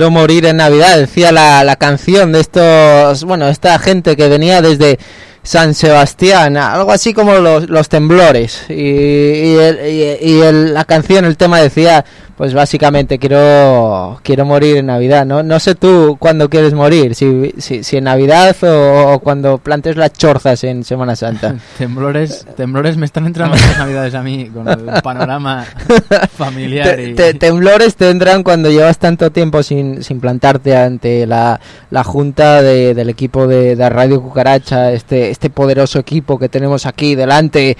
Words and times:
quiero 0.00 0.10
morir 0.10 0.46
en 0.46 0.56
Navidad, 0.56 0.96
decía 0.96 1.30
la, 1.30 1.62
la 1.62 1.76
canción 1.76 2.32
de 2.32 2.40
estos, 2.40 3.22
bueno, 3.24 3.48
esta 3.48 3.78
gente 3.78 4.16
que 4.16 4.30
venía 4.30 4.62
desde 4.62 4.98
San 5.42 5.74
Sebastián, 5.74 6.56
algo 6.56 6.90
así 6.90 7.12
como 7.12 7.34
los, 7.34 7.68
los 7.68 7.90
temblores. 7.90 8.62
Y, 8.70 8.72
y, 8.72 9.56
el- 9.58 10.22
y- 10.22 10.72
la 10.72 10.86
canción, 10.86 11.26
el 11.26 11.36
tema 11.36 11.60
decía, 11.60 12.02
pues 12.38 12.54
básicamente 12.54 13.18
quiero 13.18 13.99
quiero 14.22 14.44
morir 14.44 14.78
en 14.78 14.86
Navidad. 14.86 15.24
No, 15.26 15.42
no 15.42 15.60
sé 15.60 15.74
tú 15.74 16.16
cuándo 16.18 16.48
quieres 16.48 16.72
morir, 16.74 17.14
si, 17.14 17.52
si, 17.58 17.84
si 17.84 17.96
en 17.98 18.04
Navidad 18.04 18.56
o, 18.64 19.12
o 19.14 19.18
cuando 19.20 19.58
plantes 19.58 19.96
las 19.96 20.12
chorzas 20.12 20.64
en 20.64 20.82
Semana 20.84 21.14
Santa. 21.16 21.54
Temblores, 21.78 22.46
temblores 22.56 22.96
me 22.96 23.06
están 23.06 23.26
entrando 23.26 23.56
estas 23.56 23.78
navidades 23.78 24.14
a 24.14 24.22
mí 24.22 24.50
con 24.52 24.68
el 24.68 24.86
panorama 25.02 25.64
familiar. 26.36 26.96
Te- 26.96 27.08
y- 27.10 27.14
te- 27.14 27.34
temblores 27.34 27.96
tendrán 27.96 28.42
cuando 28.42 28.70
llevas 28.70 28.98
tanto 28.98 29.30
tiempo 29.30 29.62
sin, 29.62 30.02
sin 30.02 30.20
plantarte 30.20 30.76
ante 30.76 31.26
la, 31.26 31.60
la 31.90 32.04
junta 32.04 32.62
de- 32.62 32.94
del 32.94 33.08
equipo 33.08 33.46
de, 33.46 33.76
de 33.76 33.88
Radio 33.88 34.20
Cucaracha, 34.22 34.92
este, 34.92 35.30
este 35.30 35.50
poderoso 35.50 35.98
equipo 35.98 36.38
que 36.38 36.48
tenemos 36.48 36.86
aquí 36.86 37.14
delante 37.14 37.76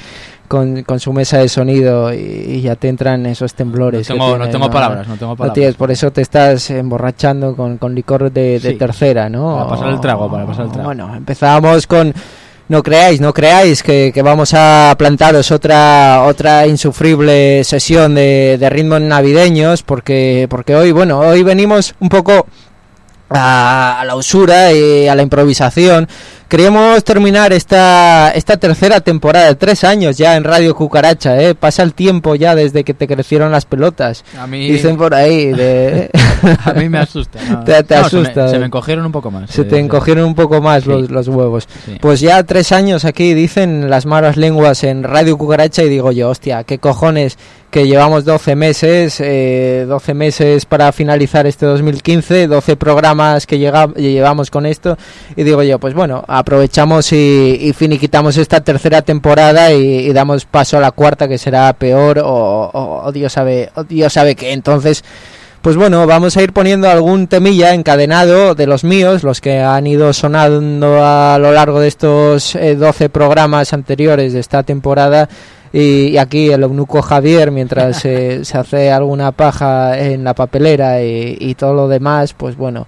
con, 0.50 0.82
con 0.82 0.98
su 0.98 1.12
mesa 1.12 1.38
de 1.38 1.48
sonido 1.48 2.12
y, 2.12 2.16
y 2.18 2.60
ya 2.62 2.74
te 2.74 2.88
entran 2.88 3.24
esos 3.26 3.54
temblores. 3.54 4.08
No 4.10 4.14
que 4.16 4.18
tengo- 4.18 4.30
no 4.32 4.34
tienen, 4.38 4.50
tengo 4.50 4.68
palabras, 4.70 5.06
no 5.06 5.14
tengo 5.16 5.36
palabras. 5.36 5.54
tienes, 5.54 5.76
por 5.76 5.92
eso 5.92 6.10
te 6.10 6.22
estás 6.22 6.68
emborrachando 6.70 7.54
con, 7.54 7.78
con 7.78 7.94
licor 7.94 8.32
de, 8.32 8.58
de 8.58 8.72
Sí. 8.72 8.74
tercera, 8.76 9.28
¿no? 9.28 9.54
Para 9.56 9.68
pasar 9.68 9.88
el 9.90 10.00
trago, 10.00 10.28
para 10.28 10.44
pasar 10.46 10.64
el 10.66 10.72
trago. 10.72 10.86
Bueno, 10.88 11.14
empezamos 11.14 11.86
con 11.86 12.12
no 12.68 12.82
creáis, 12.82 13.20
no 13.20 13.32
creáis 13.32 13.82
que, 13.84 14.10
que 14.12 14.22
vamos 14.22 14.52
a 14.54 14.92
plantaros 14.98 15.52
otra 15.52 16.22
otra 16.26 16.66
insufrible 16.66 17.62
sesión 17.64 18.16
de, 18.16 18.56
de 18.58 18.70
ritmos 18.70 19.00
navideños 19.00 19.82
porque 19.84 20.46
porque 20.50 20.74
hoy 20.74 20.90
bueno 20.92 21.20
hoy 21.20 21.42
venimos 21.44 21.94
un 22.00 22.08
poco 22.08 22.46
a, 23.30 24.02
la 24.06 24.14
usura 24.16 24.72
y 24.72 25.08
a 25.08 25.14
la 25.14 25.22
improvisación. 25.22 26.08
Queríamos 26.48 27.04
terminar 27.04 27.52
esta, 27.52 28.32
esta 28.34 28.56
tercera 28.56 29.00
temporada 29.00 29.54
tres 29.54 29.84
años 29.84 30.18
ya 30.18 30.34
en 30.34 30.42
Radio 30.42 30.74
Cucaracha, 30.74 31.40
¿eh? 31.40 31.54
Pasa 31.54 31.84
el 31.84 31.94
tiempo 31.94 32.34
ya 32.34 32.56
desde 32.56 32.82
que 32.82 32.92
te 32.92 33.06
crecieron 33.06 33.52
las 33.52 33.66
pelotas. 33.66 34.24
A 34.36 34.48
mí, 34.48 34.68
Dicen 34.68 34.96
por 34.96 35.14
ahí, 35.14 35.52
de... 35.52 36.10
a 36.64 36.72
mí 36.72 36.88
me 36.88 36.98
asusta. 36.98 37.38
¿no? 37.48 37.62
Te- 37.62 37.84
te 37.84 37.94
No, 37.96 38.08
se 38.08 38.16
me- 38.16 38.22
asusta. 38.22 38.48
Se 38.48 38.58
me, 38.58 38.66
encogieron 38.66 39.06
un 39.06 39.12
poco 39.12 39.30
más. 39.30 39.48
se 39.48 39.62
eh, 39.62 39.64
te 39.64 39.76
sí. 39.76 39.80
encogieron 39.82 40.24
un 40.24 40.34
poco 40.34 40.60
más 40.60 40.82
Sí. 40.82 40.88
los, 40.90 41.08
los 41.10 41.28
huevos. 41.28 41.68
Sí. 41.86 41.98
Pues 42.00 42.18
ya 42.18 42.42
tres 42.42 42.72
años 42.72 43.04
aquí 43.04 43.32
dicen 43.32 43.88
las 43.88 44.04
malas 44.04 44.36
lenguas 44.36 44.82
en 44.82 45.04
Radio 45.04 45.38
Cucaracha 45.38 45.84
y 45.84 45.88
digo 45.88 46.10
yo, 46.10 46.30
hostia, 46.30 46.64
qué 46.64 46.78
cojones 46.78 47.38
que 47.70 47.86
llevamos 47.86 48.24
12 48.24 48.56
meses, 48.56 49.20
eh, 49.20 49.84
12 49.88 50.12
meses 50.14 50.66
para 50.66 50.90
finalizar 50.92 51.46
este 51.46 51.66
2015, 51.66 52.48
12 52.48 52.76
programas 52.76 53.46
que 53.46 53.58
llega- 53.58 53.92
llevamos 53.94 54.50
con 54.50 54.66
esto 54.66 54.98
y 55.36 55.44
digo 55.44 55.62
yo, 55.62 55.78
pues 55.78 55.94
bueno, 55.94 56.24
aprovechamos 56.26 57.12
y, 57.12 57.58
y 57.60 57.72
finiquitamos 57.72 58.36
esta 58.36 58.60
tercera 58.60 59.02
temporada 59.02 59.72
y, 59.72 60.12
damos 60.12 60.44
paso 60.44 60.78
a 60.78 60.80
la 60.80 60.90
cuarta 60.90 61.28
que 61.28 61.38
será 61.38 61.72
peor 61.72 62.20
o, 62.24 63.10
Dios 63.14 63.32
sabe, 63.32 63.70
o 63.76 63.84
Dios 63.84 64.12
sabe 64.12 64.34
qué. 64.34 64.52
Entonces... 64.52 65.04
Pues 65.62 65.76
bueno, 65.76 66.06
vamos 66.06 66.38
a 66.38 66.42
ir 66.42 66.54
poniendo 66.54 66.88
algún 66.88 67.26
temilla 67.26 67.74
encadenado 67.74 68.54
de 68.54 68.66
los 68.66 68.82
míos, 68.82 69.22
los 69.22 69.42
que 69.42 69.58
han 69.58 69.86
ido 69.86 70.14
sonando 70.14 71.04
a 71.04 71.36
lo 71.38 71.52
largo 71.52 71.80
de 71.80 71.88
estos 71.88 72.54
eh, 72.54 72.76
12 72.76 73.10
programas 73.10 73.74
anteriores 73.74 74.32
de 74.32 74.40
esta 74.40 74.62
temporada. 74.62 75.28
Y, 75.72 76.08
y 76.08 76.18
aquí 76.18 76.50
el 76.50 76.62
eunuco 76.62 77.00
Javier, 77.02 77.50
mientras 77.50 78.04
eh, 78.04 78.40
se 78.44 78.58
hace 78.58 78.90
alguna 78.90 79.32
paja 79.32 79.98
en 79.98 80.24
la 80.24 80.34
papelera 80.34 81.02
y, 81.02 81.36
y 81.38 81.54
todo 81.54 81.74
lo 81.74 81.86
demás, 81.88 82.34
pues 82.34 82.56
bueno, 82.56 82.86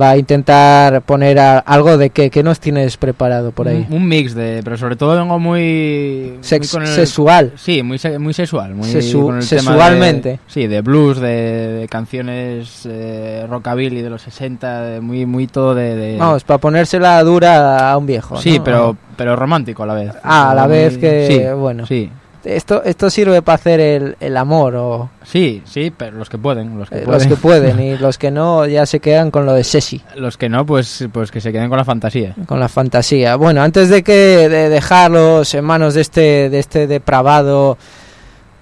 va 0.00 0.10
a 0.10 0.16
intentar 0.16 1.02
poner 1.02 1.38
a- 1.38 1.60
algo 1.60 1.96
de 1.96 2.10
qué, 2.10 2.28
qué 2.30 2.42
nos 2.42 2.58
tienes 2.58 2.96
preparado 2.96 3.52
por 3.52 3.68
ahí. 3.68 3.86
Un, 3.88 3.98
un 3.98 4.08
mix 4.08 4.34
de. 4.34 4.60
Pero 4.64 4.76
sobre 4.76 4.96
todo 4.96 5.16
vengo 5.16 5.38
muy. 5.38 6.38
Sex- 6.40 6.74
muy 6.74 6.80
con 6.80 6.82
el- 6.82 6.88
sexual. 6.88 7.52
Sí, 7.54 7.84
muy, 7.84 7.98
se- 7.98 8.18
muy 8.18 8.34
sexual. 8.34 8.74
Muy 8.74 8.88
Sesu- 8.88 9.22
con 9.26 9.38
el 9.38 9.48
tema 9.48 9.62
sexualmente. 9.62 10.28
de- 10.30 10.38
sí, 10.48 10.66
de 10.66 10.80
blues, 10.80 11.20
de, 11.20 11.28
de 11.28 11.88
canciones 11.88 12.82
eh, 12.90 13.46
rockabilly 13.48 14.02
de 14.02 14.10
los 14.10 14.22
60, 14.22 14.82
de 14.82 15.00
muy, 15.00 15.24
muy 15.26 15.46
todo 15.46 15.76
de. 15.76 15.94
de- 15.94 16.16
Vamos, 16.18 16.42
para 16.42 16.58
ponérsela 16.58 17.22
dura 17.22 17.92
a 17.92 17.96
un 17.96 18.06
viejo. 18.06 18.36
sí, 18.38 18.58
¿no? 18.58 18.64
pero, 18.64 18.96
pero 19.16 19.36
romántico 19.36 19.84
a 19.84 19.86
la 19.86 19.94
vez. 19.94 20.10
Ah, 20.24 20.50
a 20.50 20.54
la 20.56 20.64
Muy- 20.66 20.72
vez 20.72 20.98
que, 20.98 21.26
Sí, 21.30 21.54
bueno. 21.56 21.86
sí. 21.86 22.10
Esto, 22.44 22.82
esto 22.84 23.10
sirve 23.10 23.42
para 23.42 23.56
hacer 23.56 23.80
el, 23.80 24.16
el 24.20 24.36
amor 24.36 24.74
o 24.76 25.10
Sí, 25.24 25.62
sí, 25.64 25.92
pero 25.96 26.16
los 26.18 26.28
que 26.28 26.38
pueden. 26.38 26.78
Los 26.78 26.90
que, 26.90 26.98
eh, 26.98 27.02
pueden. 27.02 27.12
los 27.20 27.26
que 27.26 27.36
pueden 27.42 27.80
y 27.80 27.96
los 27.98 28.18
que 28.18 28.30
no 28.30 28.66
ya 28.66 28.86
se 28.86 29.00
quedan 29.00 29.30
con 29.30 29.46
lo 29.46 29.52
de 29.54 29.64
Sesi, 29.64 30.02
Los 30.16 30.36
que 30.36 30.48
no, 30.48 30.64
pues, 30.66 31.06
pues 31.12 31.30
que 31.30 31.40
se 31.40 31.52
queden 31.52 31.68
con 31.68 31.78
la 31.78 31.84
fantasía. 31.84 32.34
con 32.46 32.60
la 32.60 32.68
fantasía. 32.68 33.36
Bueno, 33.36 33.62
antes 33.62 33.88
de 33.88 34.02
que 34.02 34.48
de 34.48 34.68
dejarlos 34.68 35.54
en 35.54 35.64
manos 35.64 35.94
de 35.94 36.00
este 36.02 36.50
de 36.50 36.58
este 36.58 36.86
depravado 36.86 37.78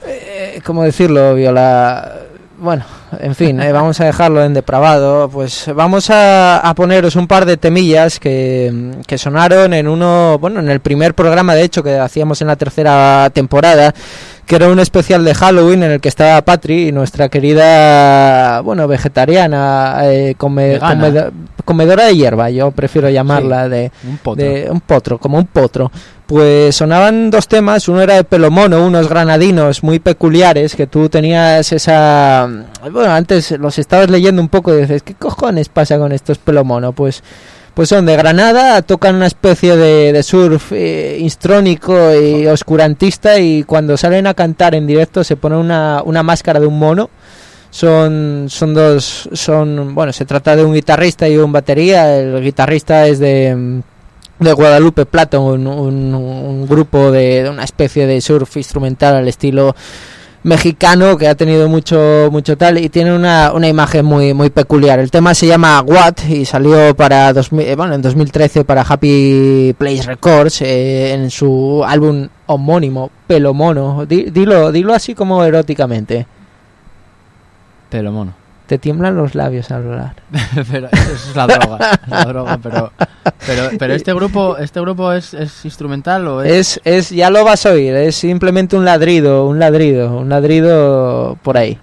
eh, 0.07 0.61
¿cómo 0.65 0.83
decirlo? 0.83 1.35
Viola 1.35 2.13
bueno, 2.63 2.85
en 3.21 3.35
fin, 3.35 3.61
eh, 3.61 3.73
vamos 3.73 4.01
a 4.01 4.05
dejarlo 4.05 4.43
en 4.45 4.55
depravado. 4.55 5.29
Pues 5.29 5.71
vamos 5.75 6.09
a, 6.11 6.59
a 6.59 6.75
poneros 6.75 7.17
un 7.17 7.27
par 7.27 7.45
de 7.45 7.57
temillas 7.57 8.19
que, 8.21 8.93
que 9.07 9.19
sonaron 9.19 9.75
en 9.75 9.89
uno, 9.89 10.39
bueno, 10.39 10.61
en 10.61 10.71
el 10.71 10.81
primer 10.81 11.15
programa 11.15 11.55
de 11.55 11.63
hecho 11.63 11.83
que 11.83 11.99
hacíamos 11.99 12.41
en 12.41 12.47
la 12.49 12.57
tercera 12.57 13.29
temporada, 13.33 13.93
que 14.47 14.57
era 14.57 14.69
un 14.69 14.79
especial 14.81 15.25
de 15.25 15.35
Halloween 15.35 15.83
en 15.83 15.91
el 15.93 16.01
que 16.01 16.09
estaba 16.09 16.41
Patri 16.43 16.89
y 16.89 16.93
nuestra 16.93 17.29
querida, 17.29 18.61
bueno, 18.61 18.87
vegetariana, 18.89 19.99
eh, 20.05 20.35
come- 20.37 20.79
comedora 21.65 22.07
de 22.07 22.17
hierba, 22.17 22.51
yo 22.51 22.71
prefiero 22.71 23.09
llamarla 23.11 23.69
de, 23.69 23.91
Un 24.09 24.19
potro. 24.19 24.45
de 24.45 24.69
un 24.71 24.81
potro, 24.81 25.19
como 25.19 25.39
un 25.39 25.47
potro. 25.47 25.91
Pues 26.33 26.77
sonaban 26.77 27.31
dos 27.31 27.47
temas, 27.47 27.89
uno 27.89 28.01
era 28.01 28.15
de 28.15 28.25
pelo 28.25 28.51
mono, 28.51 28.87
unos 28.87 29.07
granadinos 29.07 29.83
muy 29.83 29.99
peculiares, 29.99 30.75
que 30.75 30.87
tú 30.87 31.11
tenías 31.11 31.71
esa... 31.73 32.49
Bueno, 32.91 33.13
antes 33.13 33.51
los 33.51 33.79
estabas 33.79 34.09
leyendo 34.09 34.41
un 34.41 34.49
poco 34.49 34.73
y 34.73 34.81
dices, 34.81 35.03
¿qué 35.03 35.13
cojones 35.13 35.69
pasa 35.69 35.99
con 35.99 36.11
estos 36.11 36.39
pelo 36.39 36.65
mono? 36.65 36.95
Pues, 36.95 37.23
pues 37.75 37.91
son 37.91 38.07
de 38.07 38.17
Granada, 38.17 38.81
tocan 38.81 39.17
una 39.17 39.27
especie 39.27 39.77
de, 39.77 40.23
surf 40.23 40.73
eh, 40.73 41.19
instrónico 41.21 42.15
y 42.15 42.47
oscurantista 42.47 43.39
y 43.39 43.65
cuando 43.65 43.99
salen 43.99 44.27
a 44.27 44.33
cantar 44.33 44.75
en 44.75 44.87
directo 44.87 45.25
se 45.25 45.37
ponen 45.37 45.59
una, 45.59 46.01
una 46.03 46.23
máscara 46.23 46.61
de 46.61 46.67
un 46.67 46.79
mono 46.79 47.11
son 47.69 48.47
son 48.51 48.75
dos 48.75 49.31
son 49.33 49.95
bueno 49.95 50.13
se 50.13 50.27
trata 50.27 50.55
de 50.55 50.63
un 50.63 50.75
guitarrista 50.75 51.27
y 51.27 51.39
un 51.39 51.53
batería 51.53 52.19
el 52.19 52.43
guitarrista 52.43 53.07
es 53.07 53.19
de 53.19 53.83
de 54.45 54.53
Guadalupe 54.53 55.07
Plato, 55.07 55.41
un, 55.43 55.67
un- 55.67 56.67
grupo 56.69 57.11
de, 57.11 57.43
de 57.43 57.51
una 57.51 57.65
especie 57.65 58.07
de 58.07 58.21
surf 58.21 58.57
instrumental 58.57 59.17
al 59.17 59.29
estilo 59.29 59.75
mexicano 60.45 61.17
que 61.17 61.29
ha 61.29 61.35
tenido 61.37 61.69
mucho 61.69 62.29
mucho 62.33 62.57
tal 62.57 62.79
y 62.79 62.89
tiene 62.89 63.15
una, 63.15 63.53
una 63.53 63.69
imagen 63.69 64.05
muy 64.05 64.35
muy 64.35 64.51
peculiar. 64.51 64.99
El 64.99 65.11
tema 65.11 65.35
se 65.35 65.47
llama 65.47 65.81
What 65.83 66.15
y 66.29 66.45
salió 66.45 66.95
para 66.97 67.33
2000, 67.33 67.67
eh, 67.69 67.77
bueno, 67.77 67.95
en 67.95 68.03
2013 68.03 68.65
para 68.65 68.83
Happy 68.83 69.75
Place 69.79 70.03
Records 70.03 70.63
eh, 70.63 71.13
en 71.15 71.31
su 71.31 71.83
álbum 71.87 72.29
homónimo 72.47 73.11
Pelo 73.27 73.55
Mono. 73.55 74.05
Di- 74.07 74.31
dilo 74.31 74.73
dilo 74.73 74.95
así 74.95 75.15
como 75.15 75.45
eróticamente. 75.45 76.27
Pelo 77.91 78.11
mono. 78.11 78.33
Te 78.67 78.79
tiemblan 78.79 79.17
los 79.17 79.35
labios 79.35 79.71
al 79.71 79.85
hablar. 79.85 80.15
pero 80.71 80.89
eso 80.91 81.13
es 81.31 81.37
la 81.37 81.47
droga, 81.47 82.01
la 82.07 82.25
droga, 82.25 82.59
pero, 82.63 82.93
pero, 83.47 83.71
pero 83.79 83.95
este 83.95 84.15
grupo, 84.15 84.57
este 84.57 84.81
grupo 84.81 85.13
es, 85.13 85.35
es 85.35 85.65
instrumental 85.65 86.27
o 86.27 86.43
es, 86.43 86.79
Es, 86.79 86.81
es, 86.85 87.11
ya 87.11 87.31
lo 87.31 87.45
vas 87.45 87.67
a 87.67 87.73
oír, 87.73 87.95
es 87.95 88.17
simplemente 88.17 88.77
un 88.77 88.85
ladrido, 88.85 89.47
un 89.47 89.59
ladrido, 89.59 90.17
un 90.17 90.29
ladrido 90.29 91.37
por 91.43 91.59
ahí. 91.59 91.79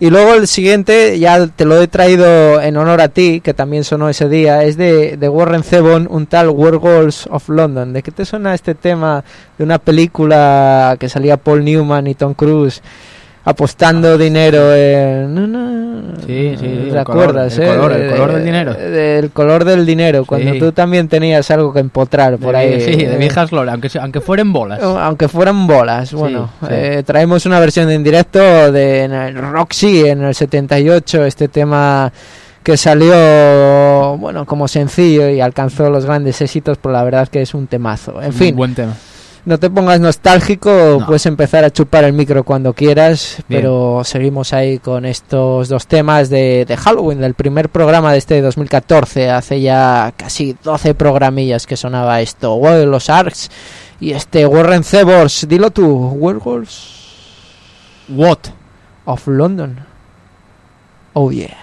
Y 0.00 0.10
luego 0.10 0.34
el 0.34 0.48
siguiente, 0.48 1.18
ya 1.18 1.46
te 1.46 1.64
lo 1.64 1.80
he 1.80 1.88
traído 1.88 2.60
en 2.60 2.76
honor 2.76 3.00
a 3.00 3.08
ti, 3.08 3.40
que 3.40 3.54
también 3.54 3.84
sonó 3.84 4.08
ese 4.08 4.28
día, 4.28 4.64
es 4.64 4.76
de, 4.76 5.16
de 5.16 5.28
Warren 5.28 5.62
Zevon, 5.62 6.08
un 6.10 6.26
tal 6.26 6.50
Werewolves 6.50 7.26
of 7.30 7.48
London. 7.48 7.92
¿De 7.92 8.02
qué 8.02 8.10
te 8.10 8.24
suena 8.24 8.54
este 8.54 8.74
tema 8.74 9.24
de 9.56 9.64
una 9.64 9.78
película 9.78 10.96
que 10.98 11.08
salía 11.08 11.36
Paul 11.36 11.64
Newman 11.64 12.06
y 12.08 12.14
Tom 12.14 12.34
Cruise? 12.34 12.82
Apostando 13.44 14.16
dinero 14.18 14.74
en... 14.74 15.34
no, 15.34 15.46
no, 15.46 15.84
Sí, 16.26 16.54
sí, 16.58 16.64
¿Te 16.90 16.98
el 16.98 17.04
color, 17.04 17.24
acuerdas, 17.24 17.58
el 17.58 17.64
eh? 17.64 17.66
color, 17.76 17.92
el 17.92 18.00
De- 18.02 18.10
color 18.16 18.32
del 18.34 18.44
dinero. 18.44 18.74
Del 18.74 19.30
color 19.30 19.64
del 19.64 19.84
dinero, 19.84 20.24
cuando 20.24 20.52
Sí. 20.52 20.58
tú 20.58 20.72
también 20.72 21.08
tenías 21.08 21.50
algo 21.50 21.72
que 21.72 21.80
empotrar 21.80 22.38
por 22.38 22.52
de, 22.52 22.58
ahí. 22.58 22.80
sí, 22.80 22.96
de 23.04 23.14
eh, 23.14 23.18
viejas 23.18 23.50
gloria, 23.50 23.72
aunque, 23.72 23.90
aunque 24.00 24.20
fueran 24.22 24.52
bolas. 24.52 24.80
aunque 24.82 25.28
fueran 25.28 25.66
bolas, 25.66 26.12
bueno, 26.14 26.50
sí. 26.60 26.66
eh, 26.70 27.02
traemos 27.04 27.44
una 27.44 27.60
versión 27.60 27.90
en 27.90 28.02
directo 28.02 28.38
de 28.72 29.02
en 29.04 29.12
el 29.12 29.34
Roxy 29.34 30.06
en 30.06 30.22
el 30.22 30.34
78, 30.34 31.24
este 31.26 31.48
tema 31.48 32.10
que 32.62 32.78
salió, 32.78 34.16
bueno, 34.18 34.46
como 34.46 34.68
sencillo 34.68 35.28
y 35.28 35.40
alcanzó 35.40 35.90
los 35.90 36.06
grandes 36.06 36.40
éxitos, 36.40 36.78
pero 36.80 36.92
la 36.92 37.04
verdad 37.04 37.28
que 37.28 37.42
es 37.42 37.52
un 37.54 37.66
temazo. 37.66 38.20
En 38.22 38.28
Un 38.28 38.32
fin, 38.32 38.56
buen 38.56 38.74
tema. 38.74 38.94
No 39.44 39.58
te 39.58 39.68
pongas 39.70 40.00
nostálgico, 40.00 40.96
No. 41.00 41.06
puedes 41.06 41.26
empezar 41.26 41.64
a 41.64 41.70
chupar 41.70 42.04
el 42.04 42.12
micro 42.12 42.44
cuando 42.44 42.72
quieras, 42.72 43.42
Bien. 43.48 43.60
pero 43.60 44.02
seguimos 44.04 44.52
ahí 44.52 44.78
con 44.78 45.04
estos 45.04 45.68
dos 45.68 45.86
temas 45.86 46.30
de, 46.30 46.64
de 46.66 46.76
Halloween, 46.76 47.20
del 47.20 47.34
primer 47.34 47.68
programa 47.68 48.12
de 48.12 48.18
este 48.18 48.40
2014, 48.40 49.30
hace 49.30 49.60
ya 49.60 50.12
casi 50.16 50.56
12 50.64 50.94
programillas 50.94 51.66
que 51.66 51.76
sonaba 51.76 52.20
esto, 52.20 52.54
Wild 52.54 52.86
los 52.88 53.10
Arcs 53.10 53.50
y 54.00 54.12
este 54.12 54.46
Warren 54.46 54.82
Zevors, 54.84 55.46
dilo 55.48 55.70
tú, 55.70 56.08
Werewolves 56.18 56.92
What? 58.08 58.38
of 59.06 59.26
London. 59.28 59.84
Oh 61.12 61.30
yeah. 61.30 61.56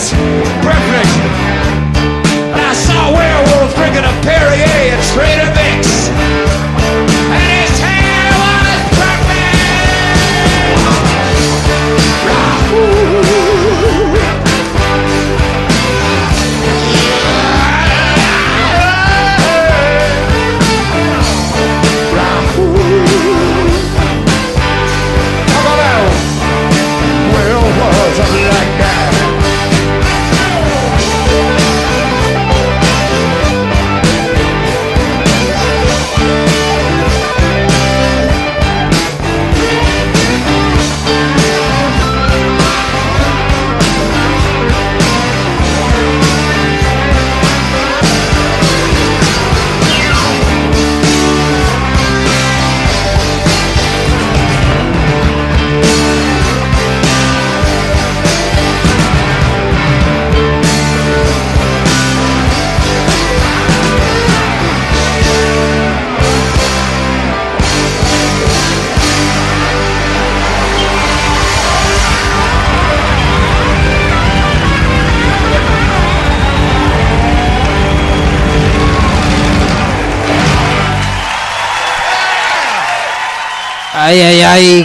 this. 0.00 0.29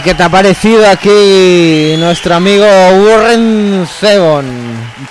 ¿Qué 0.06 0.14
te 0.14 0.22
ha 0.22 0.28
parecido 0.28 0.86
aquí 0.86 1.96
nuestro 1.98 2.36
amigo 2.36 2.64
Warren 2.64 3.84
Zevon? 3.88 4.44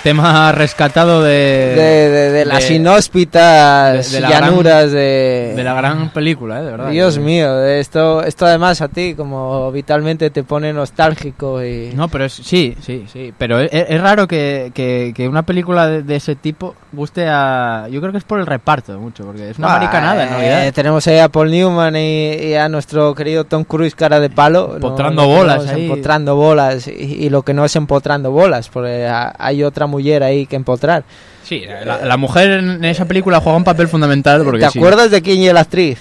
Tema 0.02 0.50
rescatado 0.52 1.22
de... 1.22 2.30
De, 2.32 2.44
las 2.46 2.70
inhóspitas 2.70 4.10
llanuras 4.10 4.90
de... 4.92 5.52
De 5.54 5.62
la 5.62 5.74
gran 5.74 6.08
película, 6.14 6.60
¿eh? 6.60 6.64
de 6.64 6.70
verdad. 6.70 6.88
Dios 6.88 7.18
mío, 7.18 7.62
esto, 7.62 8.22
esto 8.22 8.46
además 8.46 8.80
a 8.80 8.88
ti 8.88 9.12
como 9.14 9.70
vitalmente 9.70 10.30
te 10.30 10.44
pone 10.44 10.72
nostálgico 10.72 11.62
y... 11.62 11.92
No, 11.94 12.08
pero 12.08 12.24
es, 12.24 12.32
sí, 12.32 12.74
sí, 12.80 13.04
sí. 13.12 13.34
Pero 13.36 13.60
e- 13.60 13.68
e- 13.70 13.86
es, 13.90 14.00
raro 14.00 14.26
que 14.26 15.12
una 15.30 15.42
película 15.42 15.88
de 15.88 16.16
ese 16.16 16.36
tipo 16.36 16.74
guste 16.96 17.26
a... 17.28 17.86
Yo 17.90 18.00
creo 18.00 18.10
que 18.10 18.18
es 18.18 18.24
por 18.24 18.40
el 18.40 18.46
reparto 18.46 18.98
mucho, 18.98 19.24
porque 19.24 19.50
es 19.50 19.58
una 19.58 19.68
Ah, 19.68 19.76
americanada 19.76 20.22
en 20.26 20.32
eh, 20.32 20.36
realidad. 20.36 20.72
tenemos 20.74 21.06
ahí 21.06 21.18
a 21.18 21.28
Paul 21.28 21.50
Newman 21.50 21.94
y, 21.96 22.32
y 22.34 22.54
a 22.54 22.68
nuestro 22.68 23.14
querido 23.14 23.44
Tom 23.44 23.62
Cruise 23.64 23.94
cara 23.94 24.18
de 24.18 24.30
palo. 24.30 24.72
Empotrando 24.74 25.22
No- 25.22 25.28
no 25.28 25.34
bolas 25.36 25.68
ahí. 25.68 25.82
Empotrando 25.84 26.34
bolas. 26.34 26.88
Y, 26.88 26.92
y 27.26 27.30
lo 27.30 27.42
que 27.42 27.54
no 27.54 27.64
es 27.64 27.76
empotrando 27.76 28.30
bolas, 28.32 28.68
porque 28.68 29.06
ha- 29.06 29.34
hay 29.38 29.62
otra 29.62 29.86
mujer 29.86 30.22
ahí 30.22 30.46
que 30.46 30.56
empotrar. 30.56 31.04
Sí, 31.44 31.62
la, 31.84 32.04
la 32.04 32.16
mujer 32.16 32.50
en 32.50 32.84
esa 32.84 33.04
película 33.04 33.38
juega 33.40 33.56
un 33.58 33.62
papel 33.64 33.86
fundamental 33.86 34.42
porque 34.42 34.64
¿Te 34.64 34.70
sí. 34.70 34.78
acuerdas 34.80 35.12
de 35.12 35.22
quién 35.22 35.42
es 35.42 35.52
la 35.52 35.60
actriz? 35.60 35.98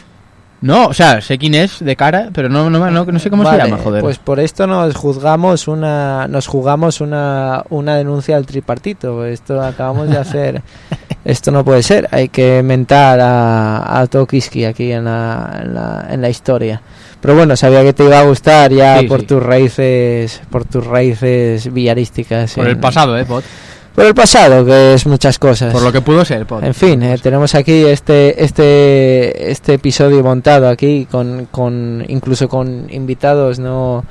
No, 0.61 0.87
o 0.87 0.93
sea, 0.93 1.21
sé 1.21 1.37
quién 1.37 1.53
es 1.53 1.79
de 1.83 1.95
cara, 1.95 2.29
pero 2.33 2.49
no, 2.49 2.69
no, 2.69 2.89
no, 2.89 3.05
no 3.05 3.19
sé 3.19 3.29
cómo 3.29 3.43
Vale, 3.43 3.61
se 3.63 3.69
llama, 3.69 3.83
joder. 3.83 4.01
Pues 4.01 4.17
por 4.17 4.39
esto 4.39 4.65
nos 4.65 4.95
juzgamos 4.95 5.67
una, 5.67 6.27
nos 6.27 6.47
jugamos 6.47 7.01
una, 7.01 7.63
una 7.69 7.95
denuncia 7.97 8.35
al 8.35 8.45
tripartito. 8.47 9.25
Esto 9.25 9.61
acabamos 9.61 10.09
de 10.09 10.17
hacer. 10.17 10.61
esto 11.25 11.51
no 11.51 11.63
puede 11.63 11.83
ser. 11.83 12.07
Hay 12.11 12.29
que 12.29 12.63
mentar 12.63 13.19
a, 13.19 13.99
a 13.99 14.07
Tokiski 14.07 14.65
aquí 14.65 14.91
en 14.91 15.05
la, 15.05 15.59
en, 15.61 15.73
la, 15.75 16.07
en 16.09 16.21
la 16.21 16.29
historia. 16.29 16.81
Pero 17.21 17.35
bueno, 17.35 17.55
sabía 17.55 17.83
que 17.83 17.93
te 17.93 18.03
iba 18.03 18.19
a 18.19 18.23
gustar 18.23 18.71
ya 18.71 18.99
Sí, 18.99 19.07
por 19.07 19.21
sí. 19.21 19.25
tus 19.27 19.43
raíces, 19.43 20.41
por 20.49 20.65
tus 20.65 20.85
raíces 20.85 21.71
villarísticas. 21.73 22.53
por 22.53 22.65
en- 22.65 22.71
el 22.71 22.77
pasado, 22.79 23.17
eh, 23.17 23.25
Pot. 23.25 23.43
Por 23.95 24.05
el 24.05 24.13
pasado, 24.13 24.65
que 24.65 24.93
es 24.95 25.05
muchas 25.05 25.39
cosas. 25.39 25.71
Por 25.71 25.81
lo 25.81 25.91
que 25.91 26.01
pudo 26.01 26.25
ser. 26.25 26.45
En 26.62 26.73
fin, 26.73 27.01
eh, 27.01 27.17
tenemos 27.17 27.55
aquí 27.55 27.86
este 27.86 28.43
este 28.43 29.51
este 29.51 29.75
episodio 29.75 30.21
montado 30.21 30.67
aquí 30.67 31.08
con, 31.10 31.47
con 31.49 32.03
incluso 32.10 32.49
con 32.49 32.88
invitados 32.89 33.58
no 33.58 34.03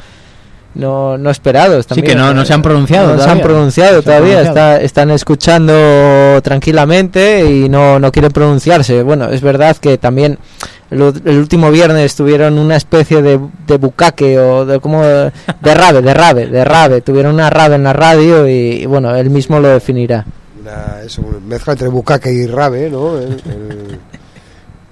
no, 0.75 1.17
no 1.19 1.31
esperados 1.31 1.85
Sí, 1.85 1.89
también. 1.91 2.07
que 2.09 2.15
no, 2.17 2.35
no 2.35 2.45
se 2.45 2.53
han 2.53 2.63
pronunciado 2.63 3.09
No 3.09 3.19
se 3.19 3.23
han 3.23 3.39
todavía. 3.39 3.43
pronunciado 3.45 3.93
se 3.93 3.99
han 3.99 4.05
todavía, 4.05 4.37
pronunciado. 4.39 4.71
está- 4.77 4.81
están 4.85 5.11
escuchando 5.13 6.41
tranquilamente 6.43 7.45
y 7.49 7.69
no, 7.69 7.99
no 8.01 8.11
quieren 8.11 8.33
pronunciarse. 8.33 9.03
Bueno, 9.03 9.29
es 9.31 9.41
verdad 9.41 9.77
que 9.77 9.99
también 9.99 10.39
el, 10.95 11.39
último 11.39 11.71
viernes 11.71 12.15
tuvieron 12.15 12.59
una 12.59 12.77
especie 12.77 13.21
de, 13.23 13.41
de 13.67 13.77
bucaque 13.77 14.39
o 14.39 14.65
de 14.65 14.81
como 14.81 15.03
de 15.05 15.31
rave, 15.75 16.03
de 16.03 16.15
rave, 16.15 16.47
de 16.47 16.65
rave. 16.65 17.01
Tuvieron 17.01 17.35
una 17.35 17.51
rave 17.51 17.75
en 17.77 17.85
la 17.85 17.93
radio 17.93 18.49
y, 18.49 18.53
y 18.83 18.87
bueno, 18.87 19.15
él 19.15 19.31
mismo 19.31 19.61
lo 19.61 19.69
definirá. 19.69 20.25
Una, 20.61 21.03
eso, 21.05 21.23
una 21.23 21.39
mezcla 21.41 21.73
entre 21.75 21.89
bucaque 21.89 22.33
y 22.33 22.47
rabe, 22.47 22.89
¿no? 22.91 23.19
El- 23.19 23.33
el- 23.33 23.99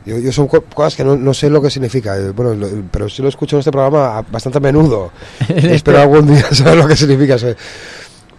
yo, 0.04 0.18
yo 0.18 0.32
son 0.32 0.48
co- 0.48 0.62
cosas 0.62 0.96
que 0.96 1.04
no, 1.04 1.16
no 1.16 1.32
sé 1.32 1.48
lo 1.48 1.62
que 1.62 1.70
significa, 1.70 2.16
eh, 2.18 2.30
bueno, 2.30 2.54
lo- 2.54 2.68
pero 2.90 3.08
sí 3.08 3.22
lo 3.22 3.28
escucho 3.28 3.54
en 3.56 3.60
este 3.60 3.70
programa 3.70 4.24
bastante 4.32 4.58
a 4.58 4.60
menudo. 4.60 5.12
Este- 5.48 5.74
Espero 5.76 6.00
algún 6.00 6.26
día 6.26 6.42
saber 6.52 6.76
lo 6.76 6.88
que 6.88 6.96
significa 6.96 7.36
ese 7.36 7.56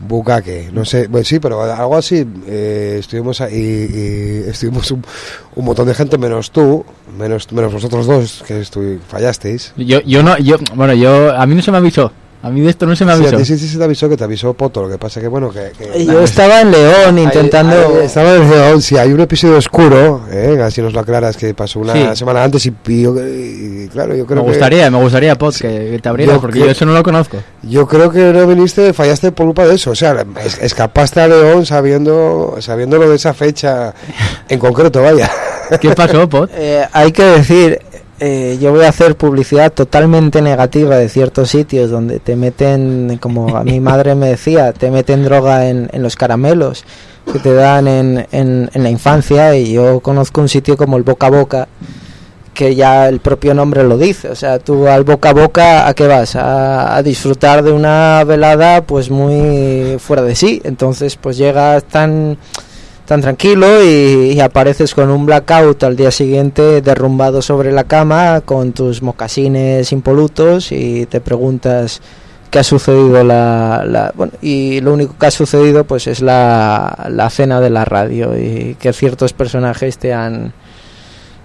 bucaque. 0.07 0.69
No 0.71 0.85
sé, 0.85 1.07
bueno, 1.07 1.25
sí, 1.25 1.39
pero 1.39 1.61
algo 1.61 1.95
así. 1.95 2.25
eh, 2.47 2.97
estuvimos 2.99 3.41
ahí 3.41 3.53
y 3.55 4.49
estuvimos 4.49 4.89
un, 4.91 5.03
un 5.55 5.65
montón 5.65 5.87
de 5.87 5.93
gente 5.93 6.17
menos 6.17 6.51
tú, 6.51 6.85
menos 7.17 7.51
menos 7.51 7.73
vosotros 7.73 8.05
dos 8.05 8.43
que 8.47 8.99
fallasteis. 9.07 9.73
Yo, 9.77 10.01
yo 10.01 10.23
no, 10.23 10.37
yo, 10.37 10.57
bueno, 10.75 10.93
yo, 10.93 11.33
a 11.35 11.45
mí 11.45 11.55
no 11.55 11.61
se 11.61 11.71
me 11.71 11.77
avisó. 11.77 12.11
A 12.45 12.49
mí 12.49 12.59
de 12.59 12.69
esto 12.71 12.85
no 12.85 12.93
se 12.93 13.05
me 13.05 13.13
Sí, 13.15 13.23
a 13.23 13.27
avisó. 13.27 13.37
ti 13.37 13.45
sí, 13.45 13.57
sí 13.57 13.69
se 13.69 13.77
te 13.77 13.83
avisó 13.85 14.09
que 14.09 14.17
te 14.17 14.25
avisó 14.25 14.53
Poto, 14.53 14.83
lo 14.83 14.89
que 14.89 14.97
pasa 14.97 15.21
que 15.21 15.29
bueno 15.29 15.49
que, 15.49 15.71
que- 15.77 16.05
Yo 16.05 16.21
estaba 16.23 16.59
en 16.59 16.71
León 16.71 17.17
intentando... 17.17 18.01
estaba 18.01 18.35
en 18.35 18.49
León, 18.49 18.81
sí, 18.81 18.97
hay 18.97 19.13
un 19.13 19.21
episodio 19.21 19.55
oscuro, 19.57 20.25
¿eh? 20.29 20.59
así 20.61 20.81
nos 20.81 20.91
lo 20.91 20.99
aclaras, 20.99 21.37
que 21.37 21.53
pasó 21.53 21.79
una 21.79 21.93
Sí. 21.93 22.05
semana 22.17 22.43
antes 22.43 22.65
y, 22.65 22.73
y 22.87 23.01
yo- 23.03 23.15
y 23.17 23.87
claro, 23.89 24.13
yo 24.13 24.23
me 24.23 24.27
creo 24.27 24.43
que... 24.43 24.49
gustaría, 24.49 24.91
me 24.91 24.97
gustaría, 24.97 25.35
Pot, 25.37 25.55
que, 25.55 25.69
que 25.91 25.99
te 26.01 26.09
abrieras, 26.09 26.35
Yo 26.35 26.41
porque 26.41 26.55
creo- 26.55 26.65
yo 26.65 26.71
eso 26.73 26.85
no 26.85 26.91
lo 26.93 27.01
conozco. 27.01 27.37
Yo 27.61 27.87
creo 27.87 28.11
que 28.11 28.19
no 28.33 28.45
viniste, 28.45 28.91
fallaste 28.91 29.31
por 29.31 29.45
culpa 29.45 29.65
de 29.65 29.75
eso, 29.75 29.91
o 29.91 29.95
sea, 29.95 30.25
es- 30.43 30.59
escapaste 30.61 31.21
a 31.21 31.29
León 31.29 31.65
sabiendo, 31.65 32.57
sabiendo 32.59 32.97
lo 32.97 33.09
de 33.09 33.15
esa 33.15 33.33
fecha 33.33 33.93
en 34.49 34.59
concreto, 34.59 35.01
vaya. 35.01 35.31
¿Qué 35.79 35.91
pasó, 35.91 36.27
Pot? 36.27 36.51
Eh, 36.53 36.85
hay 36.91 37.13
que 37.13 37.23
decir, 37.23 37.79
eh, 38.19 38.57
yo 38.61 38.71
voy 38.71 38.85
a 38.85 38.89
hacer 38.89 39.15
publicidad 39.15 39.71
totalmente 39.71 40.41
negativa 40.41 40.97
de 40.97 41.09
ciertos 41.09 41.49
sitios 41.49 41.89
donde 41.89 42.19
te 42.19 42.35
meten, 42.35 43.17
como 43.19 43.55
a 43.55 43.63
mi 43.63 43.79
madre 43.81 44.15
me 44.15 44.27
decía, 44.29 44.71
te 44.73 44.91
meten 44.91 45.23
droga 45.23 45.67
en, 45.67 45.89
en 45.91 46.03
los 46.03 46.15
caramelos 46.15 46.85
que 47.31 47.39
te 47.39 47.53
dan 47.53 47.87
en, 47.87 48.27
en, 48.31 48.69
en 48.73 48.83
la 48.83 48.89
infancia 48.89 49.55
y 49.55 49.73
yo 49.73 49.99
conozco 50.01 50.41
un 50.41 50.49
sitio 50.49 50.75
como 50.75 50.97
el 50.97 51.03
Boca 51.03 51.27
a 51.27 51.31
Boca 51.31 51.67
que 52.53 52.75
ya 52.75 53.09
el 53.09 53.19
propio 53.19 53.53
nombre 53.53 53.83
lo 53.83 53.97
dice, 53.97 54.29
o 54.29 54.35
sea, 54.35 54.59
tú 54.59 54.87
al 54.87 55.03
boca 55.03 55.29
a 55.29 55.33
boca, 55.33 55.87
¿a 55.87 55.93
qué 55.95 56.05
vas? 56.05 56.35
A, 56.35 56.95
a 56.95 57.01
disfrutar 57.01 57.63
de 57.63 57.71
una 57.71 58.23
velada 58.25 58.83
pues 58.83 59.09
muy 59.09 59.97
fuera 59.97 60.21
de 60.21 60.35
sí, 60.35 60.61
entonces 60.63 61.15
pues 61.15 61.37
llegas 61.37 61.83
tan 61.85 62.37
tan 63.05 63.21
tranquilo 63.21 63.83
y, 63.83 64.39
apareces 64.39 64.93
con 64.93 65.09
un 65.09 65.25
blackout 65.25 65.83
al 65.83 65.95
día 65.95 66.11
siguiente 66.11 66.81
derrumbado 66.81 67.41
sobre 67.41 67.71
la 67.71 67.83
cama 67.83 68.41
con 68.41 68.71
tus 68.73 69.01
mocasines 69.01 69.91
impolutos 69.91 70.71
y 70.71 71.05
te 71.05 71.21
preguntas 71.21 72.01
qué 72.49 72.59
ha 72.59 72.63
sucedido 72.63 73.23
la, 73.23 74.11
bueno, 74.15 74.33
y 74.41 74.79
lo 74.81 74.93
único 74.93 75.15
que 75.17 75.25
ha 75.25 75.31
sucedido 75.31 75.85
pues 75.85 76.07
es 76.07 76.21
la, 76.21 77.07
la 77.09 77.29
cena 77.29 77.59
de 77.59 77.69
la 77.69 77.83
radio 77.83 78.37
y 78.37 78.75
que 78.79 78.93
ciertos 78.93 79.33
personajes 79.33 79.97
te 79.97 80.13
han 80.13 80.53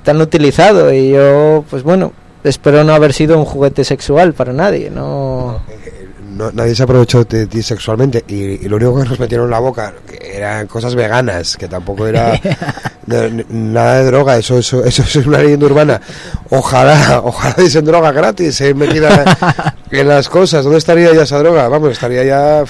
te 0.05 0.17
utilizado. 0.17 0.93
Y 0.93 1.11
yo 1.11 1.65
pues 1.71 1.83
bueno 1.83 2.13
espero 2.45 2.85
no 2.85 2.95
haber 2.95 3.13
sido 3.13 3.39
un 3.39 3.45
juguete 3.45 3.85
sexual 3.85 4.33
para 4.33 4.53
nadie 4.53 4.91
No- 4.91 5.61
nadie 6.53 6.75
se 6.75 6.83
aprovechó 6.83 7.25
de 7.25 7.47
ti 7.47 7.63
sexualmente 7.63 8.25
y, 8.29 8.65
y 8.65 8.69
lo 8.69 8.77
único 8.77 8.97
que 9.01 9.09
nos 9.09 9.21
metieron 9.21 9.47
en 9.47 9.51
la 9.51 9.59
boca 9.59 9.93
eran 10.21 10.67
cosas 10.67 10.95
veganas, 10.95 11.57
que 11.57 11.69
tampoco 11.69 12.07
era 12.07 12.41
nada 13.49 13.99
de 13.99 14.05
droga, 14.05 14.37
eso, 14.37 14.59
eso, 14.59 14.85
eso 14.85 15.03
es 15.03 15.17
una 15.27 15.39
leyenda 15.39 15.67
urbana. 15.67 16.01
Ojalá, 16.51 17.21
ojalá 17.25 17.55
dicen 17.59 17.85
droga 17.85 18.13
gratis, 18.13 18.61
eh, 18.61 18.75
metida 18.75 19.37
en 19.91 20.09
las 20.09 20.29
cosas. 20.29 20.65
¿Dónde 20.65 20.79
estaría 20.79 21.13
ya 21.13 21.23
esa 21.23 21.39
droga? 21.39 21.69
Vamos, 21.69 21.93
estaría 21.93 22.25
ya... 22.25 22.65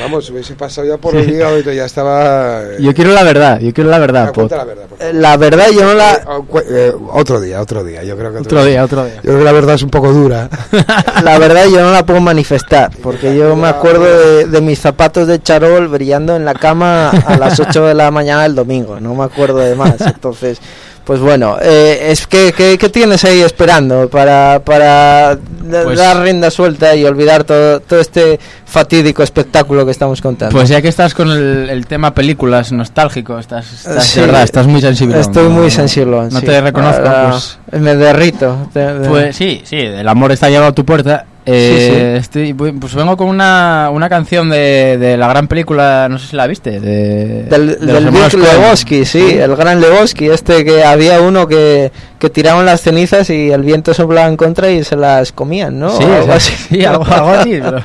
Vamos, 0.00 0.28
hubiese 0.30 0.54
pasado 0.54 0.86
ya 0.86 0.96
por 0.98 1.16
el 1.16 1.28
hígado 1.30 1.58
y 1.58 1.64
ya 1.76 1.84
estaba... 1.84 2.62
eh, 2.62 2.76
Yo 2.80 2.94
quiero 2.94 3.12
la 3.12 3.22
verdad, 3.22 3.60
yo 3.60 3.72
quiero 3.72 3.90
la 3.90 3.98
verdad, 3.98 4.26
la 4.26 4.32
por. 4.32 4.52
Eh, 5.00 5.12
la 5.12 5.36
verdad 5.36 5.66
yo 5.72 5.82
no 5.84 5.94
la 5.94 6.14
Eh, 6.14 6.64
eh, 6.70 6.92
otro 7.12 7.40
día, 7.40 7.60
otro 7.60 7.84
día. 7.84 8.02
Yo 8.04 8.16
creo 8.16 8.32
que 8.32 8.38
Otro 8.38 8.64
día, 8.64 8.84
otro 8.84 9.04
día. 9.04 9.16
Yo 9.16 9.22
creo 9.22 9.38
que 9.38 9.44
la 9.44 9.52
verdad 9.52 9.74
es 9.74 9.82
un 9.82 9.90
poco 9.90 10.12
dura. 10.12 10.48
La 11.24 11.38
verdad 11.38 11.64
yo 11.66 11.80
no 11.80 11.92
la 11.92 12.04
puedo 12.04 12.20
manifestar, 12.20 12.90
porque 13.02 13.36
yo 13.36 13.56
me 13.56 13.68
acuerdo 13.68 14.04
de, 14.04 14.46
de 14.46 14.60
mis 14.60 14.78
zapatos 14.78 15.26
de 15.26 15.42
charol 15.42 15.88
brillando 15.88 16.36
en 16.36 16.44
la 16.44 16.54
cama 16.54 17.10
a 17.10 17.36
las 17.36 17.58
8 17.58 17.86
de 17.86 17.94
la 17.94 18.10
mañana 18.10 18.42
del 18.42 18.54
domingo, 18.54 19.00
no 19.00 19.14
me 19.14 19.24
acuerdo 19.24 19.58
de 19.58 19.74
más. 19.74 20.00
Entonces, 20.00 20.58
pues 21.06 21.20
bueno, 21.20 21.56
eh, 21.62 22.08
es 22.10 22.26
que 22.26 22.52
¿qué, 22.52 22.76
qué 22.78 22.88
tienes 22.88 23.24
ahí 23.24 23.40
esperando 23.40 24.08
para, 24.10 24.60
para 24.64 25.38
Pues- 25.84 25.96
dar 25.98 26.20
rienda 26.20 26.50
suelta 26.50 26.96
y 26.96 27.04
olvidar 27.04 27.44
todo, 27.44 27.78
todo 27.78 28.00
este 28.00 28.40
fatídico 28.64 29.22
espectáculo 29.22 29.84
que 29.84 29.92
estamos 29.92 30.20
contando? 30.20 30.52
Pues 30.56 30.68
ya 30.68 30.82
que 30.82 30.88
estás 30.88 31.14
con 31.14 31.30
el, 31.30 31.70
el 31.70 31.86
tema 31.86 32.12
películas 32.12 32.72
nostálgico, 32.72 33.38
estás, 33.38 33.72
estás 33.72 34.04
Sí, 34.04 34.18
de 34.20 34.26
verdad, 34.26 34.42
estás 34.42 34.66
muy 34.66 34.80
sensible. 34.80 35.20
Estoy 35.20 35.44
No, 35.44 35.50
muy 35.50 35.70
sensible. 35.70 36.16
No 36.30 36.40
sí. 36.40 36.46
te 36.46 36.60
reconozco, 36.60 37.06
Ahora 37.06 37.30
pues, 37.30 37.58
Me 37.80 37.94
derrito. 37.94 38.68
te- 38.72 38.94
pues 39.08 39.36
sí, 39.36 39.62
sí, 39.64 39.76
el 39.76 40.08
amor 40.08 40.32
está 40.32 40.48
llegado 40.48 40.66
a 40.66 40.72
tu 40.72 40.84
puerta. 40.84 41.24
Eh, 41.48 42.16
estoy- 42.18 42.52
voy- 42.52 42.72
pues 42.72 42.92
vengo 42.96 43.16
con 43.16 43.28
una, 43.28 43.88
una 43.92 44.08
canción 44.08 44.50
de, 44.50 44.98
de 44.98 45.16
la 45.16 45.28
gran 45.28 45.46
película, 45.46 46.08
no 46.10 46.18
sé 46.18 46.26
si 46.26 46.34
la 46.36 46.48
viste, 46.48 46.80
de, 46.80 47.44
Del, 47.44 47.78
de 47.78 47.86
del 47.86 48.10
Big. 48.10 48.34
Lebowski, 48.34 49.04
sí, 49.04 49.20
el 49.38 49.54
gran 49.54 49.80
Lebowski, 49.80 50.26
este 50.28 50.64
que 50.64 50.82
había 50.82 51.20
uno 51.20 51.46
que, 51.46 51.92
que 52.18 52.30
tiraban 52.30 52.66
las 52.66 52.80
cenizas 52.80 53.30
y 53.30 53.52
el 53.52 53.62
viento 53.62 53.94
soplaba 53.94 54.26
en 54.26 54.36
contra 54.36 54.72
y 54.72 54.82
se 54.82 54.96
las 54.96 55.30
comían, 55.30 55.78
¿no? 55.78 55.90
Sí, 55.96 56.02
O 56.02 56.12
algo 56.14 56.24
sí, 56.26 56.30
así. 56.32 56.52
sí, 56.74 56.84
algo, 56.84 57.04
algo 57.04 57.30
así, 57.30 57.60
pero 57.62 57.84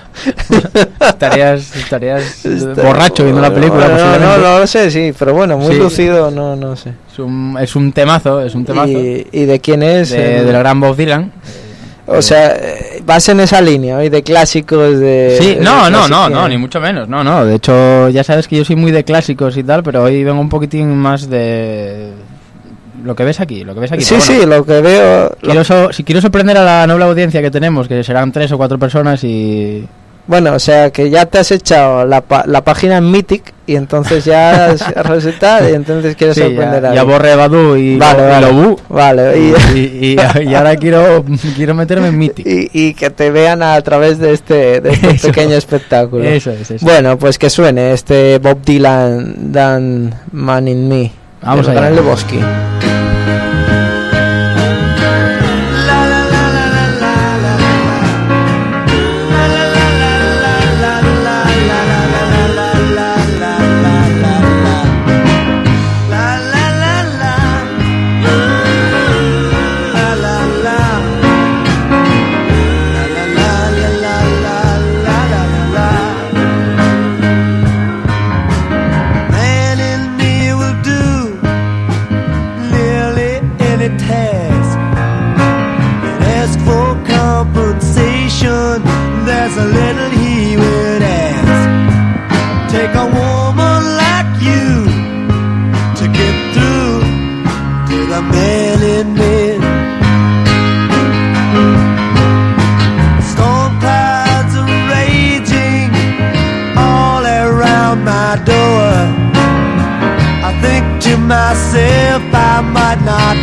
estarías, 1.07 1.75
estarías 1.75 2.43
Este- 2.45 2.81
borracho 2.81 3.23
viendo 3.23 3.41
la 3.41 3.53
película, 3.53 3.87
No, 3.89 4.17
no, 4.17 4.37
no, 4.37 4.59
lo 4.59 4.67
sé, 4.67 4.89
sí, 4.89 5.13
pero 5.17 5.33
bueno, 5.35 5.57
muy 5.59 5.75
Sí. 5.75 5.79
lucido, 5.79 6.31
no, 6.31 6.55
no 6.55 6.75
sé. 6.75 6.93
Es 7.13 7.19
un, 7.19 7.57
es 7.61 7.75
un 7.75 7.91
temazo, 7.91 8.41
es 8.41 8.55
un 8.55 8.65
temazo 8.65 8.89
¿Y, 8.91 9.27
y 9.31 9.45
de 9.45 9.59
quién 9.59 9.83
es? 9.83 10.09
de, 10.09 10.39
El- 10.39 10.45
del 10.47 10.57
gran 10.57 10.79
Bob 10.79 10.95
Dylan. 10.95 11.31
O 12.17 12.21
sea, 12.21 12.55
vas 13.05 13.27
en 13.29 13.39
esa 13.39 13.61
línea, 13.61 13.97
hoy 13.97 14.09
de 14.09 14.23
clásicos 14.23 14.99
de... 14.99 15.37
Sí, 15.39 15.55
de 15.55 15.61
no, 15.61 15.89
no, 15.89 16.07
no, 16.07 16.29
no, 16.29 16.47
ni 16.47 16.57
mucho 16.57 16.79
menos, 16.79 17.07
no, 17.07 17.23
no. 17.23 17.45
De 17.45 17.55
hecho, 17.55 18.09
ya 18.09 18.23
sabes 18.23 18.47
que 18.47 18.57
yo 18.57 18.65
soy 18.65 18.75
muy 18.75 18.91
de 18.91 19.03
clásicos 19.03 19.57
y 19.57 19.63
tal, 19.63 19.83
pero 19.83 20.03
hoy 20.03 20.23
vengo 20.23 20.39
un 20.41 20.49
poquitín 20.49 20.95
más 20.97 21.29
de 21.29 22.11
lo 23.03 23.15
que 23.15 23.23
ves 23.23 23.39
aquí, 23.39 23.63
lo 23.63 23.73
que 23.73 23.79
ves 23.81 23.91
aquí. 23.91 24.03
Sí, 24.03 24.15
bueno, 24.15 24.25
sí, 24.41 24.45
lo 24.45 24.65
que 24.65 24.81
veo... 24.81 25.35
Quiero 25.41 25.63
so- 25.63 25.91
si 25.91 26.03
quiero 26.03 26.21
sorprender 26.21 26.57
a 26.57 26.63
la 26.63 26.87
noble 26.87 27.05
audiencia 27.05 27.41
que 27.41 27.49
tenemos, 27.51 27.87
que 27.87 28.03
serán 28.03 28.31
tres 28.31 28.51
o 28.51 28.57
cuatro 28.57 28.77
personas 28.77 29.23
y 29.23 29.87
Bueno, 30.27 30.53
o 30.53 30.59
sea, 30.59 30.91
que 30.91 31.09
ya 31.09 31.25
te 31.25 31.39
has 31.39 31.51
echado 31.51 32.05
la, 32.05 32.21
pa- 32.21 32.43
la 32.45 32.63
página 32.63 32.97
en 32.97 33.09
Mythic 33.09 33.53
y 33.71 33.75
entonces 33.75 34.25
ya 34.25 34.75
resetado 35.03 35.69
y 35.69 35.73
entonces 35.73 36.15
quieres 36.15 36.35
Sí, 36.35 36.41
sorprender 36.41 36.83
ya, 36.83 36.91
a 36.91 36.95
ya 36.95 37.03
borré 37.03 37.35
Badu 37.35 37.75
y, 37.77 37.97
Vale, 37.97 38.41
lo, 38.41 38.71
y 38.71 38.77
vale. 38.89 39.39
Y, 39.39 39.53
Y, 39.77 39.79
y- 40.11 40.49
y 40.49 40.53
ahora 40.55 40.75
quiero, 40.75 41.23
quiero 41.55 41.73
meterme 41.73 42.07
en 42.09 42.17
Mythic. 42.17 42.45
y, 42.73 42.93
que 42.93 43.09
te 43.09 43.31
vean 43.31 43.63
a 43.63 43.79
través 43.81 44.19
de 44.19 44.33
este, 44.33 44.81
de 44.81 44.91
este 44.91 45.09
Eso. 45.15 45.27
pequeño 45.27 45.55
espectáculo. 45.55 46.23
Eso 46.23 46.51
es, 46.51 46.69
eso. 46.71 46.85
Bueno, 46.85 47.17
pues 47.17 47.37
que 47.37 47.49
suene 47.49 47.93
este 47.93 48.39
Bob 48.39 48.61
Dylan, 48.63 49.51
Dan 49.51 50.13
Man 50.31 50.67
in 50.67 50.87
Me. 50.89 51.11
Vamos 51.41 51.65
de 51.65 51.71
allá. 51.71 51.81
Gran 51.89 51.95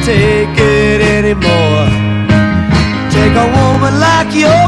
take 0.09 0.57
it 0.57 1.01
anymore. 1.17 1.89
Take 3.13 3.35
a 3.45 3.49
woman 3.59 3.95
like 4.07 4.33
your 4.45 4.65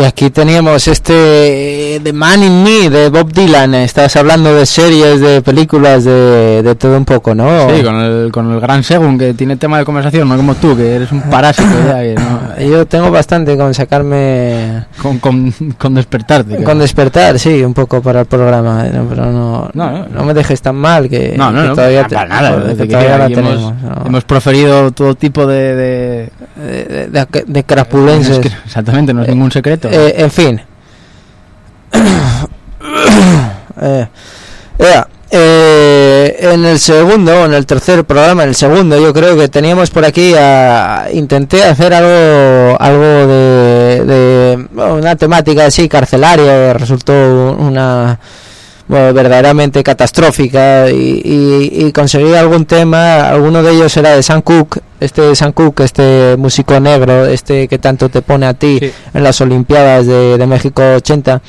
Y 0.00 0.04
aquí 0.04 0.30
teníamos 0.30 0.88
este 0.88 1.96
eh, 1.96 2.00
The 2.02 2.12
Man 2.14 2.42
in 2.42 2.62
Me 2.62 2.88
de 2.88 3.10
Bob 3.10 3.30
Dylan. 3.32 3.74
Estás 3.74 4.16
hablando 4.16 4.54
de 4.54 4.64
series, 4.64 5.20
de 5.20 5.42
películas, 5.42 6.04
de, 6.04 6.62
de 6.62 6.74
todo 6.74 6.96
un 6.96 7.04
poco, 7.04 7.34
¿no? 7.34 7.68
Sí, 7.68 7.82
con 7.82 7.96
el, 7.96 8.32
con 8.32 8.50
el 8.50 8.60
gran 8.60 8.82
Segun 8.82 9.18
que 9.18 9.34
tiene 9.34 9.56
tema 9.56 9.78
de 9.78 9.84
conversación, 9.84 10.26
no 10.28 10.36
como 10.38 10.54
tú, 10.54 10.74
que 10.74 10.94
eres 10.94 11.12
un 11.12 11.20
parásito 11.22 11.68
ya, 11.86 12.00
que 12.00 12.14
no- 12.14 12.64
Yo 12.70 12.86
tengo 12.86 13.10
bastante 13.10 13.58
con 13.58 13.74
sacarme, 13.74 14.84
con, 15.02 15.18
con, 15.18 15.52
con 15.76 15.94
despertarte. 15.94 16.62
con 16.64 16.78
despertar, 16.78 17.38
sí, 17.38 17.62
un 17.62 17.74
poco 17.74 18.00
para 18.00 18.20
el 18.20 18.26
programa, 18.26 18.84
¿no? 18.84 19.04
pero 19.06 19.26
no, 19.26 19.68
No, 19.74 19.90
no, 19.90 20.06
no. 20.06 20.24
me 20.24 20.32
dejes 20.32 20.62
tan 20.62 20.76
mal 20.76 21.10
que, 21.10 21.34
No, 21.36 21.50
no, 21.50 21.62
que 21.62 21.68
todavía, 21.74 22.08
para 22.08 22.26
nada. 22.26 22.74
que 22.74 22.86
todavía 22.86 23.18
la 23.18 23.26
hemos, 23.26 23.34
tenemos. 23.36 23.74
¿no? 23.82 24.06
hemos 24.06 24.24
proferido 24.24 24.92
todo 24.92 25.14
tipo 25.14 25.46
de... 25.46 25.74
de- 25.74 26.30
de, 26.60 27.08
de- 27.08 27.44
de- 27.46 27.64
crapulenses. 27.64 28.38
es 28.38 28.40
que- 28.40 28.56
exactamente, 28.64 29.12
no 29.14 29.22
es 29.22 29.28
ningún 29.28 29.50
secreto. 29.52 29.88
Eh, 29.90 30.14
en 30.18 30.30
fin. 30.30 30.60
Eh, 33.82 34.06
eh, 35.30 36.36
en 36.52 36.64
el 36.66 36.78
segundo, 36.78 37.44
en 37.46 37.54
el 37.54 37.64
tercer 37.66 38.04
programa, 38.04 38.42
en 38.42 38.50
el 38.50 38.54
segundo, 38.54 38.98
yo 39.00 39.12
creo 39.14 39.36
que 39.36 39.48
teníamos 39.48 39.90
por 39.90 40.04
aquí 40.04 40.34
a, 40.36 41.06
intenté 41.12 41.64
hacer 41.64 41.94
algo, 41.94 42.76
algo 42.80 43.02
de, 43.02 44.04
de 44.04 44.66
una 44.82 45.16
temática 45.16 45.66
así 45.66 45.88
carcelaria, 45.88 46.72
resultó 46.74 47.12
una 47.58 48.18
bueno, 48.90 49.14
verdaderamente 49.14 49.84
catastrófica 49.84 50.90
y, 50.90 51.22
y, 51.24 51.86
y 51.86 51.92
conseguí 51.92 52.34
algún 52.34 52.66
tema, 52.66 53.28
alguno 53.30 53.62
de 53.62 53.72
ellos 53.72 53.96
era 53.96 54.16
de 54.16 54.22
Sam 54.24 54.42
Cooke, 54.42 54.80
este 54.98 55.32
Sam 55.36 55.52
Cooke, 55.52 55.84
este 55.84 56.34
músico 56.36 56.78
negro, 56.80 57.24
este 57.26 57.68
que 57.68 57.78
tanto 57.78 58.08
te 58.08 58.20
pone 58.20 58.46
a 58.46 58.54
ti 58.54 58.78
Sí. 58.80 58.92
en 59.14 59.22
las 59.22 59.40
Olimpiadas 59.40 60.06
de, 60.06 60.36
de 60.36 60.46
México 60.46 60.82
80 60.96 61.40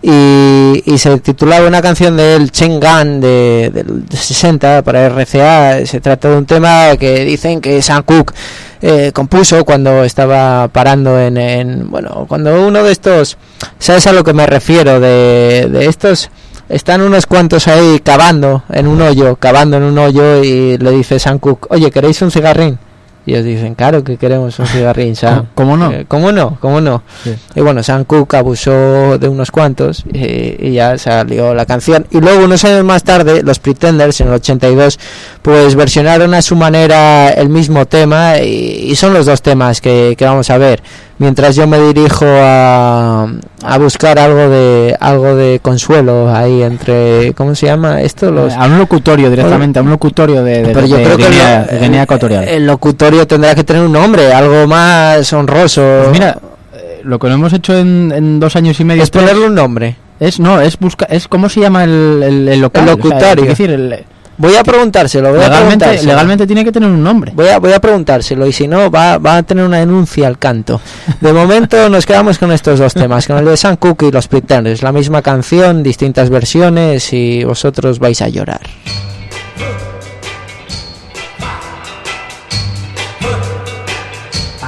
y, 0.00 0.82
y 0.86 0.96
se 0.98 1.18
titulaba 1.18 1.66
una 1.68 1.82
canción 1.82 2.16
de 2.16 2.36
él, 2.36 2.50
Chengan 2.52 3.20
de, 3.20 3.70
del 3.74 4.04
60 4.10 4.82
para 4.82 5.08
RCA 5.10 5.84
se 5.84 6.00
trata 6.00 6.30
de 6.30 6.36
un 6.38 6.46
tema 6.46 6.96
que 6.96 7.24
dicen 7.24 7.60
que 7.60 7.82
Sam 7.82 8.02
Cooke 8.04 8.32
eh, 8.80 9.10
compuso 9.12 9.64
cuando 9.64 10.04
estaba 10.04 10.68
parando 10.68 11.20
en, 11.20 11.36
en 11.36 11.90
bueno 11.90 12.26
cuando 12.28 12.64
uno 12.66 12.82
de 12.84 12.92
estos 12.92 13.36
sabes 13.78 14.06
a 14.06 14.12
lo 14.12 14.22
que 14.22 14.32
me 14.32 14.46
refiero 14.46 15.00
de, 15.00 15.68
de 15.68 15.86
estos 15.86 16.30
están 16.68 17.00
unos 17.00 17.26
cuantos 17.26 17.68
ahí 17.68 18.00
cavando 18.00 18.62
en 18.70 18.86
un 18.86 19.00
hoyo 19.00 19.36
cavando 19.36 19.76
en 19.76 19.84
un 19.84 19.98
hoyo 19.98 20.42
y 20.42 20.76
le 20.78 20.90
dice 20.90 21.18
Sam 21.18 21.38
Cooke 21.38 21.66
oye 21.70 21.90
queréis 21.90 22.20
un 22.22 22.30
cigarrín 22.30 22.78
y 23.24 23.32
ellos 23.32 23.44
dicen 23.44 23.74
claro 23.74 24.04
que 24.04 24.16
queremos 24.16 24.58
un 24.58 24.66
cigarrín 24.66 25.14
Sam 25.16 25.46
¿Cómo 25.54 25.76
no? 25.76 25.92
Eh, 25.92 26.06
¿Cómo 26.08 26.32
no? 26.32 26.56
¿Cómo 26.60 26.80
no? 26.80 27.02
Sí. 27.24 27.34
Y 27.54 27.60
bueno, 27.60 27.82
Sam 27.82 28.04
Cooke 28.04 28.34
abusó 28.34 29.18
de 29.18 29.28
unos 29.28 29.50
cuantos 29.50 30.04
y, 30.12 30.66
y 30.66 30.72
ya 30.72 30.96
salió 30.96 31.52
la 31.54 31.66
canción. 31.66 32.06
Y 32.10 32.20
luego, 32.20 32.44
unos 32.44 32.64
años 32.64 32.84
más 32.84 33.02
tarde, 33.02 33.42
los 33.42 33.58
Pretenders, 33.58 34.20
en 34.22 34.28
el 34.28 34.34
82, 34.34 34.98
pues 35.42 35.74
versionaron 35.74 36.32
a 36.32 36.40
su 36.40 36.56
manera 36.56 37.28
el 37.30 37.50
mismo 37.50 37.84
tema 37.86 38.38
y, 38.38 38.86
y 38.90 38.96
son 38.96 39.12
los 39.12 39.26
dos 39.26 39.42
temas 39.42 39.80
que, 39.82 40.14
que 40.16 40.24
vamos 40.24 40.48
a 40.48 40.56
ver. 40.56 40.82
Mientras 41.18 41.56
yo 41.56 41.66
me 41.66 41.78
dirijo 41.80 42.24
a, 42.28 43.26
a 43.64 43.78
buscar 43.78 44.20
algo 44.20 44.48
de 44.48 44.96
algo 45.00 45.34
de 45.34 45.58
consuelo 45.60 46.32
ahí 46.32 46.62
entre... 46.62 47.32
¿Cómo 47.34 47.56
se 47.56 47.66
llama 47.66 48.02
esto? 48.02 48.30
Los, 48.30 48.52
a 48.54 48.66
un 48.66 48.78
locutorio 48.78 49.28
directamente, 49.28 49.80
a 49.80 49.82
un 49.82 49.90
locutorio 49.90 50.44
de, 50.44 50.62
de, 50.62 50.72
pero 50.72 50.86
yo 50.86 50.96
de 50.96 51.02
creo 51.02 51.16
que 51.16 51.24
el, 51.26 51.80
Guinea, 51.80 52.02
Ecuatorial. 52.04 52.44
el 52.46 52.66
locutorio 52.66 53.26
tendrá 53.26 53.54
que 53.56 53.64
tener 53.64 53.82
un 53.82 53.92
nombre, 53.92 54.32
algo 54.32 54.68
más 54.68 55.32
honroso. 55.32 55.82
Pues 56.04 56.12
mira, 56.12 56.38
eh, 56.74 57.00
lo 57.02 57.18
que 57.18 57.26
no 57.28 57.34
hemos 57.34 57.52
hecho 57.52 57.76
en, 57.76 58.12
en 58.14 58.38
dos 58.38 58.54
años 58.54 58.78
y 58.78 58.84
medio 58.84 59.02
es 59.02 59.10
tres, 59.10 59.24
ponerle 59.24 59.46
un 59.48 59.54
nombre. 59.56 59.96
Es, 60.20 60.38
no, 60.38 60.60
es 60.60 60.78
busca, 60.78 61.06
es 61.06 61.26
¿cómo 61.26 61.48
se 61.48 61.60
llama 61.60 61.82
el, 61.82 62.22
el, 62.24 62.48
el 62.48 62.60
local? 62.60 62.84
El 62.84 62.88
O 62.90 62.92
sea, 62.94 63.04
locutorio. 63.10 63.42
es 63.44 63.48
decir, 63.50 63.70
el- 63.70 64.04
Voy 64.38 64.54
a 64.54 64.62
preguntárselo, 64.62 65.30
voy 65.30 65.40
a 65.40 65.48
legalmente, 65.48 65.84
preguntárselo. 65.84 66.12
legalmente 66.12 66.46
tiene 66.46 66.64
que 66.64 66.70
tener 66.70 66.88
un 66.88 67.02
nombre. 67.02 67.32
Voy 67.34 67.48
a, 67.48 67.58
voy 67.58 67.72
a 67.72 67.80
preguntárselo 67.80 68.46
y 68.46 68.52
si 68.52 68.68
no 68.68 68.88
va, 68.88 69.18
va 69.18 69.38
a 69.38 69.42
tener 69.42 69.64
una 69.64 69.78
denuncia 69.78 70.28
al 70.28 70.38
canto. 70.38 70.80
De 71.20 71.32
momento 71.32 71.88
nos 71.90 72.06
quedamos 72.06 72.38
con 72.38 72.52
estos 72.52 72.78
dos 72.78 72.94
temas, 72.94 73.26
con 73.26 73.36
el 73.36 73.44
de 73.44 73.56
Sam 73.56 73.76
Cooke 73.76 74.04
y 74.04 74.12
los 74.12 74.28
Pretenders, 74.28 74.82
la 74.82 74.92
misma 74.92 75.22
canción, 75.22 75.82
distintas 75.82 76.30
versiones 76.30 77.12
y 77.12 77.42
vosotros 77.42 77.98
vais 77.98 78.22
a 78.22 78.28
llorar. 78.28 78.60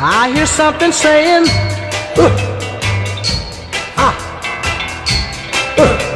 I 0.02 0.32
hear 0.34 0.46
something 0.46 0.92
saying, 0.92 1.44
"Uh, 2.16 2.28
ah, 3.96 4.14
uh, 5.78 6.09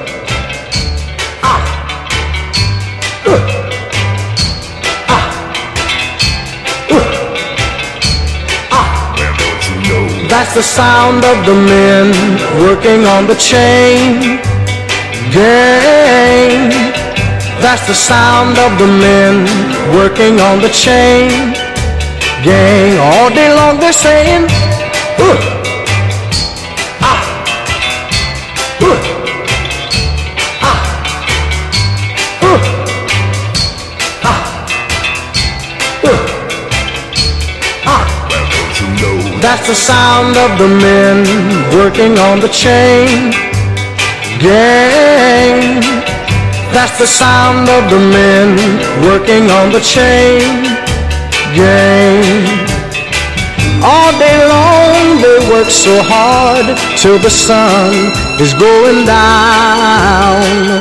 That's 10.45 10.57
the 10.57 10.63
sound 10.63 11.25
of 11.25 11.47
the 11.47 11.55
men 11.55 12.13
working 12.61 13.07
on 13.07 13.27
the 13.27 13.35
chain 13.35 14.21
gang. 15.33 16.69
That's 17.65 17.87
the 17.87 17.95
sound 17.95 18.59
of 18.59 18.79
the 18.79 18.87
men 18.87 19.49
working 19.97 20.41
on 20.41 20.61
the 20.61 20.69
chain 20.69 21.55
gang. 22.45 22.99
All 22.99 23.31
day 23.31 23.55
long 23.55 23.81
they're 23.81 24.01
saying, 24.07 24.45
"Uh, 25.19 25.54
That's 39.45 39.67
the 39.69 39.75
sound 39.75 40.39
of 40.39 40.57
the 40.57 40.69
men 40.81 41.21
working 41.77 42.17
on 42.19 42.41
the 42.41 42.49
chain 42.49 43.31
gang. 44.41 45.85
That's 46.73 46.97
the 46.97 47.07
sound 47.07 47.69
of 47.69 47.91
the 47.93 48.01
men 48.01 48.57
working 49.05 49.51
on 49.53 49.69
the 49.71 49.85
chain 49.85 50.49
gang. 51.53 52.25
All 53.85 54.13
day 54.17 54.39
long 54.49 55.21
they 55.21 55.39
work 55.53 55.69
so 55.69 55.93
hard 56.01 56.65
till 56.97 57.19
the 57.19 57.29
sun 57.29 57.93
is 58.41 58.55
going 58.55 59.05
down. 59.05 60.81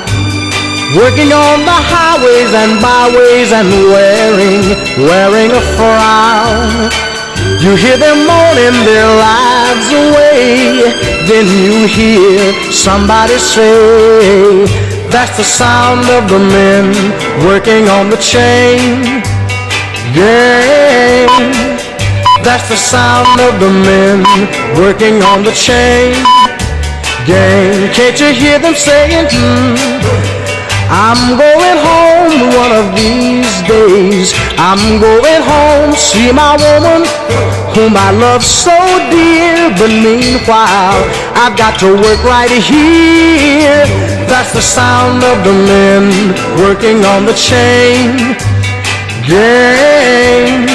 Working 0.95 1.35
on 1.35 1.67
the 1.67 1.79
highways 1.91 2.51
and 2.55 2.79
byways 2.79 3.51
and 3.51 3.67
wearing, 3.91 4.63
wearing 5.03 5.51
a 5.51 5.63
frown. 5.75 7.02
You 7.63 7.75
hear 7.77 7.95
them 7.95 8.27
moaning 8.27 8.75
their 8.83 9.07
lives 9.07 9.87
away. 9.87 10.83
Then 11.31 11.47
you 11.47 11.87
hear 11.87 12.51
somebody 12.73 13.37
say, 13.39 14.65
That's 15.07 15.37
the 15.37 15.45
sound 15.45 16.03
of 16.09 16.27
the 16.27 16.39
men 16.39 16.91
working 17.47 17.87
on 17.87 18.09
the 18.09 18.17
chain 18.17 19.23
gang. 20.11 21.31
That's 22.43 22.67
the 22.67 22.75
sound 22.75 23.39
of 23.39 23.57
the 23.61 23.71
men 23.71 24.27
working 24.75 25.23
on 25.23 25.45
the 25.45 25.53
chain 25.53 26.11
gang. 27.25 27.89
Can't 27.95 28.19
you 28.19 28.33
hear 28.33 28.59
them 28.59 28.75
saying, 28.75 29.27
hmm, 29.31 30.42
I'm 30.93 31.37
going 31.41 31.77
home 31.81 32.53
one 32.53 32.71
of 32.77 32.93
these 32.93 33.49
days. 33.65 34.29
I'm 34.61 35.01
going 35.01 35.41
home, 35.41 35.97
see 35.97 36.29
my 36.29 36.53
woman 36.53 37.01
whom 37.73 37.97
I 37.97 38.13
love 38.13 38.45
so 38.45 38.77
dear. 39.09 39.73
But 39.73 39.89
meanwhile, 39.89 41.01
I've 41.33 41.57
got 41.57 41.79
to 41.81 41.97
work 41.97 42.21
right 42.21 42.53
here. 42.53 43.89
That's 44.29 44.53
the 44.53 44.61
sound 44.61 45.25
of 45.25 45.41
the 45.41 45.55
men 45.65 46.13
working 46.61 47.01
on 47.03 47.25
the 47.25 47.33
chain 47.33 48.37
gang. 49.25 50.69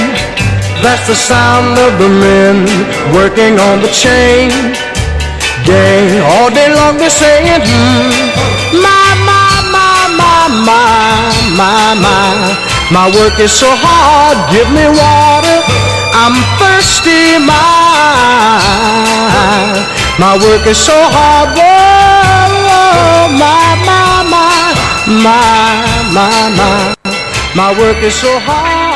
That's 0.82 1.06
the 1.06 1.14
sound 1.14 1.78
of 1.78 1.98
the 2.02 2.10
men 2.10 2.66
working 3.14 3.58
on 3.58 3.82
the 3.86 3.92
chain 3.94 4.50
gang. 5.62 6.10
All 6.34 6.50
day 6.50 6.74
long 6.74 6.96
they're 6.96 7.10
saying, 7.10 7.62
hmm, 7.62 8.82
my, 8.82 9.07
my, 10.64 11.30
my, 11.56 11.94
my, 11.94 12.56
my. 12.90 13.06
Work 13.18 13.38
is 13.40 13.52
so 13.52 13.68
hard, 13.70 14.36
give 14.50 14.68
me 14.70 14.86
water. 14.86 15.58
I'm 16.14 16.34
thirsty, 16.58 17.38
my. 17.44 18.58
My 20.18 20.34
work 20.38 20.66
is 20.66 20.78
so 20.78 20.96
hard, 20.96 21.54
whoa, 21.54 23.28
my, 23.38 23.76
my, 23.86 24.26
my, 24.34 24.74
my, 25.22 26.12
my, 26.12 26.50
my. 26.58 26.94
My 27.54 27.78
work 27.78 28.02
is 28.02 28.14
so 28.14 28.38
hard. 28.40 28.87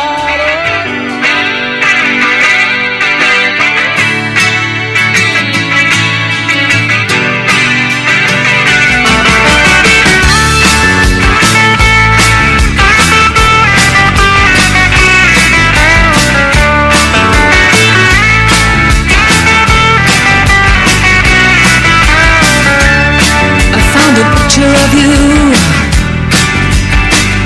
Picture 24.62 24.75
of 24.85 24.94
you. 24.94 25.11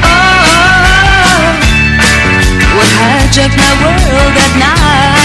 Oh, 0.04 1.56
what 2.76 2.88
hijacked 3.00 3.56
my 3.56 3.72
world 3.82 4.36
at 4.44 4.52
night 4.60 5.16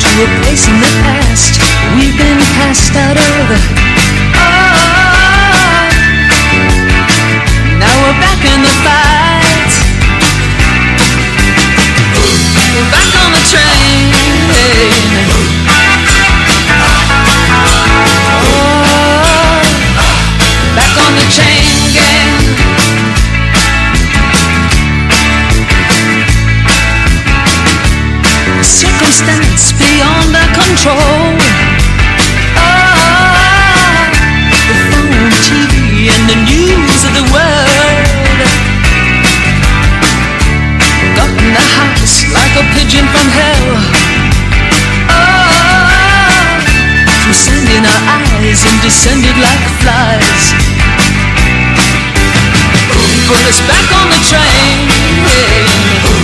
to 0.00 0.08
a 0.08 0.28
place 0.40 0.64
in 0.68 0.76
the 0.80 0.92
past 1.04 1.52
we've 1.96 2.16
been 2.18 2.40
cast 2.56 2.94
out 2.96 3.16
of. 3.16 3.56
Oh, 4.36 4.60
now 7.80 7.94
we're 8.02 8.18
back 8.20 8.44
in 8.44 8.60
the 8.60 8.74
fight. 8.84 9.72
We're 12.74 12.90
back 12.90 13.10
on 13.24 13.30
the 13.32 13.42
train. 13.52 15.41
Circumstance 28.62 29.72
beyond 29.72 30.36
our 30.36 30.50
control. 30.52 31.36
Ah, 32.56 34.10
the 34.68 34.76
phone, 34.90 35.30
TV, 35.46 36.08
and 36.12 36.24
the 36.28 36.36
news 36.44 36.98
of 37.04 37.12
the 37.14 37.24
world. 37.32 38.38
Got 41.16 41.30
in 41.40 41.52
the 41.52 41.66
house 41.78 42.26
like 42.32 42.54
a 42.56 42.64
pigeon 42.74 43.06
from 43.12 43.26
hell. 43.32 43.66
Oh, 45.10 46.52
sand 47.32 47.68
in 47.68 47.84
our 47.84 48.02
eyes 48.18 48.64
and 48.66 48.80
descended 48.82 49.36
like 49.38 49.64
flies. 49.80 50.61
Put 53.28 53.42
us 53.46 53.60
back 53.68 53.88
on 53.98 54.10
the 54.10 54.20
train. 54.28 54.88
Back 55.24 56.21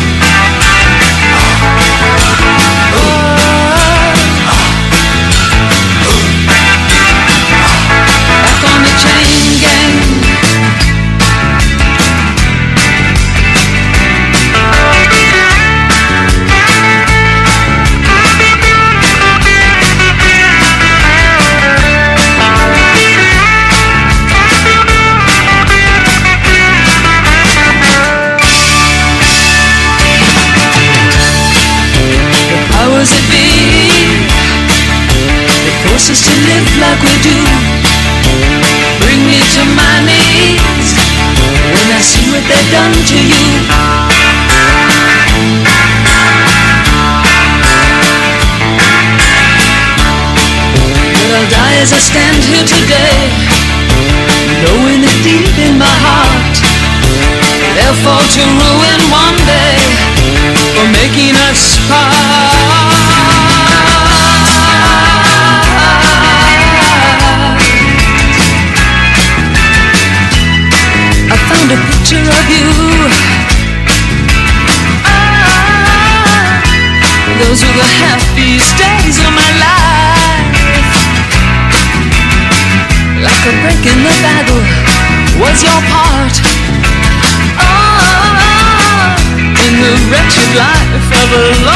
never 91.30 91.67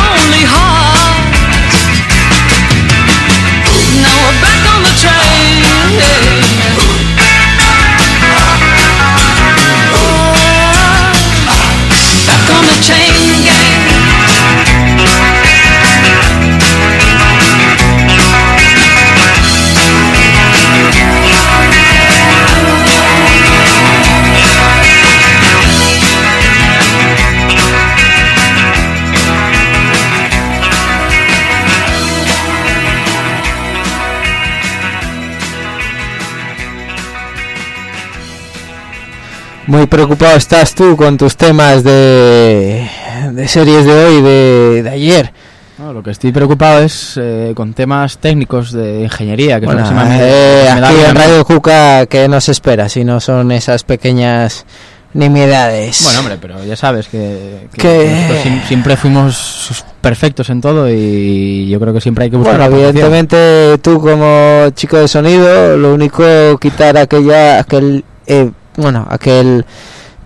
Muy 39.73 39.87
preocupado 39.87 40.37
estás 40.37 40.75
tú 40.75 40.99
con 40.99 41.17
tus 41.17 41.35
temas 41.35 41.83
de, 41.83 42.87
de 43.33 43.49
series 43.49 43.87
de 43.87 43.93
hoy, 44.05 44.21
de, 44.21 44.83
de 44.83 44.91
ayer. 44.91 45.33
No, 45.79 45.95
lo 45.95 46.03
que 46.03 46.11
estoy 46.11 46.31
preocupado 46.31 46.83
es 46.83 47.15
eh, 47.19 47.55
con 47.57 47.73
temas 47.73 48.19
técnicos 48.19 48.73
de 48.73 49.05
ingeniería. 49.05 49.59
Que 49.61 49.65
Bueno, 49.65 49.87
son 49.87 49.97
me- 49.97 50.19
eh, 50.21 50.69
me 50.75 50.87
aquí 50.87 50.95
en. 51.09 51.17
Radio 51.17 51.43
Cuca, 51.47 52.05
¿qué 52.05 52.29
nos 52.29 52.51
espera 52.51 52.91
si 52.91 53.03
no 53.03 53.19
son 53.19 53.51
esas 53.51 53.83
pequeñas 53.83 54.67
nimiedades? 55.15 56.03
Bueno, 56.05 56.19
hombre, 56.21 56.37
pero 56.39 56.63
ya 56.67 56.77
sabes 56.77 57.09
que, 57.09 57.69
que 57.73 57.81
Que- 57.81 58.11
nosotros 58.29 58.69
siempre 58.69 58.97
fuimos 58.99 59.85
perfectos 60.03 60.51
en 60.51 60.61
todo 60.61 60.91
y 60.91 61.67
yo 61.71 61.81
creo 61.81 61.95
que 61.95 62.03
siempre 62.03 62.25
hay 62.25 62.31
que 62.31 62.37
buscar 62.37 62.59
Bueno, 62.59 62.77
evidentemente 62.77 63.79
tú 63.79 63.99
como 64.03 64.67
chico 64.75 64.99
de 64.99 65.09
sonido, 65.09 65.79
lo 65.79 65.95
único 65.95 66.23
quitar 66.61 66.99
aquella, 66.99 67.61
aquel, 67.61 68.05
eh, 68.27 68.51
bueno, 68.77 69.07
aquel 69.11 69.65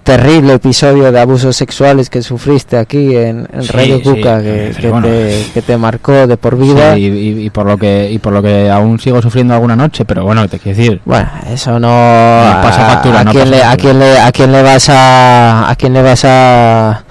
terrible 0.02 0.52
episodio 0.54 1.10
de 1.10 1.18
abusos 1.20 1.56
sexuales 1.56 2.08
que 2.10 2.22
sufriste 2.22 2.78
aquí 2.78 3.16
en, 3.16 3.48
en 3.52 3.62
Sí, 3.64 3.72
Radio 3.72 4.00
Cuca, 4.00 4.38
eh, 4.40 4.42
que, 4.42 4.70
pero 4.76 4.80
que 4.80 4.88
bueno. 4.90 5.08
te, 5.08 5.46
que 5.52 5.62
te 5.62 5.76
marcó 5.76 6.28
de 6.28 6.36
por 6.36 6.56
vida. 6.56 6.94
Sí, 6.94 7.40
y, 7.44 7.50
por 7.50 7.66
lo 7.66 7.76
que 7.76 8.08
y 8.12 8.18
por 8.20 8.32
lo 8.32 8.40
que 8.40 8.70
aún 8.70 9.00
sigo 9.00 9.20
sufriendo 9.20 9.54
alguna 9.54 9.74
noche, 9.74 10.04
pero 10.04 10.22
bueno, 10.22 10.46
te 10.48 10.60
quiero 10.60 10.78
decir, 10.78 11.00
Bueno, 11.04 11.28
eso 11.52 11.80
no, 11.80 11.88
pasa 11.88 12.86
a- 12.86 12.90
factura, 12.92 13.20
a, 13.20 13.24
no 13.24 13.32
quién 13.32 13.50
pasa 13.50 13.56
le, 13.56 13.64
a 13.64 13.76
quién 13.76 13.98
le 13.98 14.18
a 14.20 14.30
quién 14.30 14.52
le 14.52 14.62
vas 14.62 14.88
a 14.90 15.68
a 15.70 15.74
quién 15.74 15.92
le 15.92 16.02
vas 16.02 16.24
a, 16.24 17.02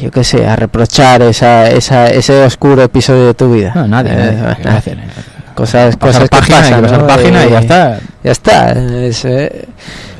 yo 0.00 0.10
qué 0.10 0.24
sé, 0.24 0.46
a 0.46 0.56
reprochar 0.56 1.20
esa, 1.22 1.68
esa 1.70 2.06
ese 2.08 2.42
oscuro 2.44 2.82
episodio 2.82 3.26
de 3.26 3.34
tu 3.34 3.52
vida. 3.52 3.72
no, 3.74 3.86
nadie, 3.86 4.12
Eh, 4.12 4.16
nadie, 4.16 4.32
bueno, 4.40 4.56
¿qué 4.62 4.68
va 4.68 4.74
a 4.74 4.78
hacer? 4.78 4.98
Cosas 5.54 5.96
Pasar 5.96 6.28
cosas 6.28 6.28
que 6.28 6.28
página, 6.36 6.56
hay 6.58 6.62
pasan, 6.62 6.76
que 6.76 6.82
pasar 6.82 7.00
¿no? 7.00 7.06
página 7.06 7.46
y 7.46 7.50
ya 7.50 7.58
Eh, 7.58 7.60
está. 7.62 7.98
Ya 8.24 8.32
está. 8.32 8.72
es, 8.72 9.24
eh, 9.24 9.64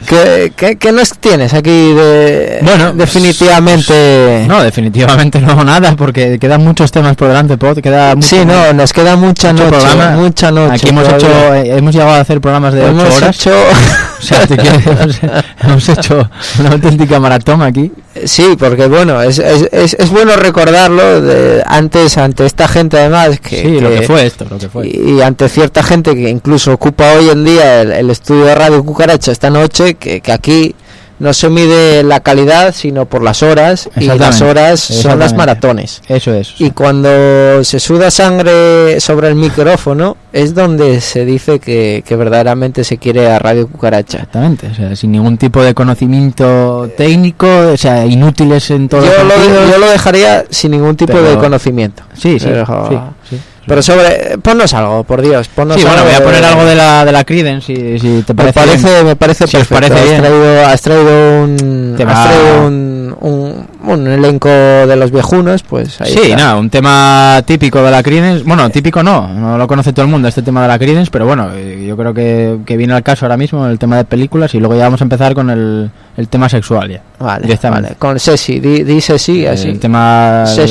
¿qué, 0.06 0.52
qué, 0.56 0.76
qué 0.76 0.92
nos 0.92 1.16
tienes 1.18 1.54
aquí 1.54 1.70
de 1.94 2.58
Bueno, 2.62 2.86
pues, 2.94 2.98
definitivamente? 2.98 4.44
No, 4.46 4.62
definitivamente 4.62 5.40
no 5.40 5.64
nada, 5.64 5.94
porque 5.96 6.38
quedan 6.38 6.62
muchos 6.64 6.92
temas 6.92 7.16
por 7.16 7.28
delante, 7.28 7.56
Pod, 7.56 7.78
queda 7.80 8.14
mucho, 8.14 8.28
sí, 8.28 8.44
no, 8.44 8.72
nos 8.72 8.92
queda 8.92 9.16
mucha 9.16 9.52
noche, 9.52 9.68
programa. 9.68 10.10
mucha 10.16 10.50
noche. 10.50 10.74
Aquí 10.74 10.88
hemos 10.90 11.04
todavía. 11.04 11.28
hecho, 11.28 11.54
eh, 11.54 11.78
hemos 11.78 11.94
llegado 11.94 12.12
a 12.12 12.20
hacer 12.20 12.40
programas 12.40 12.74
de 12.74 12.86
Hemos 12.86 13.04
8 13.04 13.16
horas. 13.16 13.36
hecho- 13.36 13.52
O 14.18 14.22
sea, 14.26 14.46
te 14.46 14.56
quiero- 14.56 14.76
hemos, 14.76 15.20
hemos 15.62 15.88
hecho 15.88 16.30
una 16.58 16.70
auténtica 16.70 17.18
maratón 17.20 17.62
aquí. 17.62 17.90
Sí, 18.24 18.54
porque 18.58 18.86
bueno, 18.86 19.20
es, 19.22 19.38
es, 19.38 19.68
es, 19.72 19.94
es 19.98 20.10
bueno 20.10 20.36
recordarlo 20.36 21.20
de 21.20 21.62
antes 21.66 22.16
ante 22.16 22.46
esta 22.46 22.68
gente 22.68 22.96
además 22.98 23.40
que, 23.40 23.60
sí, 23.62 23.80
lo 23.80 23.90
que- 23.90 24.00
que 24.00 24.06
fue 24.06 24.26
esto, 24.26 24.46
lo 24.48 24.56
que 24.58 24.68
fue. 24.68 24.86
y, 24.86 25.16
y 25.18 25.20
ante 25.22 25.48
cierta 25.48 25.82
gente 25.82 26.14
que 26.14 26.28
incluso 26.28 26.72
ocupa 26.72 27.12
hoy 27.14 27.28
en 27.30 27.44
día 27.44 27.82
el, 27.82 27.92
el 27.92 28.10
estudio 28.10 28.44
de 28.44 28.54
Radio 28.54 28.84
Cucaracha 28.84 29.32
esta 29.32 29.50
noche, 29.50 29.94
que, 29.94 30.20
que 30.20 30.32
aquí 30.32 30.74
no 31.18 31.32
se 31.32 31.48
mide 31.48 32.02
la 32.02 32.20
calidad 32.20 32.74
sino 32.74 33.04
por 33.06 33.22
las 33.22 33.42
horas 33.42 33.88
y 33.96 34.04
las 34.06 34.42
horas 34.42 34.80
son 34.80 35.18
las 35.18 35.34
maratones. 35.34 36.02
Eso 36.08 36.34
es. 36.34 36.54
Y 36.58 36.70
cuando 36.70 37.62
se 37.64 37.78
suda 37.80 38.10
sangre 38.10 39.00
sobre 39.00 39.28
el 39.28 39.34
micrófono 39.36 40.16
es 40.32 40.54
donde 40.54 41.00
se 41.00 41.24
dice 41.24 41.60
que, 41.60 42.02
que 42.06 42.16
verdaderamente 42.16 42.82
se 42.84 42.98
quiere 42.98 43.30
a 43.30 43.38
Radio 43.38 43.68
Cucaracha. 43.68 44.18
Exactamente, 44.18 44.66
o 44.66 44.74
sea, 44.74 44.96
sin 44.96 45.12
ningún 45.12 45.38
tipo 45.38 45.62
de 45.62 45.74
conocimiento 45.74 46.90
técnico, 46.96 47.46
o 47.72 47.76
sea, 47.76 48.04
inútiles 48.06 48.70
en 48.70 48.88
todo 48.88 49.02
Yo 49.04 49.24
lo, 49.24 49.70
yo 49.70 49.78
lo 49.78 49.90
dejaría 49.90 50.44
sin 50.50 50.72
ningún 50.72 50.96
tipo 50.96 51.12
Pero- 51.12 51.30
de 51.30 51.38
conocimiento. 51.38 52.02
Sí, 52.14 52.38
sí, 52.38 52.46
Pero, 52.46 52.88
sí, 52.88 52.96
sí. 53.36 53.40
Pero 53.66 53.82
sobre, 53.82 54.38
ponnos 54.42 54.72
algo, 54.74 55.04
por 55.04 55.22
Dios, 55.22 55.48
ponnos 55.48 55.76
Sí, 55.76 55.82
bueno, 55.82 55.98
algo 55.98 56.10
voy 56.10 56.20
a 56.20 56.24
poner 56.24 56.44
algo 56.44 56.64
de 56.64 56.74
la, 56.74 57.04
de 57.04 57.12
la 57.12 57.24
Creedence, 57.24 57.66
si, 57.66 57.98
si 57.98 58.22
te 58.22 58.34
Me 58.34 58.52
parece. 58.52 58.60
parece, 58.60 58.90
bien. 58.92 59.06
me 59.06 59.16
parece 59.16 59.46
Si 59.46 59.56
os 59.56 59.66
perfecto. 59.66 59.74
parece 59.94 60.00
has, 60.04 60.08
bien. 60.10 60.20
traído, 60.22 60.66
has 60.66 60.80
traído 60.82 61.42
un, 61.44 61.94
Tema- 61.96 62.12
has 62.12 62.28
traído 62.30 62.66
un, 62.66 63.16
un, 63.20 63.66
un 63.90 64.06
elenco 64.06 64.48
de 64.48 64.96
los 64.96 65.10
viejunos, 65.10 65.62
pues 65.62 66.00
ahí 66.00 66.12
Sí, 66.14 66.32
nada, 66.36 66.56
un 66.56 66.68
tema 66.70 67.42
típico 67.46 67.82
de 67.82 67.90
la 67.90 68.02
Creedence. 68.02 68.44
Bueno, 68.44 68.68
típico 68.70 69.02
no, 69.02 69.28
no 69.28 69.56
lo 69.58 69.66
conoce 69.66 69.92
todo 69.92 70.04
el 70.04 70.10
mundo 70.10 70.28
este 70.28 70.42
tema 70.42 70.62
de 70.62 70.68
la 70.68 70.78
Creedence, 70.78 71.10
pero 71.10 71.26
bueno, 71.26 71.48
eh, 71.54 71.84
yo 71.86 71.96
creo 71.96 72.12
que, 72.14 72.58
que 72.66 72.76
viene 72.76 72.92
al 72.94 73.02
caso 73.02 73.24
ahora 73.24 73.36
mismo 73.36 73.66
el 73.66 73.78
tema 73.78 73.96
de 73.96 74.04
películas 74.04 74.54
y 74.54 74.58
luego 74.60 74.74
ya 74.76 74.84
vamos 74.84 75.00
a 75.00 75.04
empezar 75.04 75.34
con 75.34 75.48
el, 75.50 75.90
el 76.16 76.28
tema 76.28 76.48
sexual 76.48 76.90
ya. 76.90 77.00
Vale, 77.18 77.58
vale. 77.62 77.94
Con 77.98 78.18
Sesi, 78.20 78.60
di, 78.60 78.82
di 78.82 79.00
Sesi, 79.00 79.46
así. 79.46 79.68
El 79.68 79.78
tema. 79.78 80.44
El 80.46 80.68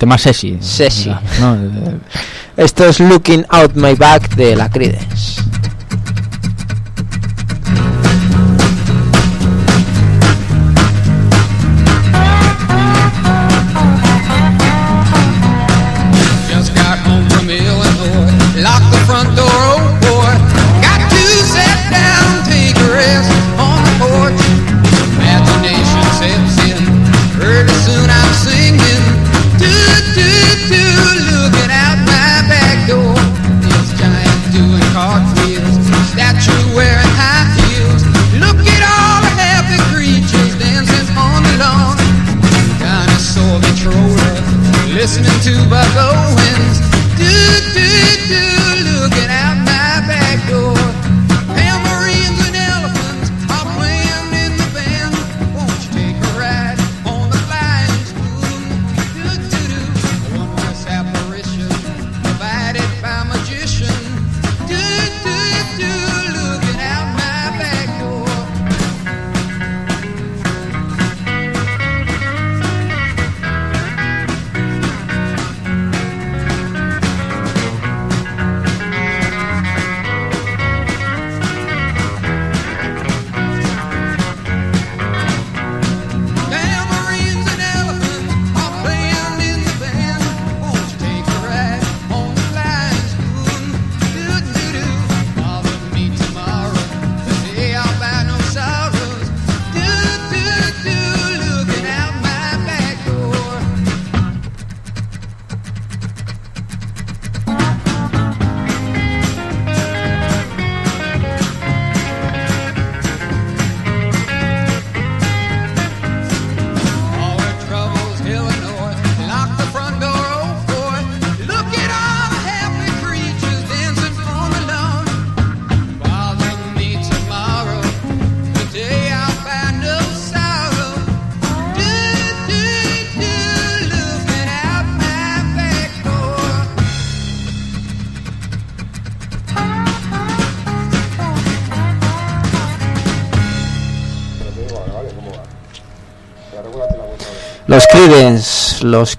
tema 0.00 0.16
sexy. 0.16 0.56
Sexy. 0.60 1.10
No, 1.40 1.54
eh, 1.56 1.98
Esto 2.56 2.86
es 2.86 3.00
Looking 3.00 3.44
Out 3.50 3.74
My 3.74 3.94
Back 3.94 4.34
de 4.34 4.56
la 4.56 4.70
Creedence. 4.70 5.42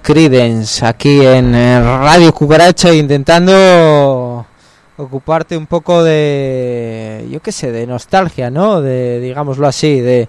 Creedence, 0.02 0.84
aquí 0.84 1.24
en 1.24 1.54
eh, 1.54 1.80
Radio 1.80 2.32
Cucaracha, 2.34 2.92
intentando 2.92 4.44
ocuparte 4.96 5.56
un 5.56 5.66
poco 5.66 6.02
de, 6.02 7.26
yo 7.30 7.40
qué 7.40 7.52
sé, 7.52 7.70
de 7.72 7.86
nostalgia, 7.86 8.50
¿no? 8.50 8.80
De, 8.80 9.20
digámoslo 9.20 9.66
así, 9.66 10.00
de, 10.00 10.28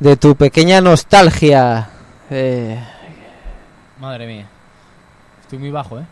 de 0.00 0.16
tu 0.16 0.34
pequeña 0.36 0.80
nostalgia. 0.80 1.90
eh, 2.30 2.78
Madre 4.00 4.26
mía. 4.26 4.46
Estoy 5.42 5.58
muy 5.58 5.70
bajo, 5.70 5.98
¿eh? 5.98 6.04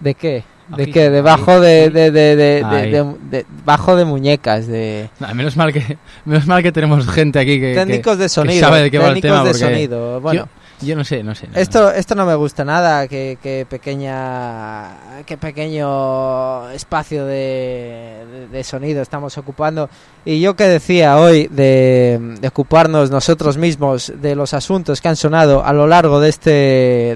¿De 0.00 0.14
qué? 0.14 0.42
¿De 0.68 0.86
qué? 0.86 1.10
Debajo 1.10 1.60
de, 1.60 1.90
de, 1.90 2.10
de, 2.10 2.34
de, 2.36 3.46
bajo 3.64 3.94
de 3.94 4.04
muñecas, 4.06 4.66
de 4.66 5.10
Nah, 5.20 5.34
menos 5.34 5.56
mal 5.56 5.70
que 5.72 5.98
menos 6.24 6.46
mal 6.46 6.62
que 6.62 6.72
tenemos 6.72 7.06
gente 7.08 7.38
aquí 7.38 7.60
que 7.60 7.74
técnicos 7.74 8.14
que- 8.14 8.18
de 8.22 8.24
que 8.24 8.28
sonido, 8.30 8.60
sabe 8.60 8.80
de 8.82 8.90
qué 8.90 8.98
va 8.98 9.08
el 9.08 9.14
técnicos 9.20 9.30
tema 9.42 9.44
de 9.44 9.54
sonido. 9.54 10.20
Bueno, 10.22 10.46
yo, 10.46 10.61
yo 10.82 10.96
no 10.96 11.04
sé, 11.04 11.22
no 11.22 11.34
sé. 11.34 11.48
no, 11.48 11.58
Esto, 11.58 11.90
esto 11.92 12.14
no 12.14 12.26
me 12.26 12.34
gusta 12.34 12.64
nada, 12.64 13.06
que, 13.08 13.38
que 13.42 13.66
pequeña, 13.68 15.22
que 15.26 15.36
pequeño 15.36 16.70
espacio 16.70 17.24
de, 17.24 18.24
de- 18.30 18.48
de 18.48 18.64
sonido 18.64 19.00
estamos 19.02 19.38
ocupando. 19.38 19.88
Y 20.24 20.40
yo 20.40 20.54
que 20.56 20.64
decía 20.64 21.16
hoy 21.18 21.48
de, 21.48 22.36
de 22.40 22.48
ocuparnos 22.48 23.10
nosotros 23.10 23.56
mismos 23.56 24.12
de 24.20 24.34
los 24.36 24.54
asuntos 24.54 25.00
que 25.00 25.08
han 25.08 25.16
sonado 25.16 25.64
a 25.64 25.72
lo 25.72 25.86
largo 25.86 26.20
de 26.20 26.28
este, 26.28 26.50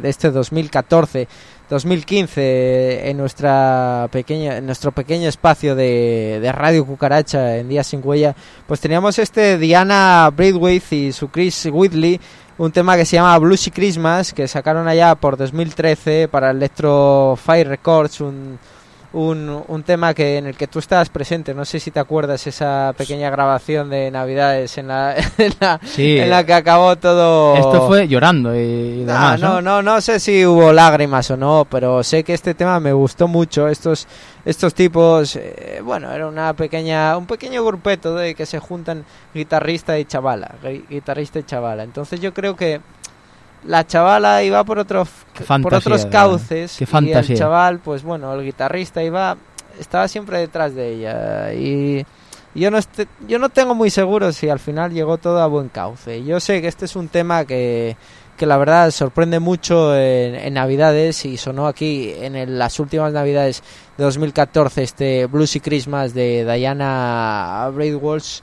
de 0.03 0.09
este 0.09 0.31
2014. 0.31 1.29
2015 1.69 3.11
en 3.11 3.17
nuestra 3.17 4.09
pequeña 4.13 4.57
en 4.59 4.67
nuestro 4.67 4.93
pequeño 4.93 5.29
espacio 5.29 5.75
de, 5.75 6.39
de 6.41 6.53
Radio 6.53 6.87
Cucaracha 6.87 7.57
en 7.57 7.69
Días 7.69 7.89
sin 7.89 8.01
Huella 8.05 8.37
pues 8.69 8.79
teníamos 8.81 9.19
este 9.19 9.59
Diana 9.59 10.31
Braithwaite 10.35 10.95
y 10.95 11.13
su 11.13 11.29
Chris 11.29 11.69
Whitley 11.73 12.21
un 12.59 12.73
tema 12.73 12.97
que 12.97 13.05
se 13.05 13.17
llama 13.17 13.39
Bluesy 13.39 13.71
Christmas 13.71 14.33
que 14.33 14.49
sacaron 14.49 14.89
allá 14.89 15.15
por 15.15 15.37
2013 15.37 16.29
para 16.29 16.51
Electro 16.51 17.39
Fire 17.43 17.69
Records 17.69 18.21
un, 18.21 18.59
un, 19.13 19.63
un 19.69 19.83
tema 19.83 20.13
que 20.15 20.37
en 20.39 20.47
el 20.47 20.57
que 20.57 20.67
tú 20.67 20.79
estabas 20.79 21.09
presente 21.09 21.55
no 21.55 21.65
sé 21.65 21.81
si 21.81 21.91
te 21.91 22.01
acuerdas 22.01 22.47
esa 22.47 22.93
pequeña 22.97 23.31
grabación 23.31 23.89
de 23.89 24.11
Navidades 24.11 24.77
en 24.79 24.89
la, 24.89 25.15
en 25.39 25.53
la, 25.61 25.81
Sí. 25.85 26.19
en 26.19 26.29
la 26.31 26.45
que 26.45 26.53
acabó 26.55 26.97
todo 26.97 27.55
Esto 27.57 27.87
fue 27.87 28.09
llorando 28.09 28.55
y, 28.55 29.03
Ah, 29.09 29.37
demás, 29.37 29.41
no, 29.41 29.49
¿no? 29.63 29.83
no, 29.83 29.83
no 29.95 30.01
sé 30.01 30.21
si 30.21 30.45
hubo 30.45 30.73
lágrimas 30.73 31.31
o 31.31 31.37
no, 31.37 31.67
pero 31.71 32.03
sé 32.03 32.25
que 32.25 32.35
este 32.35 32.55
tema 32.55 32.81
me 32.81 32.93
gustó 32.93 33.29
mucho. 33.29 33.69
Estos, 33.69 34.07
estos 34.45 34.75
tipos, 34.75 35.37
eh, 35.37 35.81
bueno, 35.83 36.11
era 36.13 36.27
una 36.27 36.53
pequeña, 36.55 37.17
un 37.17 37.27
pequeño 37.27 37.65
grupeto 37.65 38.15
de 38.15 38.35
que 38.35 38.45
se 38.47 38.59
juntan 38.59 39.05
guitarrista 39.35 39.99
y 39.99 40.05
chavala, 40.05 40.55
gui- 40.63 40.87
guitarrista 40.89 41.39
y 41.39 41.45
chavala. 41.45 41.83
Entonces 41.85 42.21
yo 42.21 42.35
creo 42.35 42.57
que 42.57 42.81
la 43.67 43.87
chavala 43.87 44.43
iba 44.43 44.63
por 44.65 44.79
otros, 44.79 45.09
por 45.63 45.75
otros 45.75 46.03
cauces 46.11 46.77
Qué 46.79 46.85
y 46.85 46.87
el 47.33 47.39
chaval, 47.39 47.79
pues 47.81 48.03
bueno, 48.03 48.33
el 48.35 48.45
guitarrista 48.45 49.03
iba, 49.03 49.37
estaba 49.79 50.09
siempre 50.09 50.39
detrás 50.39 50.75
de 50.75 50.93
ella 50.95 51.53
y 51.53 52.05
yo 52.55 52.71
no 52.71 52.79
este- 52.79 53.09
yo 53.29 53.39
no 53.39 53.49
tengo 53.51 53.75
muy 53.75 53.91
seguro 53.91 54.33
si 54.33 54.49
al 54.49 54.59
final 54.61 54.93
llegó 54.93 55.19
todo 55.19 55.41
a 55.43 55.47
buen 55.47 55.69
cauce. 55.69 56.25
Yo 56.25 56.41
sé 56.41 56.63
que 56.63 56.69
este 56.69 56.87
es 56.87 56.97
un 56.97 57.09
tema 57.09 57.45
que, 57.45 57.97
que 58.39 58.47
la 58.47 58.57
verdad 58.57 58.91
sorprende 58.93 59.41
mucho 59.41 59.95
en, 59.95 60.35
en 60.35 60.55
Navidades 60.55 61.25
y 61.27 61.37
sonó 61.37 61.67
aquí 61.67 62.15
en 62.19 62.35
el- 62.37 62.59
las 62.59 62.81
últimas 62.81 63.13
Navidades 63.13 63.63
de 63.99 64.05
2014 64.05 64.83
este 64.83 65.27
Bluesy 65.27 65.61
Christmas 65.61 66.15
de 66.15 66.45
Diana 66.51 67.69
Braidwalsh 67.75 68.41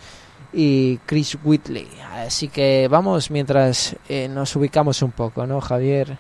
y 0.54 0.98
Chris 1.06 1.38
Whitley. 1.44 1.88
Así 2.26 2.48
que 2.48 2.88
vamos 2.90 3.32
mientras 3.32 3.96
eh, 4.08 4.28
nos 4.30 4.56
ubicamos 4.56 5.02
un 5.02 5.12
poco, 5.12 5.46
¿no, 5.48 5.60
Javier? 5.62 6.18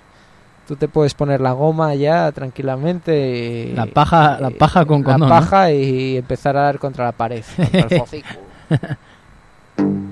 Tú 0.67 0.75
te 0.77 0.87
puedes 0.87 1.13
poner 1.13 1.41
la 1.41 1.51
goma 1.51 1.93
ya 1.95 2.31
tranquilamente. 2.31 3.69
y- 3.71 3.73
La 3.75 3.85
paja- 3.85 4.39
la 4.39 4.49
y- 4.49 4.53
paja 4.53 4.85
con 4.85 5.01
La 5.01 5.05
condón, 5.13 5.29
¿no? 5.29 5.35
paja 5.35 5.71
y 5.71 6.17
empezar 6.17 6.55
a 6.57 6.61
dar 6.63 6.79
contra 6.79 7.05
la 7.05 7.11
pared, 7.11 7.43
contra 7.55 7.79
el 7.81 8.23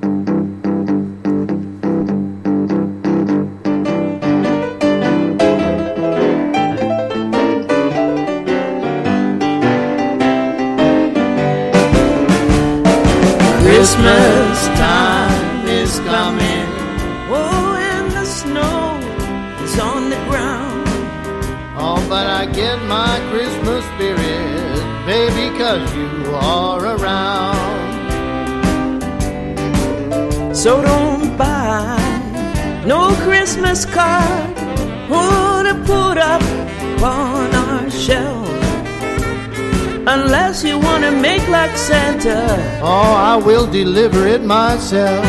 So 30.62 30.80
don't 30.80 31.36
buy 31.40 31.98
no 32.86 33.16
Christmas 33.26 33.84
card 33.84 34.52
or 35.10 35.64
to 35.64 35.74
put 35.88 36.20
up 36.20 36.44
on 37.02 37.56
our 37.56 37.90
shelf. 37.90 38.48
Unless 40.06 40.64
you 40.64 40.78
want 40.78 41.04
to 41.04 41.10
make 41.10 41.48
like 41.48 41.76
Santa. 41.76 42.46
Oh, 42.84 43.16
I 43.32 43.38
will 43.38 43.66
deliver 43.66 44.28
it 44.28 44.44
myself. 44.44 45.26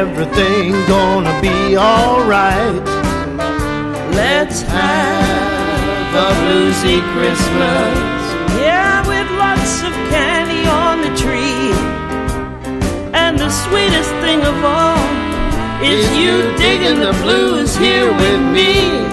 Everything, 0.00 0.72
gonna 0.88 1.38
be 1.42 1.76
alright. 1.76 2.82
Let's 4.16 4.62
Have 4.62 6.14
a 6.14 6.30
bluesy 6.40 7.02
Christmas. 7.12 7.98
Yeah, 8.64 9.06
with 9.06 9.30
lots 9.32 9.82
of 9.82 9.92
candy 10.08 10.66
on 10.66 11.02
the 11.02 11.14
tree. 11.20 11.74
And 13.12 13.38
the 13.38 13.50
sweetest 13.50 14.10
thing 14.24 14.40
of 14.40 14.64
all 14.64 15.04
is 15.84 16.08
you 16.16 16.56
digging 16.56 17.00
the 17.00 17.12
blues 17.22 17.76
here 17.76 18.10
with 18.10 18.40
me. 18.56 19.04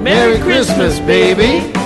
Merry 0.00 0.38
Christmas, 0.38 1.00
baby. 1.00 1.77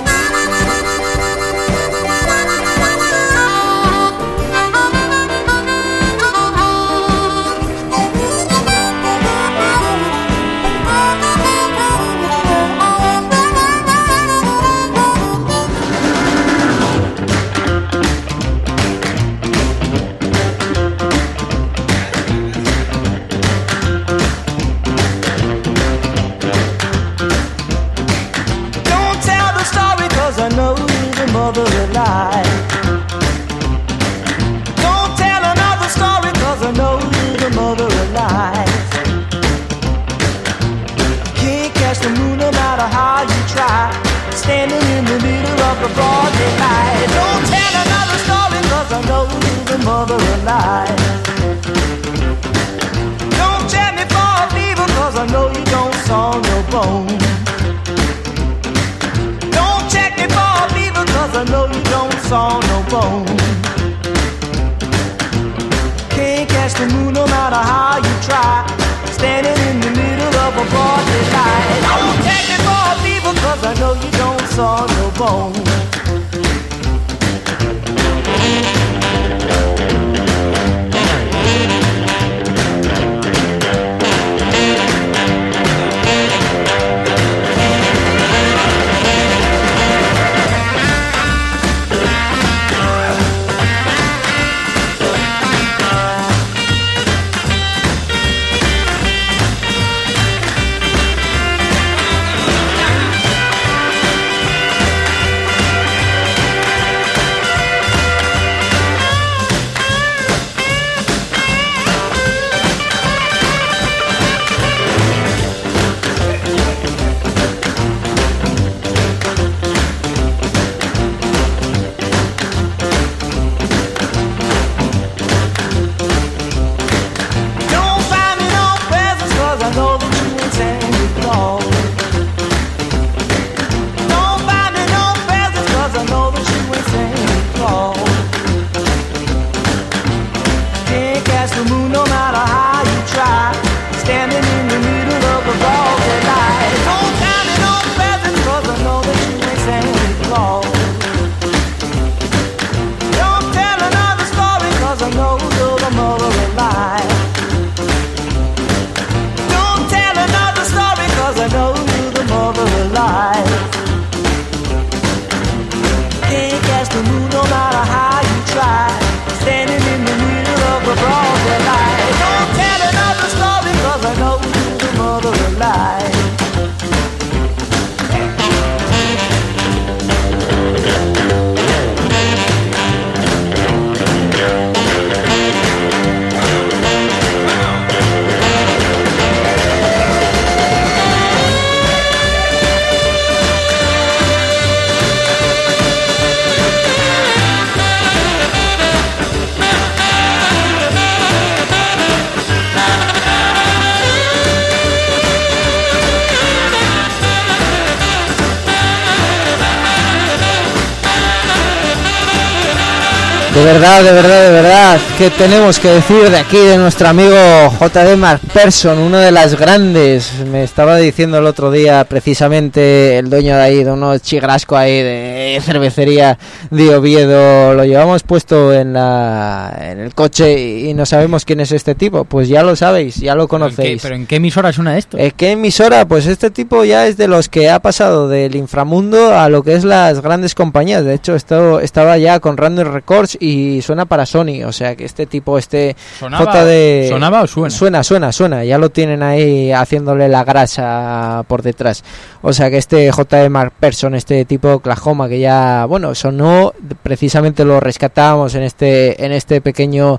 Verdad, 213.72 214.02
de 214.02 214.12
verdad, 214.12 214.44
de 214.44 214.50
verdad, 214.50 214.98
¿qué 215.22 215.30
tenemos 215.30 215.78
que 215.78 215.86
decir 215.88 216.30
de 216.30 216.36
aquí 216.36 216.56
de 216.56 216.76
nuestro 216.78 217.06
amigo 217.08 217.36
JD 217.78 218.16
McPherson, 218.16 218.98
uno 218.98 219.18
de 219.18 219.30
las 219.30 219.56
grandes? 219.56 220.32
Me 220.50 220.64
estaba 220.64 220.96
diciendo 220.96 221.38
el 221.38 221.46
otro 221.46 221.70
día 221.70 222.02
precisamente 222.04 223.18
el 223.18 223.30
dueño 223.30 223.54
de 223.54 223.62
ahí, 223.62 223.84
de 223.84 223.92
unos 223.92 224.20
chigrasco 224.22 224.76
ahí 224.76 225.00
de 225.00 225.60
cervecería 225.62 226.38
de 226.72 226.96
Oviedo, 226.96 227.72
lo 227.72 227.84
llevamos 227.84 228.24
puesto 228.24 228.72
en, 228.72 228.94
la, 228.94 229.72
en 229.80 230.00
el 230.00 230.12
coche 230.12 230.58
y 230.88 230.92
no 230.94 231.06
sabemos 231.06 231.44
quién 231.44 231.60
es 231.60 231.70
este 231.70 231.94
tipo. 231.94 232.24
Pues 232.24 232.48
ya 232.48 232.64
lo 232.64 232.74
sabéis, 232.74 233.14
ya 233.16 233.36
lo 233.36 233.46
¿Pero 233.46 233.66
en 233.66 233.70
qué- 233.70 233.76
conocéis. 233.76 234.02
¿Pero 234.02 234.14
en 234.16 234.26
qué 234.26 234.36
emisora 234.36 234.72
suena 234.72 234.98
esto? 234.98 235.18
¿En 235.18 235.30
qué 235.30 235.52
emisora? 235.52 236.04
Pues 236.04 236.26
este 236.26 236.50
tipo 236.50 236.84
ya 236.84 237.06
es 237.06 237.16
de 237.16 237.28
los 237.28 237.48
que 237.48 237.70
ha 237.70 237.78
pasado 237.78 238.26
del 238.28 238.56
inframundo 238.56 239.32
a 239.38 239.48
lo 239.48 239.62
que 239.62 239.74
es 239.74 239.84
las 239.84 240.20
grandes 240.20 240.56
compañías. 240.56 241.04
De 241.04 241.14
hecho, 241.14 241.36
esto 241.36 241.78
estaba 241.78 242.18
ya 242.18 242.40
con 242.40 242.56
Random 242.56 242.92
Records 242.92 243.36
y 243.40 243.82
suena 243.82 244.04
para 244.06 244.26
Sony. 244.26 244.64
O 244.66 244.72
sea 244.72 244.96
que 244.96 245.11
este 245.12 245.26
tipo, 245.26 245.58
este 245.58 245.94
¿Sonaba- 246.18 246.64
JD... 246.64 247.08
sonaba 247.10 247.42
o 247.42 247.46
suena? 247.46 247.70
Suena, 247.70 248.02
suena, 248.02 248.32
suena. 248.32 248.64
Ya 248.64 248.78
lo 248.78 248.88
tienen 248.88 249.22
ahí 249.22 249.70
haciéndole 249.70 250.26
la 250.28 250.42
grasa 250.42 251.44
por 251.46 251.60
detrás. 251.62 252.02
O 252.40 252.52
sea 252.54 252.70
que 252.70 252.78
este 252.78 253.10
JD 253.10 253.50
Mark 253.50 253.74
Person, 253.78 254.14
este 254.14 254.46
tipo 254.46 254.68
de 254.68 254.74
Oklahoma 254.74 255.28
que 255.28 255.38
ya, 255.38 255.84
bueno, 255.86 256.14
sonó, 256.14 256.72
precisamente 257.02 257.64
lo 257.64 257.78
rescatábamos 257.78 258.54
en 258.54 258.62
este, 258.62 259.22
en 259.24 259.32
este 259.32 259.60
pequeño 259.60 260.18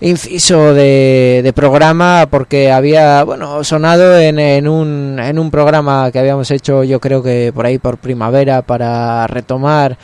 inciso 0.00 0.74
de, 0.74 1.40
de 1.42 1.52
programa 1.54 2.26
porque 2.30 2.70
había 2.70 3.24
bueno 3.24 3.64
sonado 3.64 4.18
en, 4.18 4.38
en 4.38 4.68
un 4.68 5.18
en 5.18 5.38
un 5.38 5.50
programa 5.50 6.10
que 6.12 6.18
habíamos 6.18 6.50
hecho 6.50 6.84
yo 6.84 7.00
creo 7.00 7.22
que 7.22 7.50
por 7.54 7.64
ahí 7.64 7.78
por 7.78 7.96
primavera 7.96 8.60
para 8.60 9.26
retomar 9.26 9.96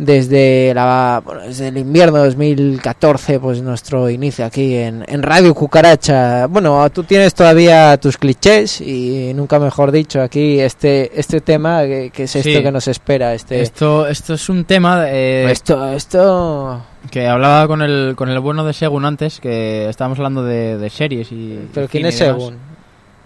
desde 0.00 0.72
la 0.74 1.22
bueno, 1.24 1.42
desde 1.42 1.68
el 1.68 1.76
invierno 1.76 2.18
2014 2.24 3.38
pues 3.38 3.60
nuestro 3.62 4.08
inicio 4.08 4.46
aquí 4.46 4.74
en, 4.76 5.04
en 5.06 5.22
Radio 5.22 5.54
Cucaracha 5.54 6.46
bueno 6.46 6.88
tú 6.90 7.04
tienes 7.04 7.34
todavía 7.34 7.98
tus 7.98 8.16
clichés 8.16 8.80
y 8.80 9.32
nunca 9.34 9.58
mejor 9.58 9.92
dicho 9.92 10.22
aquí 10.22 10.58
este 10.58 11.18
este 11.20 11.42
tema 11.42 11.82
que, 11.82 12.10
que 12.12 12.22
es 12.24 12.34
esto 12.36 12.48
Sí. 12.50 12.62
que 12.62 12.72
nos 12.72 12.88
espera 12.88 13.34
este 13.34 13.60
Esto, 13.60 14.06
esto 14.06 14.34
es 14.34 14.48
un 14.48 14.64
tema 14.64 15.04
eh, 15.08 15.46
esto 15.50 15.86
esto 15.92 16.82
que 17.10 17.26
hablaba 17.28 17.66
con 17.66 17.82
el, 17.82 18.14
con 18.16 18.28
el 18.30 18.38
bueno 18.40 18.62
de 18.64 18.72
Segun 18.74 19.04
antes, 19.06 19.40
que 19.40 19.88
estábamos 19.88 20.18
hablando 20.18 20.42
de, 20.44 20.76
de 20.76 20.90
series 20.90 21.32
y... 21.32 21.58
pero 21.72 21.86
y 21.86 21.88
quién 21.88 22.06
es. 22.06 22.16
Segun 22.18 22.56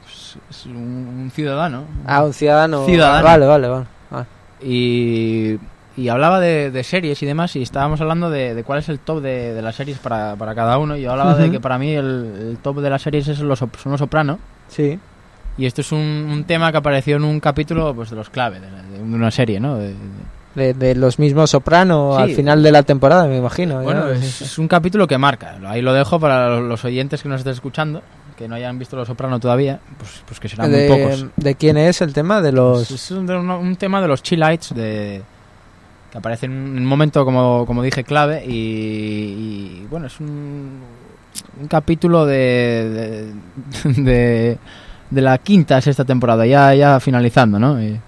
Es, 0.07 0.37
es 0.51 0.67
un, 0.67 0.77
un 0.77 1.31
ciudadano. 1.35 1.85
ah 2.07 2.23
un 2.25 2.33
ciudadano 2.33 2.85
Ciudadano. 2.87 3.25
vale 3.25 3.47
vale 3.47 3.69
vale 3.69 3.87
Ah. 4.13 4.25
Y, 4.63 5.57
y 5.97 6.09
hablaba 6.09 6.41
de, 6.41 6.71
de 6.71 6.83
series 6.85 7.23
y 7.23 7.27
demás 7.27 7.55
y 7.55 7.63
estábamos 7.63 8.01
hablando 8.01 8.29
de, 8.29 8.55
de 8.55 8.65
cuál 8.65 8.81
es 8.81 8.89
el 8.89 8.99
top 8.99 9.21
de, 9.23 9.55
de 9.55 9.63
las 9.63 9.77
series 9.77 9.99
para, 9.99 10.35
para 10.37 10.55
cada 10.55 10.77
uno. 10.79 10.97
Y 10.97 11.03
yo 11.03 11.13
hablaba 11.13 11.35
de 11.37 11.51
que 11.51 11.61
para 11.61 11.79
mí 11.79 11.93
el, 11.93 12.51
el 12.51 12.59
top 12.61 12.81
de 12.81 12.91
las 12.91 13.03
series 13.03 13.29
es 13.29 13.39
los, 13.41 13.59
son 13.61 13.71
los 13.85 13.99
Soprano. 14.01 14.39
sí 14.69 14.99
Y 15.57 15.67
esto 15.67 15.83
es 15.83 15.93
un, 15.93 16.01
un 16.01 16.45
tema 16.45 16.73
que 16.73 16.79
apareció 16.79 17.17
en 17.17 17.25
un 17.25 17.39
capítulo 17.39 17.95
pues 17.95 18.11
de 18.11 18.17
los 18.17 18.29
clave 18.29 18.59
de, 18.61 19.03
una 19.03 19.31
serie, 19.31 19.61
¿no? 19.61 19.77
De- 19.77 20.95
los 20.95 21.19
mismos 21.19 21.51
Soprano 21.51 22.15
Sí. 22.17 22.23
al 22.23 22.31
final 22.31 22.63
de 22.63 22.71
la 22.71 22.85
temporada, 22.85 23.27
me 23.27 23.37
imagino. 23.37 23.83
Bueno, 23.83 24.05
¿no? 24.05 24.11
es, 24.11 24.41
es 24.41 24.59
un 24.59 24.69
capítulo 24.69 25.09
que 25.09 25.19
marca. 25.19 25.59
Ahí 25.67 25.83
lo 25.83 25.93
dejo 25.93 26.21
para 26.21 26.61
los, 26.61 26.85
oyentes 26.85 27.23
que 27.23 27.29
nos 27.29 27.41
estén 27.41 27.55
escuchando, 27.55 28.03
que 28.37 28.47
no 28.47 28.55
hayan 28.55 28.79
visto 28.79 28.95
Los 28.95 29.09
Soprano 29.09 29.41
todavía, 29.41 29.81
pues, 29.99 30.23
pues 30.25 30.39
que 30.39 30.49
serán 30.49 30.71
de, 30.71 30.89
muy 30.89 30.99
pocos. 30.99 31.27
¿De 31.37 31.57
quién 31.57 31.77
es 31.77 32.01
el 32.03 32.13
tema? 32.13 32.41
De 32.41 32.53
los... 32.53 32.89
Es, 32.89 33.11
un 33.11 33.77
tema 33.77 34.01
de 34.01 34.07
los 34.07 34.23
chillites 34.23 34.73
de 34.77 35.23
que 36.15 36.19
aparece 36.19 36.47
en 36.47 36.53
un 36.53 36.85
momento 36.87 37.25
como, 37.25 37.67
como 37.67 37.83
dije 37.83 38.05
clave 38.05 38.45
y, 38.47 38.53
y, 39.83 39.87
bueno 39.91 40.07
es 40.07 40.21
un, 40.21 40.79
un 41.61 41.67
capítulo 41.67 42.25
de 42.25 43.35
de, 43.85 44.03
de 44.03 44.59
de 45.11 45.21
la 45.21 45.39
quinta 45.39 45.81
sexta 45.81 46.05
temporada 46.05 46.47
ya 46.47 46.73
ya 46.75 47.01
finalizando 47.01 47.59
no 47.59 47.83
y, 47.83 47.99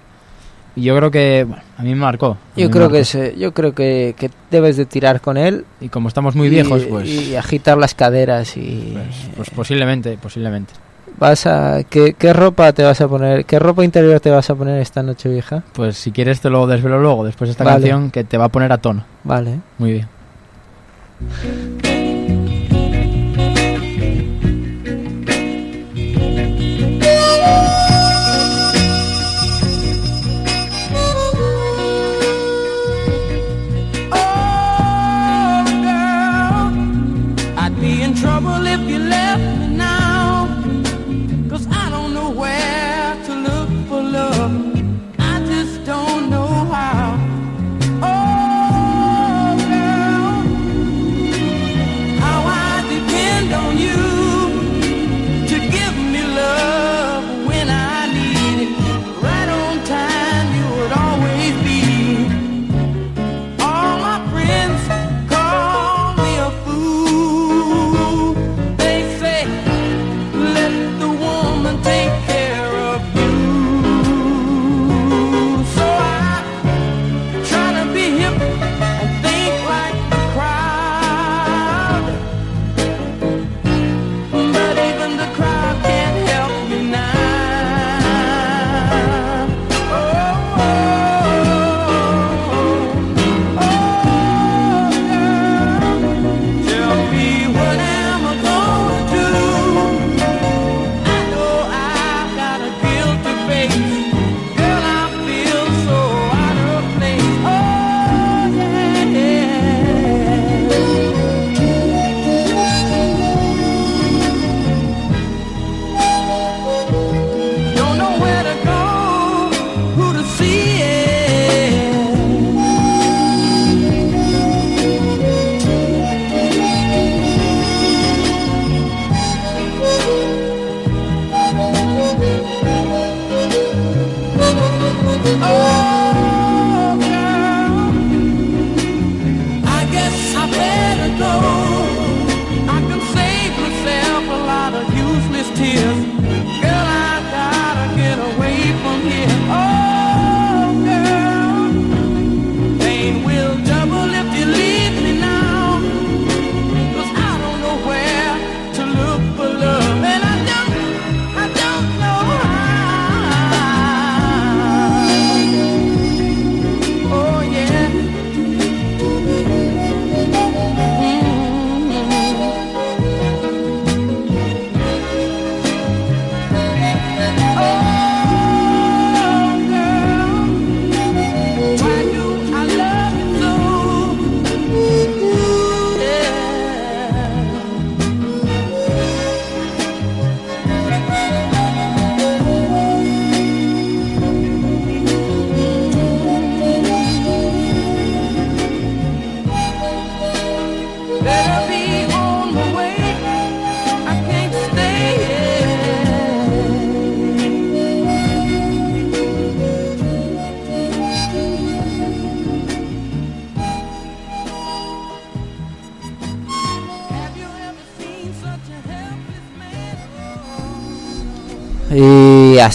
y 0.76 0.82
yo 0.82 0.96
creo 0.96 1.11
que 1.11 1.44
bueno, 1.48 1.62
a 1.78 1.82
mí 1.82 1.88
me 1.90 1.96
marcó 1.96 2.38
Yo 2.57 2.70
creo 2.70 2.84
marcó. 2.84 2.94
que 2.98 3.04
se, 3.04 3.36
yo 3.36 3.52
creo 3.52 3.74
que, 3.74 4.14
que 4.16 4.30
debes 4.52 4.76
de 4.76 4.86
tirar 4.86 5.20
con 5.20 5.36
él 5.36 5.64
y 5.80 5.88
como 5.88 6.07
estamos 6.07 6.36
muy 6.36 6.46
y- 6.46 6.50
viejos 6.50 6.84
pues 6.84 7.09
y 7.09 7.34
agitar 7.34 7.76
las 7.76 7.94
caderas 7.94 8.57
y 8.57 8.92
pues, 8.94 9.30
pues 9.36 9.50
posiblemente 9.50 10.16
posiblemente 10.22 10.72
Vas 11.18 11.46
a 11.46 11.82
¿qué, 11.88 12.14
qué 12.14 12.32
ropa 12.32 12.72
te 12.72 12.82
vas 12.82 13.00
a 13.00 13.08
poner? 13.08 13.46
¿Qué 13.46 13.58
ropa 13.58 13.84
interior 13.84 14.20
te 14.20 14.30
vas 14.30 14.50
a 14.50 14.54
poner 14.54 14.80
esta 14.80 15.02
noche 15.02 15.28
vieja? 15.28 15.62
Pues 15.72 15.96
si 15.96 16.12
quieres 16.12 16.40
te 16.40 16.50
lo 16.50 16.66
desvelo 16.66 17.00
luego, 17.00 17.24
después 17.24 17.48
de 17.48 17.52
esta 17.52 17.64
Vale. 17.64 17.76
canción 17.80 18.10
que 18.10 18.24
te 18.24 18.36
va 18.36 18.46
a 18.46 18.50
poner 18.50 18.72
a 18.72 18.78
tono. 18.78 19.04
Vale. 19.24 19.60
Muy 19.78 19.92
bien. 19.92 21.95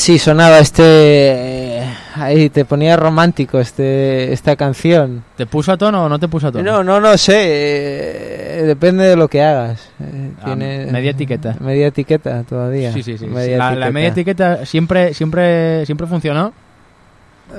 Así 0.02 0.18
sonaba 0.18 0.58
este 0.58 1.84
ahí 2.16 2.50
te 2.50 2.66
ponía 2.66 2.98
romántico 2.98 3.60
este 3.60 4.34
esta 4.34 4.56
canción. 4.56 5.24
¿Te 5.38 5.46
puso 5.46 5.72
a 5.72 5.78
tono 5.78 6.06
o 6.06 6.10
no 6.10 6.18
te 6.18 6.28
puso 6.28 6.48
a 6.48 6.52
tono? 6.52 6.64
No, 6.64 6.84
no, 6.84 7.00
no 7.00 7.16
sé, 7.20 7.36
eh, 7.38 8.64
depende 8.64 9.04
de 9.06 9.16
lo 9.16 9.28
que 9.28 9.44
hagas. 9.44 9.90
Eh, 10.00 10.32
Ah, 10.42 10.46
tiene 10.46 10.88
media 10.88 11.12
etiqueta. 11.12 11.56
Media 11.60 11.86
etiqueta 11.88 12.44
todavía. 12.44 12.92
Sí, 12.92 13.04
sí, 13.04 13.16
sí. 13.16 13.28
Media 13.28 13.60
la, 13.60 13.76
la 13.76 13.92
media 13.92 14.10
etiqueta 14.10 14.66
siempre, 14.66 15.14
siempre, 15.14 15.86
siempre 15.86 16.08
funcionó. 16.08 16.52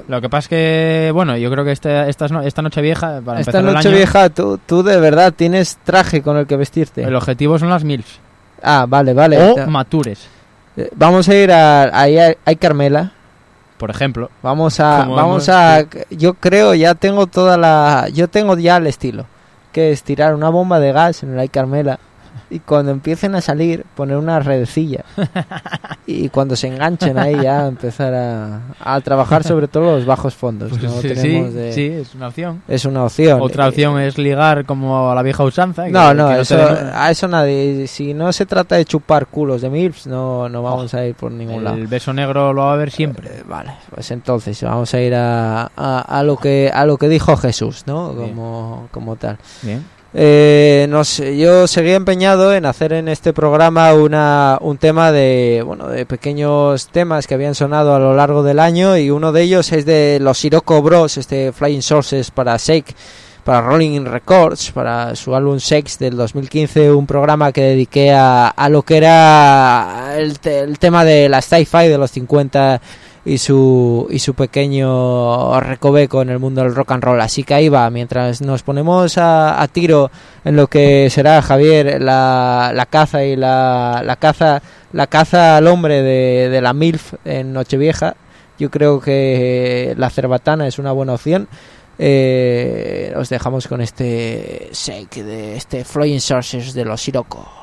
Lo 0.09 0.21
que 0.21 0.29
pasa 0.29 0.47
es 0.47 0.49
que, 0.49 1.11
bueno, 1.15 1.37
yo 1.37 1.49
creo 1.49 1.65
que 1.65 1.71
este, 1.71 2.09
esta, 2.09 2.27
esta 2.45 2.63
noche 2.63 2.81
vieja, 2.81 3.21
para 3.25 3.39
Esta 3.39 3.59
empezar 3.59 3.69
el 3.69 3.75
noche 3.77 3.89
año, 3.89 3.97
vieja, 3.99 4.31
tú, 4.31 4.59
tú 4.67 4.83
de 4.83 4.99
verdad 4.99 5.33
tienes 5.37 5.79
traje 5.85 6.23
con 6.23 6.37
el 6.39 6.47
que 6.49 6.57
vestirte. 6.57 7.05
el 7.05 7.15
objetivo 7.15 7.57
son 7.61 7.69
las 7.69 7.85
MILFs. 7.85 8.19
Ah, 8.65 8.87
vale, 8.89 9.13
vale. 9.13 9.39
o 9.39 9.67
matures, 9.69 10.19
Eh, 10.25 10.29
Vamos 10.95 11.29
a 11.29 11.35
ir 11.35 11.53
a 11.53 11.99
ahí 11.99 12.19
hay, 12.19 12.57
Carmela. 12.57 13.13
por 13.79 13.91
ejemplo. 13.91 14.31
Vamos 14.43 14.81
a 14.81 15.05
vamos 15.05 15.49
a 15.49 15.87
yo 16.11 16.35
creo 16.35 16.75
ya 16.75 16.95
tengo 16.95 17.27
toda 17.27 17.57
la 17.57 18.09
yo 18.13 18.29
tengo 18.29 18.57
ya 18.57 18.77
el 18.77 18.87
estilo, 18.87 19.27
que 19.73 19.93
es 19.93 20.03
tirar 20.03 20.35
una 20.35 20.49
bomba 20.49 20.81
de 20.81 20.93
gas 20.93 21.23
en 21.23 21.35
el 21.35 21.39
hay 21.39 21.49
Carmela 21.49 21.99
y 22.51 22.59
cuando 22.61 22.91
empiecen 22.93 23.35
a 23.35 23.41
salir 23.41 23.85
poner 23.95 24.17
una 24.17 24.41
redecilla 24.41 25.05
y 26.07 26.29
cuando 26.29 26.57
se 26.57 26.67
enganchen 26.69 27.19
ahí 27.19 27.41
ya 27.43 27.67
empezar 27.67 28.13
a, 28.15 28.61
a 28.81 29.01
trabajar 29.01 29.45
sobre 29.45 29.69
todo 29.69 29.97
los 29.97 30.07
bajos 30.07 30.35
fondos. 30.35 30.71
Pues 30.71 30.83
¿no? 30.83 30.91
sí, 31.01 31.09
Tenemos 31.09 31.51
sí, 31.53 31.57
de- 31.57 31.73
sí, 31.73 31.87
es 31.87 32.15
una 32.15 32.29
opción. 32.29 32.63
Es 32.69 32.85
una 32.85 33.05
opción. 33.05 33.41
Otra 33.41 33.69
opción 33.69 34.01
es 34.01 34.19
ligar 34.19 34.65
como 34.67 35.11
a 35.11 35.15
la 35.15 35.23
vieja 35.23 35.45
usanza. 35.45 35.85
que- 35.87 35.91
No, 35.93 36.13
no, 36.15 36.29
que 36.29 36.35
te 36.37 36.41
eso, 36.43 36.57
a 36.95 37.11
eso 37.11 37.29
nadie. 37.29 37.87
Si 37.87 38.13
no 38.15 38.33
se 38.33 38.47
trata 38.47 38.77
de 38.77 38.85
chupar 38.85 39.27
culos 39.27 39.63
de 39.63 39.71
MILFs, 39.71 40.07
no, 40.07 40.49
no 40.49 40.63
vamos 40.63 40.93
a 40.95 41.05
ir 41.07 41.15
por 41.15 41.31
ningún 41.33 41.65
lado. 41.65 41.77
el 41.77 41.87
beso 41.87 42.13
negro 42.13 42.53
lo 42.53 42.63
va 42.63 42.71
a 42.71 42.75
haber 42.75 42.91
siempre. 42.91 43.29
Eh, 43.29 43.43
vale, 43.47 43.73
pues 43.95 44.11
entonces 44.11 44.63
vamos 44.63 44.93
a 44.95 45.01
ir 45.01 45.15
a, 45.15 45.71
a, 45.77 46.01
a 46.01 46.23
lo 46.23 46.37
que 46.37 46.71
a 46.73 46.85
lo 46.85 46.97
que 46.99 47.09
dijo 47.09 47.37
Jesús, 47.37 47.85
¿no? 47.87 48.13
Bien. 48.13 48.31
Como, 48.31 48.89
como 48.91 49.17
tal. 49.17 49.39
Bien. 49.63 49.85
Eh, 50.15 50.87
no 50.91 51.05
sé, 51.05 51.39
yo 51.39 51.67
seguía 51.67 51.95
empeñado 51.97 52.53
en 52.55 52.67
hacer 52.67 52.93
en 52.93 53.09
este 53.09 53.33
programa 53.33 53.95
una, 53.95 54.59
un 54.61 54.77
tema 54.77 55.11
de 55.11 55.63
bueno 55.65 55.89
de 55.89 56.05
pequeños 56.05 56.89
temas 56.89 57.27
que 57.27 57.33
habían 57.33 57.55
sonado 57.55 57.95
a 57.95 57.99
lo 57.99 58.15
largo 58.15 58.43
del 58.43 58.59
año 58.59 58.99
y 58.99 59.09
uno 59.11 59.33
de 59.33 59.41
ellos 59.43 59.73
es 59.73 59.87
de 59.87 60.19
los 60.21 60.37
Sirocco 60.37 60.83
Bros, 60.83 61.17
este 61.17 61.51
Flying 61.53 61.81
Sources 61.81 62.31
para 62.31 62.59
Shake, 62.59 62.95
para 63.43 63.63
Rolling 63.63 64.05
Records, 64.05 64.71
para 64.73 65.17
su 65.17 65.35
álbum 65.35 65.59
Sex 65.59 65.99
del 65.99 66.15
2015, 66.19 66.93
un 66.93 67.07
programa 67.07 67.51
que 67.51 67.63
dediqué 67.63 68.13
a, 68.13 68.49
a 68.49 68.69
lo 68.69 68.83
que 68.83 68.99
era 68.99 70.13
el, 70.19 70.39
te- 70.41 70.61
el 70.61 70.79
tema 70.79 71.07
de 71.07 71.31
la 71.31 71.41
sci-fi 71.41 71.89
de 71.89 71.97
los 71.97 72.11
50 72.11 72.83
y 73.25 73.39
su, 73.39 74.09
y 74.11 74.19
su 74.19 74.35
pequeño 74.35 75.61
recoveco 75.61 76.23
en 76.23 76.31
el 76.31 76.39
mundo 76.39 76.63
del 76.63 76.75
rock 76.75 76.93
and 76.93 77.05
roll. 77.05 77.21
Así 77.21 77.45
que 77.45 77.55
ahí 77.55 77.69
va, 77.69 77.89
mientras 77.91 78.41
nos 78.41 78.63
ponemos 78.63 79.17
a, 79.19 79.63
a 79.63 79.69
tiro 79.69 80.11
en 80.45 80.57
lo 80.57 80.67
que 80.67 81.09
será 81.11 81.41
Javier, 81.43 82.03
la, 82.03 82.73
la 82.75 82.87
caza 82.87 83.25
y 83.25 83.37
la, 83.37 84.03
la 84.05 84.17
caza, 84.17 84.63
la 84.93 85.07
caza 85.07 85.57
al 85.57 85.69
hombre 85.69 86.03
de, 86.03 86.49
de 86.49 86.61
la 86.61 86.73
MILF 86.73 87.15
en 87.25 87.53
Nochevieja. 87.53 88.17
Yo 88.59 88.71
creo 88.71 89.01
que 89.01 89.95
la 89.97 90.11
cerbatana 90.11 90.67
es 90.67 90.79
una 90.79 90.93
buena 90.93 91.15
opción. 91.15 91.49
Eh, 91.99 93.13
os 93.17 93.29
dejamos 93.29 93.69
con 93.69 93.81
este 93.81 94.71
shake 94.73 95.23
de 95.23 95.57
este 95.57 95.85
Flying 95.85 96.21
Sources 96.21 96.75
de 96.75 96.85
los 96.85 97.01
Sirocco. 97.01 97.62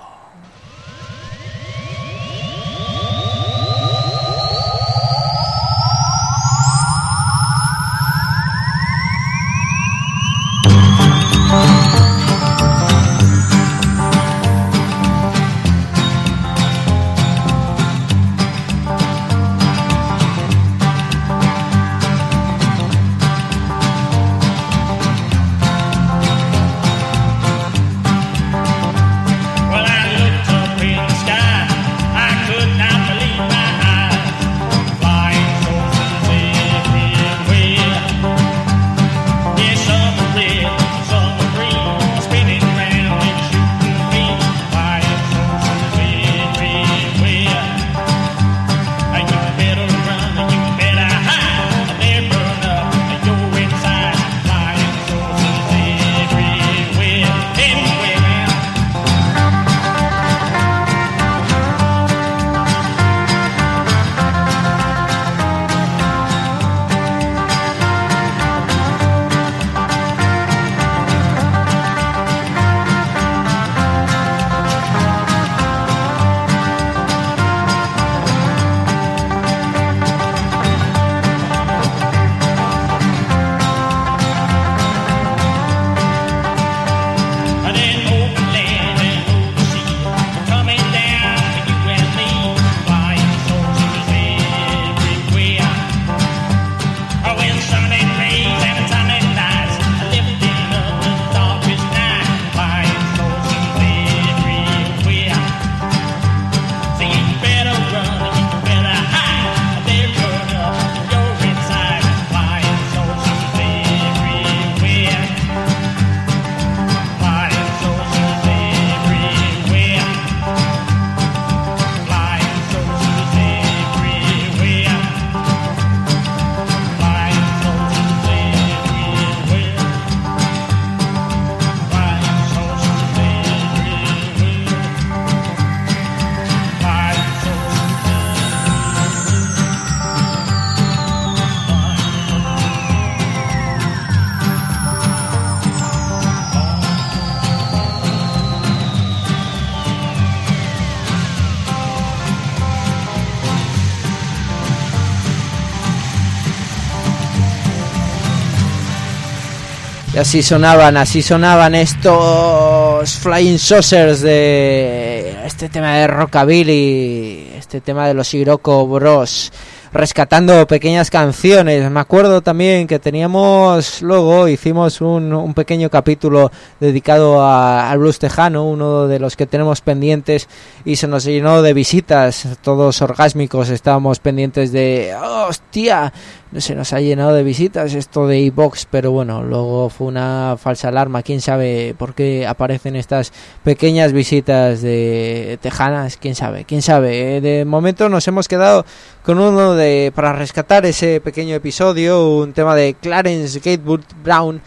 Así 160.19 160.43
sonaban, 160.43 160.97
así 160.97 161.21
sonaban 161.21 161.75
estos 161.75 163.11
Flying 163.19 163.57
Saucers 163.59 164.21
de 164.21 165.35
este 165.45 165.69
tema 165.69 165.95
de 165.95 166.07
Rockabilly, 166.07 167.51
este 167.57 167.81
tema 167.81 168.07
de 168.07 168.13
los 168.13 168.33
Iroko 168.33 168.85
Bros, 168.87 169.51
rescatando 169.91 170.67
pequeñas 170.67 171.09
canciones. 171.09 171.89
Me 171.89 171.99
acuerdo 171.99 172.41
también 172.41 172.85
que 172.87 172.99
teníamos, 172.99 174.01
luego 174.01 174.47
hicimos 174.47 175.01
un, 175.01 175.33
un 175.33 175.53
pequeño 175.53 175.89
capítulo 175.89 176.51
dedicado 176.79 177.41
a- 177.41 177.89
al 177.89 177.97
blues 177.99 178.19
tejano, 178.19 178.65
uno 178.65 179.07
de 179.07 179.19
los 179.19 179.35
que 179.35 179.47
tenemos 179.47 179.81
pendientes, 179.81 180.47
y 180.85 180.95
se 180.97 181.07
nos 181.07 181.23
llenó 181.23 181.61
de 181.61 181.73
visitas, 181.73 182.47
todos 182.61 183.01
orgásmicos, 183.01 183.69
estábamos 183.69 184.19
pendientes 184.19 184.71
de, 184.71 185.15
hostia, 185.47 186.13
se 186.57 186.73
nos 186.73 186.93
ha 186.93 186.99
llenado 186.99 187.33
de 187.33 187.43
visitas 187.43 187.93
esto 187.93 188.27
de 188.27 188.39
iBox, 188.39 188.87
pero 188.89 189.11
bueno, 189.11 189.43
luego 189.43 189.89
fue 189.89 190.07
una 190.07 190.55
falsa 190.59 190.87
alarma. 190.87 191.21
Quién 191.21 191.41
sabe 191.41 191.93
por 191.97 192.15
qué 192.15 192.47
aparecen 192.47 192.95
estas 192.95 193.31
pequeñas 193.63 194.13
visitas 194.13 194.81
de 194.81 195.59
tejanas, 195.61 196.17
quién 196.17 196.35
sabe, 196.35 196.65
quién 196.65 196.81
sabe. 196.81 197.37
Eh, 197.37 197.41
De 197.41 197.65
momento 197.65 198.09
nos 198.09 198.27
hemos 198.27 198.47
quedado 198.47 198.85
con 199.23 199.39
uno 199.39 199.75
de 199.75 200.11
para 200.15 200.33
rescatar 200.33 200.85
ese 200.85 201.21
pequeño 201.21 201.55
episodio, 201.55 202.37
un 202.37 202.53
tema 202.53 202.75
de 202.75 202.95
Clarence 202.95 203.59
Gatewood 203.59 204.01
Brown 204.23 204.61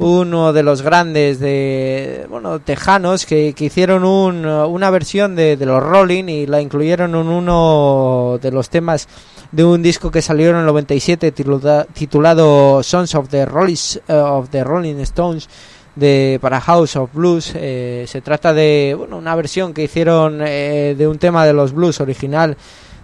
uno 0.00 0.52
de 0.52 0.62
los 0.62 0.82
grandes 0.82 1.40
de 1.40 2.26
bueno 2.30 2.60
tejanos 2.60 3.26
que, 3.26 3.52
que 3.54 3.64
hicieron 3.64 4.04
un, 4.04 4.46
una 4.46 4.90
versión 4.90 5.34
de, 5.34 5.56
de 5.56 5.66
los 5.66 5.82
Rolling 5.82 6.24
y 6.28 6.46
la 6.46 6.60
incluyeron 6.60 7.14
en 7.16 7.26
uno 7.28 8.38
de 8.40 8.50
los 8.52 8.70
temas 8.70 9.08
de 9.50 9.64
un 9.64 9.82
disco 9.82 10.10
que 10.10 10.22
salió 10.22 10.50
en 10.50 10.56
el 10.56 10.66
97 10.66 11.32
titula- 11.32 11.86
titulado 11.92 12.82
Sons 12.82 13.14
of 13.14 13.28
the 13.28 13.44
Rolling, 13.46 13.76
of 14.08 14.50
the 14.50 14.62
Rolling 14.62 14.96
Stones 15.00 15.48
de 15.96 16.38
para 16.40 16.60
House 16.60 16.94
of 16.94 17.10
Blues. 17.12 17.52
Eh, 17.56 18.04
se 18.06 18.20
trata 18.20 18.52
de 18.54 18.94
bueno 18.96 19.16
una 19.18 19.34
versión 19.34 19.74
que 19.74 19.82
hicieron 19.82 20.40
eh, 20.46 20.94
de 20.96 21.08
un 21.08 21.18
tema 21.18 21.44
de 21.44 21.52
los 21.54 21.72
blues 21.72 22.00
original 22.00 22.56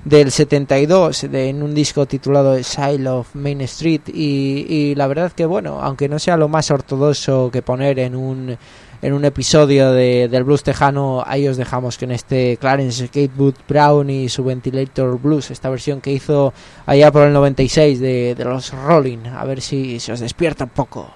del 0.05 0.31
72 0.31 1.31
de, 1.31 1.49
en 1.49 1.63
un 1.63 1.75
disco 1.75 2.07
titulado 2.07 2.63
Sile 2.63 3.09
of 3.09 3.35
Main 3.35 3.63
Street 3.63 4.03
y, 4.09 4.67
y 4.69 4.95
la 4.95 5.07
verdad 5.07 5.33
que 5.33 5.47
bueno 5.47 5.81
aunque 5.83 6.09
no 6.09 6.19
sea 6.19 6.37
lo 6.37 6.49
más 6.49 6.71
ortodoxo 6.71 7.51
que 7.51 7.63
poner 7.63 7.99
en 7.99 8.15
un 8.15 8.57
en 9.01 9.13
un 9.13 9.25
episodio 9.25 9.93
de, 9.93 10.29
del 10.29 10.45
blues 10.45 10.63
tejano 10.63 11.23
ahí 11.27 11.47
os 11.49 11.57
dejamos 11.57 11.99
que 11.99 12.05
en 12.05 12.13
este 12.13 12.57
Clarence 12.59 13.07
Gatewood 13.07 13.55
Brown 13.69 14.11
y 14.11 14.29
su 14.29 14.45
Ventilator 14.45 15.19
Blues 15.19 15.51
esta 15.51 15.71
versión 15.71 16.01
que 16.01 16.13
hizo 16.13 16.53
allá 16.87 17.11
por 17.11 17.23
el 17.23 17.33
96 17.33 18.01
de, 18.01 18.35
de 18.35 18.45
los 18.45 18.73
Rolling. 18.73 19.27
A 19.27 19.45
ver 19.45 19.61
si 19.61 20.01
se 20.01 20.13
os 20.13 20.21
despierta 20.21 20.65
un 20.65 20.71
poco 20.71 21.11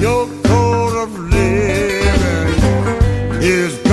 Your 0.00 0.26
code 0.44 0.96
of 1.04 1.10
living 1.18 2.62
is 3.42 3.85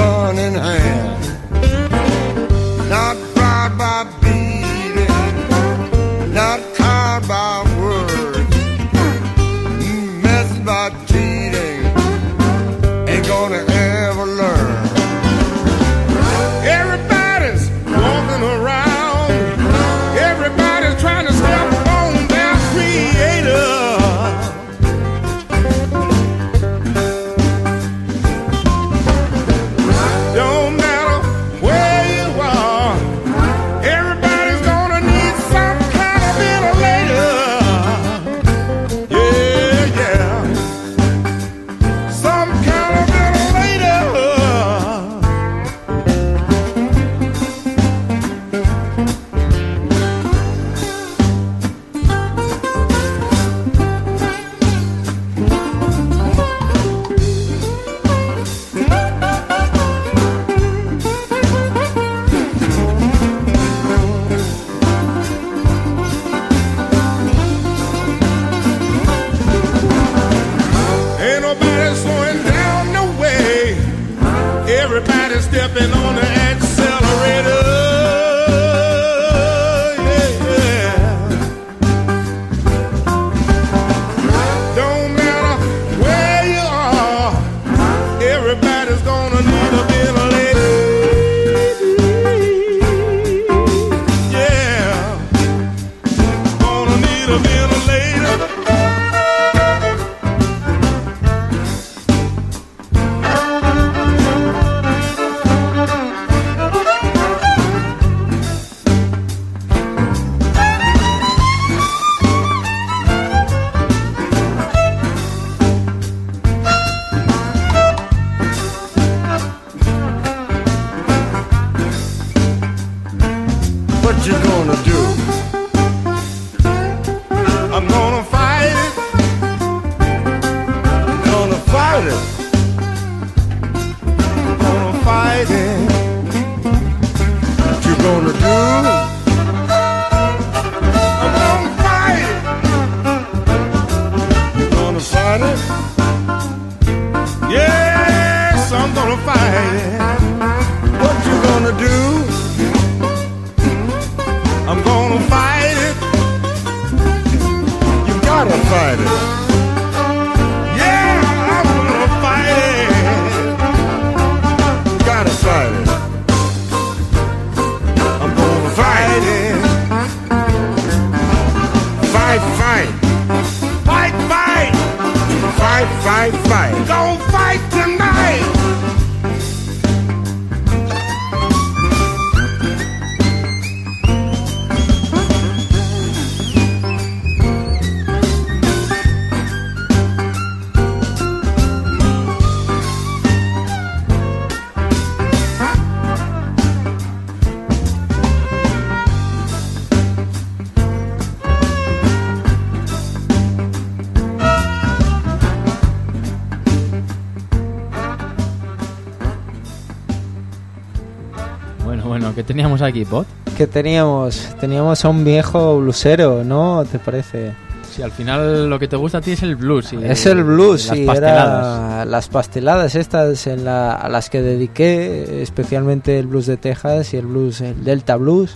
teníamos 212.53 212.83
aquí, 212.83 213.03
Bot? 213.03 213.25
Que 213.57 213.65
teníamos, 213.65 214.47
teníamos 214.59 215.03
a 215.03 215.09
un 215.09 215.25
viejo 215.25 215.79
blusero, 215.79 216.43
¿no? 216.43 216.85
¿Te 216.85 216.99
parece? 216.99 217.53
Si 217.89 218.03
al 218.03 218.11
final 218.11 218.69
lo 218.69 218.77
que 218.77 218.87
te 218.87 218.95
gusta 218.95 219.17
a 219.17 219.21
ti 219.21 219.31
es 219.31 219.41
el 219.41 219.55
blues. 219.55 219.91
y- 219.93 220.03
Es 220.03 220.25
el 220.27 220.43
blues, 220.43 220.85
y 220.93 221.03
las 221.05 221.15
pasteladas. 221.15 221.91
era 221.91 222.05
las 222.05 222.27
pasteladas 222.29 222.95
estas 222.95 223.47
en 223.47 223.65
la, 223.65 223.93
a 223.95 224.07
las 224.07 224.29
que 224.29 224.41
dediqué, 224.43 225.41
especialmente 225.41 226.19
el 226.19 226.27
blues 226.27 226.45
de 226.45 226.57
Texas 226.57 227.13
y 227.13 227.17
el 227.17 227.25
blues, 227.25 227.61
el 227.61 227.83
Delta 227.83 228.15
Blues. 228.17 228.55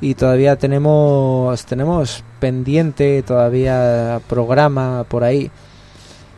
Y 0.00 0.14
todavía 0.14 0.54
tenemos, 0.56 1.64
tenemos 1.66 2.22
pendiente 2.38 3.22
todavía 3.22 4.20
programa 4.28 5.04
por 5.08 5.24
ahí. 5.24 5.50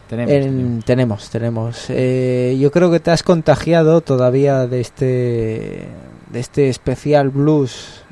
Tenemos, 0.08 0.32
En- 0.34 0.82
tenemos, 0.82 1.30
tenemos. 1.30 1.86
Eh, 1.88 2.56
yo 2.60 2.70
creo 2.70 2.90
que 2.90 3.00
te 3.00 3.10
has 3.10 3.22
contagiado 3.22 4.00
todavía 4.02 4.66
de 4.66 4.80
este, 4.80 5.88
de 6.30 6.40
este 6.40 6.68
especial 6.68 7.30
blues 7.30 8.02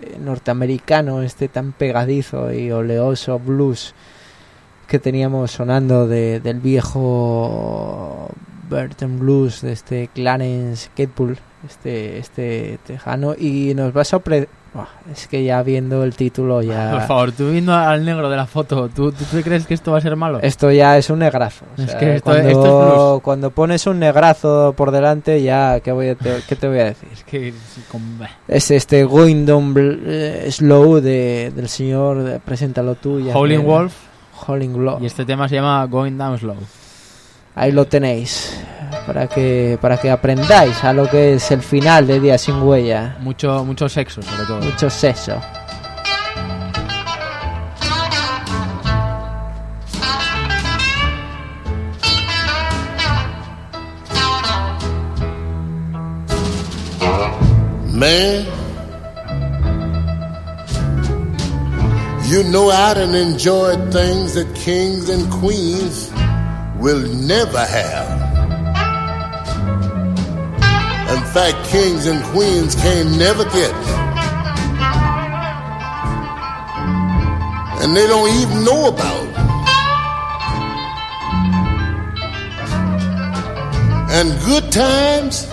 eh, 0.00 0.16
norteamericano, 0.20 1.22
este 1.22 1.48
tan 1.48 1.72
pegadizo 1.72 2.52
y 2.52 2.70
oleoso 2.70 3.38
blues 3.38 3.94
que 4.86 4.98
teníamos 4.98 5.50
sonando 5.52 6.06
de, 6.06 6.40
del 6.40 6.60
viejo 6.60 8.28
Burton 8.68 9.18
Blues 9.18 9.60
de 9.62 9.72
este 9.72 10.08
Clarence 10.14 10.88
Catbull, 10.96 11.36
este, 11.68 12.18
este 12.18 12.78
tejano, 12.86 13.34
y 13.36 13.74
nos 13.74 13.96
va 13.96 14.02
a. 14.02 14.04
es 15.12 15.26
que 15.26 15.42
ya 15.42 15.62
viendo 15.62 16.04
el 16.04 16.14
título 16.14 16.62
ya. 16.62 16.90
Por 16.92 17.02
favor, 17.02 17.32
tú 17.32 17.50
viendo 17.50 17.74
al 17.74 18.04
negro 18.04 18.30
de 18.30 18.36
la 18.36 18.46
foto, 18.46 18.88
¿tú, 18.88 19.10
tú, 19.12 19.24
tú 19.30 19.40
crees 19.42 19.66
que 19.66 19.74
esto 19.74 19.90
va 19.92 19.98
a 19.98 20.00
ser 20.00 20.14
malo? 20.16 20.38
Esto 20.42 20.70
ya 20.70 20.96
es 20.96 21.10
un 21.10 21.18
negrazo. 21.18 21.64
o 21.76 21.82
Es 21.82 21.90
sea, 21.90 21.98
que 21.98 22.16
esto- 22.16 22.30
cuando, 22.30 22.48
esto 22.48 23.16
es 23.16 23.22
cuando 23.22 23.50
pones 23.50 23.86
un 23.86 23.98
negrazo 23.98 24.72
por 24.76 24.90
delante, 24.92 25.42
ya, 25.42 25.80
¿qué, 25.80 25.90
voy 25.92 26.08
a 26.10 26.14
te, 26.14 26.36
qué 26.48 26.54
te 26.56 26.68
voy 26.68 26.78
a 26.78 26.84
decir? 26.84 27.08
Es 27.12 27.24
que 27.24 27.52
Es 28.48 28.70
este 28.70 29.04
Going 29.04 29.44
Down 29.46 29.74
eh, 30.06 30.46
Slow 30.50 31.00
de, 31.00 31.52
del 31.54 31.68
señor, 31.68 32.22
de- 32.22 32.38
preséntalo 32.40 32.94
tú. 32.94 33.20
ya 33.20 33.34
Howling 33.36 33.64
Wolf. 33.64 33.94
Howling 34.46 34.72
Wolf. 34.72 35.02
Y 35.02 35.06
este 35.06 35.24
tema 35.24 35.48
se 35.48 35.56
llama 35.56 35.84
Going 35.86 36.16
Down 36.16 36.38
Slow. 36.38 36.56
Ahí 37.54 37.72
lo 37.72 37.86
tenéis. 37.86 38.56
Para 39.06 39.26
que, 39.26 39.78
para 39.80 39.96
que 39.96 40.10
aprendáis 40.10 40.84
a 40.84 40.92
lo 40.92 41.08
que 41.08 41.34
es 41.34 41.50
el 41.50 41.62
final 41.62 42.06
de 42.06 42.20
Día 42.20 42.38
Sin 42.38 42.62
Huella. 42.62 43.16
Mucho, 43.20 43.64
mucho 43.64 43.88
sexo, 43.88 44.22
sobre 44.22 44.44
todo. 44.44 44.60
Mucho 44.60 44.90
sexo. 44.90 45.40
Man, 57.92 58.46
you 62.30 62.42
know 62.44 62.70
I 62.70 62.94
done 62.94 63.14
enjoyed 63.14 63.92
things 63.92 64.32
that 64.34 64.46
kings 64.54 65.10
and 65.10 65.30
queens 65.30 66.10
will 66.80 67.06
never 67.08 67.58
have. 67.58 68.08
In 71.14 71.22
fact, 71.34 71.68
kings 71.68 72.06
and 72.06 72.24
queens 72.32 72.74
can 72.74 73.18
never 73.18 73.44
get. 73.44 73.74
And 77.82 77.94
they 77.96 78.06
don't 78.06 78.30
even 78.40 78.64
know 78.64 78.88
about. 78.88 79.28
And 84.12 84.40
good 84.46 84.72
times. 84.72 85.49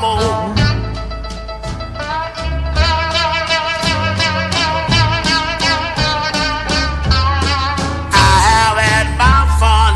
More. 0.00 0.54
I 8.12 8.34
have 8.48 8.78
had 8.88 9.08
my 9.20 9.40
fun. 9.60 9.94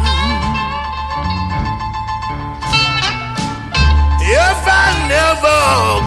If 4.21 4.61
I 4.83 4.87
never 5.17 5.61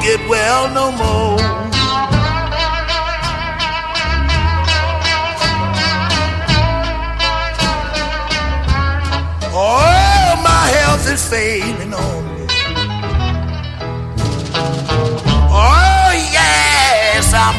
get 0.05 0.19
well 0.29 0.63
no 0.79 0.85
more. 0.91 1.37
Oh, 9.59 10.39
my 10.43 10.65
health 10.77 11.05
is 11.11 11.23
failing 11.27 11.86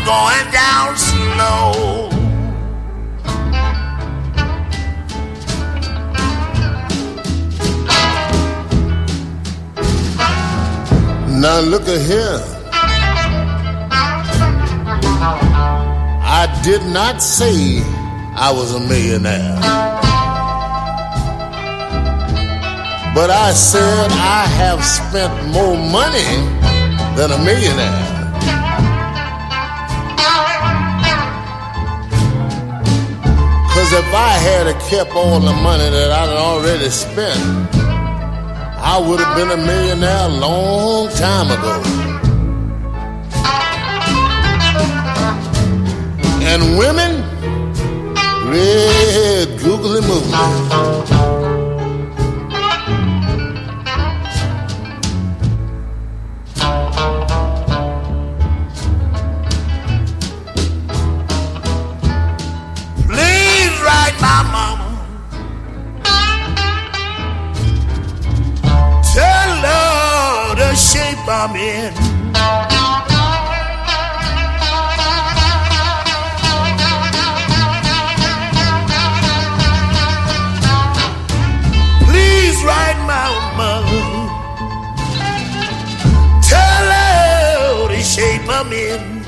going 0.08 0.50
down 0.50 0.96
slow. 0.96 2.08
Now 11.42 11.60
look 11.60 11.86
at 11.88 12.00
here. 12.00 12.40
I 16.40 16.60
did 16.64 16.82
not 16.86 17.20
say 17.22 17.82
I 18.46 18.50
was 18.50 18.74
a 18.74 18.80
millionaire. 18.80 19.60
But 23.14 23.28
I 23.28 23.52
said 23.52 24.10
I 24.12 24.46
have 24.62 24.82
spent 24.82 25.34
more 25.52 25.76
money 25.76 26.30
than 27.14 27.30
a 27.30 27.38
millionaire. 27.44 28.07
If 33.98 34.14
I 34.14 34.34
had 34.46 34.66
kept 34.88 35.10
all 35.12 35.40
the 35.40 35.52
money 35.52 35.90
that 35.90 36.10
I'd 36.12 36.36
already 36.36 36.88
spent, 36.88 37.40
I 38.92 38.96
would 39.04 39.18
have 39.18 39.36
been 39.36 39.50
a 39.50 39.56
millionaire 39.56 40.26
a 40.26 40.34
long 40.46 41.08
time 41.10 41.50
ago. 41.50 41.82
And 46.50 46.78
women, 46.78 47.12
red 48.48 49.58
googly 49.58 50.00
moogly. 50.00 51.17
In. 88.72 89.22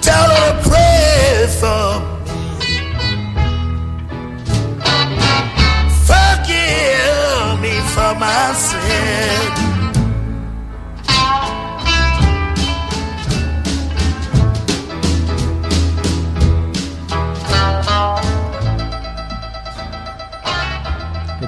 Tell 0.00 0.28
her 0.34 0.50
to 0.50 0.68
pray 0.68 1.46
for 1.60 1.86
me. 2.26 2.42
Forgive 6.08 7.60
me 7.60 7.74
for 7.94 8.12
my 8.18 8.52
sin. 8.54 9.61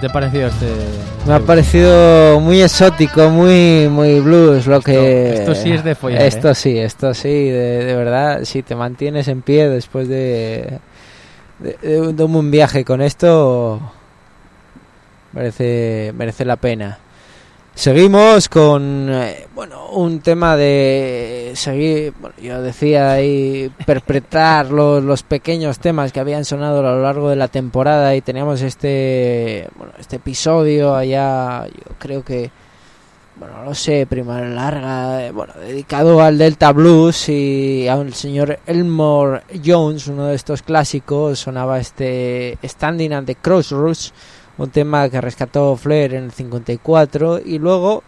Te 0.05 0.11
ha 0.11 0.13
parecido 0.13 0.49
este...? 0.49 0.67
Me 1.27 1.33
ha 1.33 1.41
parecido 1.41 2.39
muy 2.39 2.61
exótico, 2.61 3.31
muy 3.31 3.89
muy 3.91 4.21
blues 4.21 4.67
lo 4.67 4.83
que... 4.83 5.33
esto 5.35 5.55
sí 5.55 5.73
es 5.73 5.83
de 5.83 5.95
follar, 5.95 6.21
Esto 6.21 6.51
¿eh? 6.51 6.55
sí, 6.55 6.79
esto 6.79 7.15
sí, 7.15 7.29
de, 7.49 7.85
de 7.87 7.95
verdad, 7.97 8.41
si 8.45 8.63
te 8.63 8.75
mantienes 8.75 9.29
en 9.29 9.41
pie 9.41 9.69
después 9.71 10.07
de, 10.09 10.81
de, 11.61 12.13
de 12.13 12.25
un- 12.25 12.51
viaje 12.51 12.85
con 12.85 13.01
esto, 13.01 13.81
merece, 15.33 16.13
merece 16.15 16.45
la 16.45 16.57
pena. 16.57 16.99
Seguimos 17.77 18.49
con, 18.49 19.09
eh, 19.11 19.49
bueno, 19.53 19.89
un 19.89 20.21
tema 20.21 20.57
de 20.57 21.53
seguir, 21.57 22.15
bueno, 22.21 22.37
yo 22.41 22.63
decía 22.63 23.11
ahí, 23.11 23.69
perpetrar 23.85 24.71
los, 24.71 25.03
los 25.03 25.25
pequeños 25.25 25.81
temas 25.81 26.13
que 26.13 26.21
habían 26.21 26.45
sonado 26.45 26.79
a 26.79 26.93
lo 26.93 27.03
largo 27.03 27.31
de 27.31 27.37
la 27.37 27.49
temporada 27.49 28.15
y 28.15 28.21
teníamos 28.21 28.63
este, 28.63 29.69
bueno, 29.77 29.93
este 29.99 30.17
episodio 30.17 30.95
allá, 30.95 31.67
yo 31.67 31.97
creo 31.99 32.25
que, 32.25 32.53
bueno, 33.35 33.65
no 33.65 33.75
sé, 33.75 34.07
primavera 34.07 34.51
larga, 34.51 35.27
eh, 35.27 35.33
bueno, 35.33 35.55
dedicado 35.59 36.23
al 36.23 36.39
Delta 36.39 36.71
Blues 36.71 37.29
y 37.29 37.89
al 37.89 38.15
señor 38.15 38.61
Elmore 38.67 39.43
Jones, 39.65 40.07
uno 40.07 40.27
de 40.27 40.37
estos 40.37 40.63
clásicos, 40.63 41.41
sonaba 41.41 41.81
este 41.81 42.57
Standing 42.63 43.13
at 43.15 43.25
the 43.25 43.35
Crossroads, 43.35 44.15
un 44.59 44.71
tema 44.71 45.09
que 45.09 45.21
rescató 45.21 45.77
Flair 45.77 46.15
en 46.15 46.25
el 46.25 46.33
54 46.33 47.41
y 47.45 47.59
luego 47.59 48.03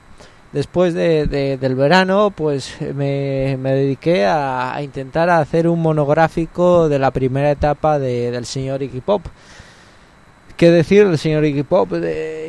después 0.53 0.95
de, 0.95 1.27
de- 1.27 1.59
del 1.59 1.75
verano 1.75 2.31
pues 2.35 2.77
me, 2.95 3.57
me 3.61 3.73
dediqué 3.73 4.27
a, 4.27 4.75
a 4.75 4.83
intentar 4.83 5.29
hacer 5.31 5.67
un 5.69 5.83
monográfico 5.83 6.89
de 6.89 6.99
la 6.99 7.11
primera 7.11 7.51
etapa 7.51 7.99
de- 7.99 8.31
del 8.31 8.47
señor 8.47 8.83
Iggy 8.83 9.01
Pop. 9.01 9.23
Qué 10.57 10.71
decir 10.71 11.07
del 11.07 11.19
señor 11.19 11.45
Iggy 11.45 11.65
Pop 11.65 11.91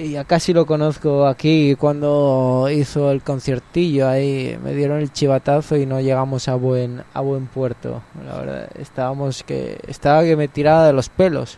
ya 0.10 0.24
casi 0.24 0.54
lo 0.54 0.66
conozco 0.66 1.28
aquí 1.28 1.76
cuando 1.76 2.70
hizo 2.72 3.12
el 3.12 3.22
conciertillo 3.22 4.08
ahí 4.08 4.58
me 4.64 4.74
dieron 4.74 5.00
el 5.00 5.12
chivatazo 5.12 5.76
y 5.76 5.86
no 5.86 6.00
llegamos 6.00 6.48
a 6.48 6.56
buen 6.56 7.04
a 7.14 7.20
buen 7.20 7.48
puerto. 7.48 8.02
La 8.26 8.38
verdad 8.38 8.70
estábamos 8.80 9.44
que 9.44 9.80
estaba 9.88 10.24
que 10.24 10.38
me 10.38 10.48
tiraba 10.48 10.86
de 10.88 10.94
los 10.94 11.10
pelos 11.10 11.58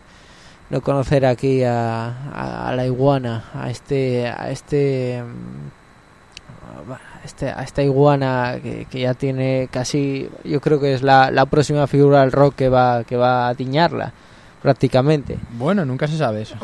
no 0.70 0.80
conocer 0.80 1.26
aquí 1.26 1.62
a, 1.64 2.06
a- 2.32 2.68
a 2.68 2.74
la 2.76 2.86
iguana, 2.86 3.44
a 3.54 3.70
este, 3.70 4.26
a 4.28 4.50
este, 4.50 5.22
mm, 5.22 6.92
a 6.92 7.24
este, 7.24 7.48
a 7.50 7.62
esta 7.62 7.82
iguana 7.82 8.56
que, 8.62 8.86
que 8.90 9.00
ya 9.00 9.14
tiene 9.14 9.68
casi, 9.70 10.28
yo 10.44 10.60
creo 10.60 10.80
que 10.80 10.94
es 10.94 11.02
la, 11.02 11.30
la 11.30 11.46
próxima 11.46 11.86
figura 11.86 12.20
del 12.20 12.32
rock 12.32 12.54
que 12.56 12.68
va, 12.68 13.04
que 13.04 13.16
va 13.16 13.48
a 13.48 13.54
tiñarla, 13.54 14.12
prácticamente. 14.62 15.38
Bueno, 15.58 15.84
nunca 15.84 16.06
se 16.06 16.16
sabe 16.16 16.42
eso. 16.42 16.54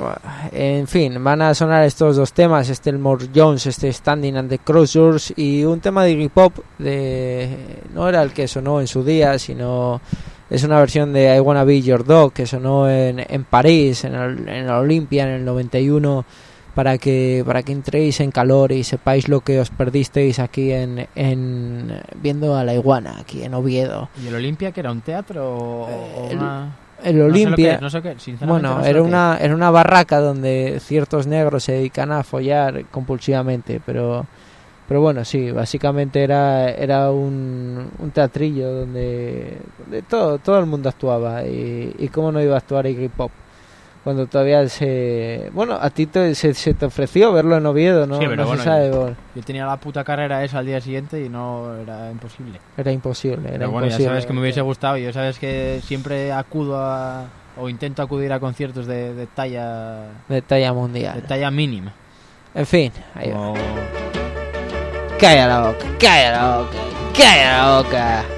En 0.52 0.86
fin, 0.86 1.22
van 1.22 1.42
a 1.42 1.54
sonar 1.54 1.82
estos 1.84 2.16
dos 2.16 2.32
temas, 2.32 2.68
este 2.68 2.90
Elmore 2.90 3.26
Jones, 3.34 3.66
este 3.66 3.92
Standing 3.92 4.36
and 4.36 4.48
the 4.50 4.58
Crossroads 4.58 5.32
y 5.36 5.64
un 5.64 5.80
tema 5.80 6.04
de 6.04 6.12
Iggy 6.12 6.28
Pop 6.28 6.56
de 6.78 7.56
no 7.94 8.08
era 8.08 8.22
el 8.22 8.32
que 8.32 8.48
sonó 8.48 8.80
en 8.80 8.86
su 8.86 9.02
día, 9.04 9.38
sino 9.38 10.00
es 10.51 10.62
una 10.64 10.78
versión 10.78 11.12
de 11.12 11.35
I 11.36 11.40
Wanna 11.40 11.64
Be 11.64 11.82
Your 11.82 12.05
Dog 12.05 12.32
que 12.32 12.47
sonó 12.47 12.89
en, 12.89 13.18
en 13.28 13.44
París, 13.44 14.05
en 14.05 14.14
el, 14.14 14.48
en 14.48 14.66
la 14.66 14.78
Olimpia 14.78 15.24
en 15.24 15.31
el 15.31 15.44
91 15.44 16.24
para 16.74 16.98
que 16.98 17.43
para 17.47 17.62
que 17.62 17.73
entréis 17.73 18.20
en 18.20 18.31
calor 18.31 18.70
y 18.70 18.85
sepáis 18.85 19.28
lo 19.31 19.40
que 19.40 19.59
os 19.60 19.70
perdisteis 19.70 20.39
aquí 20.39 20.73
en, 20.73 21.06
en 21.14 22.01
viendo 22.20 22.55
a 22.55 22.64
la 22.64 22.74
iguana 22.74 23.16
aquí 23.18 23.43
en 23.43 23.55
Oviedo. 23.55 24.10
¿Y 24.23 24.27
el 24.28 24.35
Olimpia 24.35 24.73
que 24.73 24.81
era 24.81 24.93
un 24.93 25.01
teatro 25.01 25.56
o, 25.56 25.86
o 25.86 26.31
el- 26.31 26.36
una...? 26.36 26.77
El 27.05 27.16
que 27.16 27.23
Olimpia. 27.23 27.78
no 27.78 27.90
sé 27.90 28.01
bueno, 28.47 28.77
no 28.78 28.82
sé 28.82 28.89
era 28.89 28.98
lo 28.98 29.05
que 29.05 29.09
una 29.10 29.39
era 29.39 29.55
una 29.55 29.70
barraca 29.70 30.18
donde 30.18 30.78
ciertos 30.81 31.27
negros 31.27 31.64
se 31.64 31.73
dedican 31.73 32.10
a 32.10 32.23
follar 32.23 32.86
compulsivamente, 32.86 33.81
pero 33.85 34.27
pero 34.88 35.00
bueno, 35.00 35.24
sí, 35.24 35.50
básicamente 35.50 36.22
era 36.22 36.70
era 36.70 37.10
un, 37.10 37.88
un 37.98 38.10
teatrillo 38.10 38.72
donde, 38.72 39.58
donde 39.78 40.02
todo 40.02 40.38
todo 40.38 40.58
el 40.60 40.66
mundo 40.66 40.88
actuaba 40.88 41.44
y, 41.44 41.94
y 41.98 42.08
cómo 42.08 42.30
no 42.32 42.40
iba 42.40 42.54
a 42.54 42.58
actuar 42.58 42.86
Iggy 42.86 43.08
Pop 43.08 43.30
cuando 44.04 44.26
todavía 44.28 44.68
se 44.68 45.50
bueno 45.52 45.74
a 45.80 45.90
ti 45.90 46.06
te- 46.06 46.36
se, 46.36 46.54
se 46.54 46.74
te 46.74 46.86
ofreció 46.86 47.32
verlo 47.32 47.56
en 47.56 47.66
Oviedo, 47.66 48.06
no, 48.06 48.20
Sí, 48.20 48.24
pero 48.28 48.36
no 48.44 48.46
bueno, 48.46 48.62
se 48.62 48.68
sabe, 48.68 48.88
yo, 48.90 49.10
yo 49.34 49.42
tenía 49.42 49.66
la 49.66 49.76
puta 49.78 50.04
carrera 50.04 50.44
esa 50.44 50.58
al 50.60 50.66
día 50.66 50.80
siguiente 50.80 51.20
y 51.20 51.28
no 51.28 51.74
era 51.76 52.08
imposible. 52.12 52.60
era 52.76 52.92
imposible, 52.92 53.48
era 53.48 53.58
Pero 53.58 53.70
bueno, 53.72 53.88
ya 53.88 53.98
sabes 53.98 54.24
que 54.24 54.32
me 54.32 54.40
hubiese 54.40 54.60
gustado 54.60 54.96
y 54.98 55.02
ya 55.02 55.12
sabes 55.12 55.40
que 55.40 55.80
siempre 55.82 56.30
acudo 56.32 56.78
a, 56.78 57.24
o 57.58 57.68
intento 57.68 58.00
acudir 58.02 58.32
a 58.32 58.38
conciertos 58.38 58.86
de, 58.86 59.12
de 59.14 59.26
talla 59.26 60.04
de 60.28 60.40
talla 60.42 60.72
mundial. 60.72 61.20
de 61.20 61.22
talla 61.26 61.50
mínima. 61.50 61.92
En 62.54 62.66
fin, 62.66 62.92
ahí 63.16 63.32
va. 63.32 64.26
Calla 65.18 65.47
la 65.47 65.60
boca, 65.60 65.86
calla 65.98 66.30
la 66.30 66.56
boca, 66.59 66.78
la. 67.14 68.35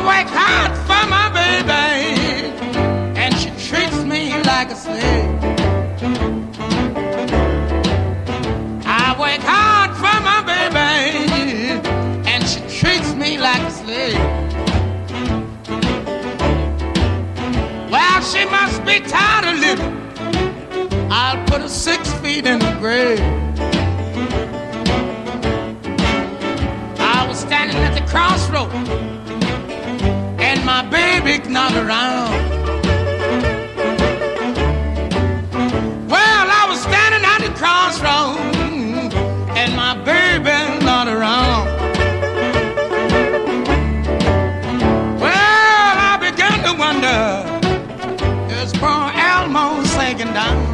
work 0.04 0.28
hard 0.28 0.72
for 0.86 1.04
my 1.08 1.28
baby, 1.40 1.86
and 3.16 3.34
she 3.38 3.48
treats 3.66 4.04
me 4.04 4.22
like 4.42 4.70
a 4.70 4.76
slave. 4.76 5.44
I 8.84 9.16
work 9.18 9.40
hard 9.40 9.96
for 9.96 10.20
my 10.28 10.40
baby, 10.52 11.80
and 12.28 12.46
she 12.46 12.60
treats 12.78 13.14
me 13.14 13.38
like 13.38 13.62
a 13.62 13.70
slave. 13.70 14.20
Well, 17.90 18.20
she 18.20 18.44
must 18.44 18.84
be 18.84 19.00
tired 19.00 19.46
of 19.50 19.58
living. 19.58 19.94
I'll 21.10 21.42
put 21.46 21.62
her 21.62 21.68
six 21.68 22.12
feet 22.20 22.44
in 22.44 22.58
the 22.58 22.76
grave. 22.78 23.45
Baby 31.26 31.48
not 31.48 31.72
around. 31.74 32.30
Well, 36.08 36.46
I 36.60 36.66
was 36.68 36.80
standing 36.80 37.24
at 37.32 37.40
the 37.44 37.52
crossroad 37.58 38.38
and 39.56 39.74
my 39.74 39.94
baby 40.04 40.84
not 40.84 41.08
around. 41.08 41.66
Well, 45.20 45.94
I 46.10 46.16
began 46.20 46.58
to 46.66 46.72
wonder, 46.84 47.20
is 48.54 48.72
poor 48.74 49.10
Elmo 49.16 49.82
sinking 49.82 50.32
down? 50.32 50.65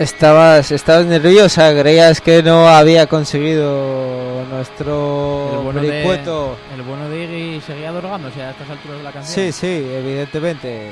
Estabas, 0.00 0.72
estabas 0.72 1.04
nerviosa, 1.04 1.78
creías 1.78 2.22
que 2.22 2.42
no 2.42 2.66
había 2.66 3.06
conseguido 3.06 4.46
nuestro 4.48 5.50
El 5.58 5.64
bueno, 5.64 5.82
de, 5.82 5.88
vericueto. 5.90 6.56
el 6.74 6.80
bueno 6.80 7.06
de 7.10 7.24
Iggy 7.24 7.60
seguía 7.60 7.92
drogándose 7.92 8.40
a 8.40 8.52
estas 8.52 8.70
alturas 8.70 8.96
de 8.96 9.04
la 9.04 9.12
canción. 9.12 9.34
Sí, 9.34 9.52
sí, 9.52 9.66
evidentemente. 9.66 10.90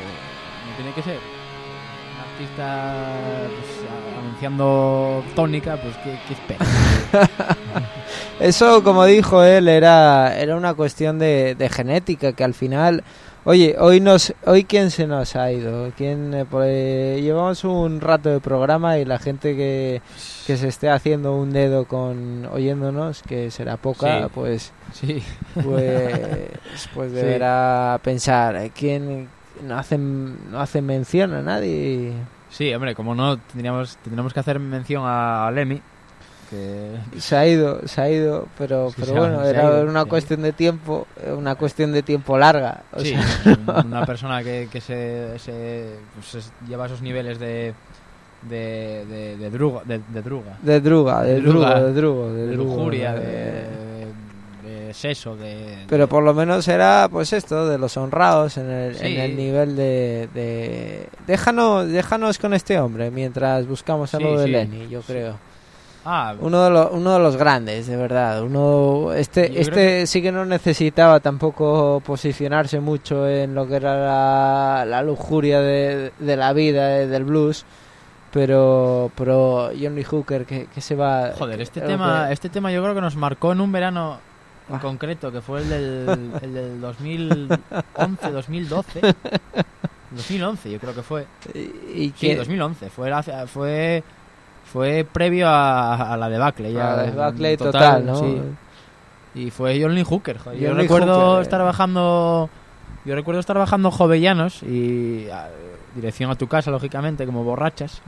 No 0.69 0.77
tiene 0.77 0.93
que 0.93 1.03
ser. 1.03 1.17
Un 1.17 2.21
artista 2.21 3.07
pues, 3.49 4.21
anunciando 4.21 5.25
tónica, 5.35 5.79
pues 5.79 5.97
qué, 6.05 6.19
qué 6.29 6.35
espera. 6.35 7.57
Eso, 8.41 8.85
como 8.85 9.07
dijo 9.07 9.43
él, 9.43 9.69
era, 9.69 10.39
era 10.39 10.55
una 10.55 10.75
cuestión 10.75 11.19
de, 11.19 11.55
de 11.55 11.69
genética, 11.71 12.35
que 12.35 12.45
al 12.45 12.53
final... 12.53 13.03
Oye, 13.49 13.77
hoy 13.79 13.99
nos, 14.01 14.35
hoy 14.45 14.65
quién 14.65 14.91
se 14.91 15.07
nos 15.07 15.35
ha 15.35 15.51
ido, 15.51 15.91
quién 15.97 16.47
pues, 16.51 17.23
llevamos 17.23 17.65
un 17.65 17.99
rato 18.03 18.29
de 18.29 18.41
programa 18.41 18.99
y 18.99 19.07
la 19.07 19.19
gente 19.19 19.57
que, 19.57 20.03
que 20.47 20.59
se 20.59 20.69
esté 20.69 20.91
haciendo 20.91 21.35
un 21.35 21.51
dedo 21.55 21.87
con 21.87 22.45
oyéndonos, 22.53 23.23
que 23.23 23.51
será 23.51 23.79
poca, 23.79 24.25
Sí. 24.25 24.31
pues, 24.35 24.73
Sí. 24.93 25.23
pues, 25.55 26.51
pues 26.95 27.11
Sí. 27.11 27.17
deberá 27.17 27.99
pensar 28.05 28.55
eh, 28.57 28.71
quién 28.75 29.29
no 29.67 29.79
hace 29.79 29.97
no 29.97 30.61
hace 30.61 30.83
mención 30.83 31.33
a 31.33 31.41
nadie. 31.41 32.13
Sí, 32.51 32.75
hombre, 32.75 32.95
como 32.95 33.15
no, 33.15 33.39
tendríamos, 33.39 33.97
tendríamos 34.05 34.35
que 34.35 34.41
hacer 34.41 34.59
mención 34.59 35.05
a, 35.07 35.47
a 35.47 35.51
Lemmy. 35.51 35.81
Que, 36.51 36.97
Se 37.21 37.37
ha 37.37 37.47
ido, 37.47 37.87
se 37.87 38.01
ha 38.01 38.09
ido, 38.11 38.49
pero, 38.57 38.89
Sí, 38.91 38.97
pero 39.01 39.17
ha- 39.17 39.19
bueno, 39.21 39.45
era 39.45 39.63
ido, 39.65 39.83
una 39.85 40.05
cuestión 40.07 40.41
de 40.43 40.53
tiempo, 40.53 41.07
una 41.37 41.55
cuestión 41.57 41.93
de 41.93 42.03
tiempo 42.03 42.39
larga. 42.39 42.83
o 42.93 43.01
Sí, 43.01 43.15
sea, 43.45 43.59
una 43.85 44.07
persona 44.07 44.43
que, 44.43 44.69
que 44.73 44.81
se, 44.81 45.39
se- 45.39 45.97
pues 46.15 46.35
es- 46.37 46.53
lleva 46.67 46.87
esos 46.87 47.03
niveles 47.03 47.39
de 47.39 47.75
de, 48.49 49.05
de, 49.09 49.37
de 49.37 49.51
druga, 49.51 49.83
de, 49.85 49.99
de 50.09 50.23
druga. 50.23 50.57
De 50.63 50.81
druga, 50.81 51.23
de 51.25 51.41
drugo, 51.41 51.67
de 51.69 51.93
drugo, 51.93 52.33
de 52.33 52.47
de 52.47 52.55
lujuria, 52.55 53.13
de- 53.15 53.67
de, 54.63 54.87
de 54.87 54.95
sexo, 54.95 55.35
de... 55.37 55.85
Pero 55.89 56.09
por 56.09 56.23
lo 56.23 56.33
menos 56.33 56.67
era 56.69 57.09
pues 57.11 57.33
esto, 57.33 57.67
de 57.69 57.79
los 57.79 57.97
honrados 57.97 58.57
en 58.57 58.71
el, 58.71 58.95
Sí. 58.95 59.07
en 59.07 59.21
el 59.21 59.37
nivel 59.37 59.75
de, 59.77 60.29
de... 60.35 61.09
Déjanos, 61.27 61.89
déjanos 61.89 62.39
con 62.39 62.55
este 62.55 62.79
hombre 62.79 63.11
mientras 63.11 63.67
buscamos 63.67 64.11
Sí, 64.11 64.17
algo 64.19 64.39
de 64.39 64.45
sí. 64.47 64.51
Lenny, 64.53 64.89
yo 64.89 65.01
creo. 65.03 65.37
Ah, 66.05 66.35
Uno 66.41 66.63
de, 66.65 66.71
los, 66.71 66.89
uno 66.93 67.13
de 67.15 67.19
los 67.19 67.37
grandes, 67.37 67.87
de 67.87 67.97
verdad. 67.97 68.43
Uno, 68.43 69.13
este 69.13 69.61
este 69.61 70.07
sí 70.07 70.23
que 70.23 70.33
no 70.33 70.45
necesitaba 70.47 71.21
tampoco 71.21 72.01
posicionarse 72.07 72.81
mucho 72.81 73.29
en 73.29 73.55
lo 73.55 73.67
que 73.69 73.77
era 73.77 73.95
la, 73.97 74.85
la 74.87 75.03
lujuria 75.03 75.61
de, 75.61 76.13
de 76.19 76.37
la 76.37 76.53
vida, 76.55 76.87
de- 76.89 77.07
del 77.09 77.25
blues. 77.25 77.65
Pero, 78.33 79.11
pero 79.17 79.71
Johnny 79.79 80.05
Hooker, 80.05 80.45
que, 80.45 80.67
que 80.67 80.81
se 80.81 80.95
va... 80.95 81.33
Joder, 81.39 81.61
este 81.63 81.81
tema, 81.81 82.27
que- 82.29 82.35
este 82.35 82.49
tema 82.51 82.71
yo 82.71 82.83
creo 82.83 82.95
que 82.95 83.01
nos 83.01 83.17
marcó 83.17 83.53
en 83.53 83.61
un 83.61 83.73
verano 83.73 84.19
en 84.69 84.77
Ah. 84.77 84.81
concreto, 84.81 85.33
que 85.33 85.41
fue 85.41 85.61
el 85.63 85.69
del, 85.71 86.31
el 86.43 86.55
del 86.55 86.81
2011, 86.81 88.31
2012. 88.33 89.01
2011 90.11 90.71
yo 90.71 90.79
creo 90.79 90.95
que 90.95 91.03
fue. 91.03 91.27
Y, 91.55 91.59
y 91.59 92.07
Sí, 92.17 92.29
que- 92.29 92.37
2011. 92.37 92.91
Fue, 92.91 93.11
fue, 93.47 94.03
fue 94.73 95.07
previo 95.11 95.49
a, 95.49 96.13
a 96.13 96.17
la 96.17 96.29
debacle. 96.29 96.73
Ya, 96.73 96.93
A 96.93 96.97
la 96.97 97.03
debacle 97.05 97.57
total, 97.57 98.07
¿no? 98.07 98.17
sí. 98.17 98.41
Y 99.35 99.51
fue 99.51 99.81
John 99.81 99.95
Lee 99.95 100.05
Hooker. 100.05 100.39
joder. 100.39 100.59
Yo 100.59 100.73
Lee 100.75 100.83
recuerdo 100.83 101.15
Hooker, 101.27 101.39
eh. 101.39 101.43
estar 101.43 101.63
bajando... 101.63 102.51
Yo 103.05 103.15
recuerdo 103.15 103.41
estar 103.41 103.57
bajando 103.57 103.91
Jovellanos 103.91 104.63
y 104.63 105.29
a- 105.31 105.49
dirección 105.95 106.31
a 106.31 106.35
tu 106.35 106.47
casa, 106.49 106.71
lógicamente, 106.71 107.25
como 107.27 107.45
borrachas. 107.45 108.03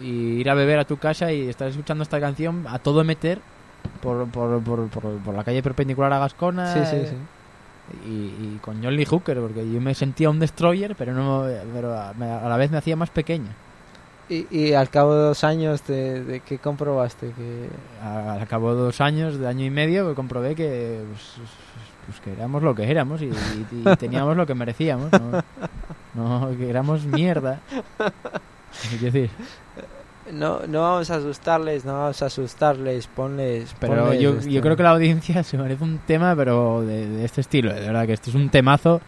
Y 0.00 0.40
ir 0.40 0.50
a 0.50 0.54
beber 0.54 0.78
a 0.78 0.84
tu 0.84 0.96
casa 0.96 1.30
y 1.32 1.48
estar 1.48 1.68
escuchando 1.68 2.02
esta 2.02 2.18
canción 2.20 2.64
a 2.68 2.78
todo 2.78 3.04
meter 3.04 3.38
por, 4.02 4.26
por, 4.28 4.62
por, 4.62 4.88
por, 4.88 5.18
por 5.18 5.34
la 5.34 5.44
calle 5.44 5.62
perpendicular 5.62 6.12
a 6.12 6.18
Gascona. 6.18 6.72
Sí, 6.72 6.80
sí, 6.90 6.96
eh, 6.96 7.06
sí. 7.10 8.08
Y, 8.08 8.10
y 8.10 8.58
con 8.62 8.82
John 8.82 8.96
Lee 8.96 9.04
Hooker, 9.04 9.38
porque 9.40 9.70
yo 9.70 9.80
me 9.80 9.94
sentía 9.94 10.30
un 10.30 10.38
destroyer, 10.38 10.94
pero 10.96 11.12
no 11.12 11.44
pero 11.74 11.92
a, 11.94 12.10
a 12.10 12.48
la 12.48 12.56
vez 12.56 12.70
me 12.70 12.78
hacía 12.78 12.96
más 12.96 13.10
pequeña. 13.10 13.50
Y, 14.30 14.46
y 14.50 14.72
al 14.74 14.88
cabo 14.90 15.14
de 15.14 15.22
dos 15.24 15.42
años, 15.44 15.84
de, 15.88 16.22
de 16.24 16.40
¿qué 16.40 16.58
comprobaste? 16.58 17.32
Que... 17.32 17.68
Al 18.02 18.46
cabo 18.46 18.74
de 18.74 18.80
dos 18.82 19.00
años, 19.00 19.38
de 19.38 19.46
año 19.48 19.64
y 19.66 19.70
medio, 19.70 20.04
pues, 20.04 20.14
comprobé 20.14 20.54
que, 20.54 21.00
pues, 21.10 21.48
pues 22.06 22.20
que 22.20 22.32
éramos 22.32 22.62
lo 22.62 22.72
que 22.74 22.88
éramos 22.88 23.20
y, 23.22 23.26
y- 23.26 23.66
y 23.84 23.96
teníamos 23.96 24.36
lo 24.36 24.46
que 24.46 24.54
merecíamos. 24.54 25.10
No, 26.14 26.40
No, 26.40 26.56
que 26.56 26.70
éramos 26.70 27.04
mierda. 27.06 27.58
Es 28.92 29.00
decir, 29.00 29.30
No, 30.32 30.60
no 30.68 30.80
vamos 30.82 31.10
a 31.10 31.16
asustarles, 31.16 31.84
no 31.84 31.94
vamos 31.94 32.22
a 32.22 32.26
asustarles, 32.26 33.08
ponles... 33.08 33.74
pero 33.80 34.04
ponles 34.04 34.20
yo, 34.20 34.30
esto. 34.34 34.48
yo 34.48 34.60
creo 34.60 34.76
que 34.76 34.82
la 34.84 34.90
audiencia 34.90 35.42
se 35.42 35.58
merece 35.58 35.82
un 35.82 35.98
tema, 36.06 36.36
pero 36.36 36.82
de, 36.82 37.08
de 37.08 37.24
este 37.24 37.40
estilo. 37.40 37.72
De 37.74 37.80
verdad 37.80 38.06
que 38.06 38.12
esto 38.12 38.30
es 38.30 38.36
un 38.36 38.48
temazo. 38.48 39.00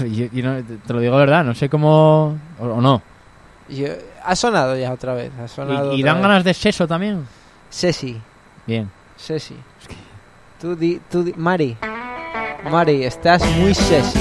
Yo, 0.00 0.26
yo 0.30 0.42
no- 0.44 0.62
te 0.62 0.92
lo 0.92 1.00
digo 1.00 1.14
de 1.14 1.20
verdad, 1.20 1.42
no 1.44 1.54
sé 1.54 1.70
cómo. 1.70 2.36
O, 2.60 2.66
o 2.66 2.80
no. 2.82 3.00
Yo- 3.68 3.88
ha 4.24 4.36
sonado 4.36 4.76
ya 4.76 4.92
otra 4.92 5.14
vez, 5.14 5.32
ha 5.42 5.48
sonado 5.48 5.92
Y, 5.94 5.96
y 5.98 6.02
otra 6.02 6.12
dan 6.12 6.20
vez. 6.22 6.28
ganas 6.28 6.44
de 6.44 6.54
seso 6.54 6.86
también. 6.86 7.26
Ceci, 7.70 8.20
Bien. 8.66 8.90
Ceci. 9.16 9.56
Tú 10.60 10.76
di, 10.76 11.00
tú 11.10 11.24
di, 11.24 11.32
Mari, 11.36 11.76
Mari, 12.70 13.04
estás 13.04 13.42
muy 13.56 13.74
Ceci. 13.74 14.20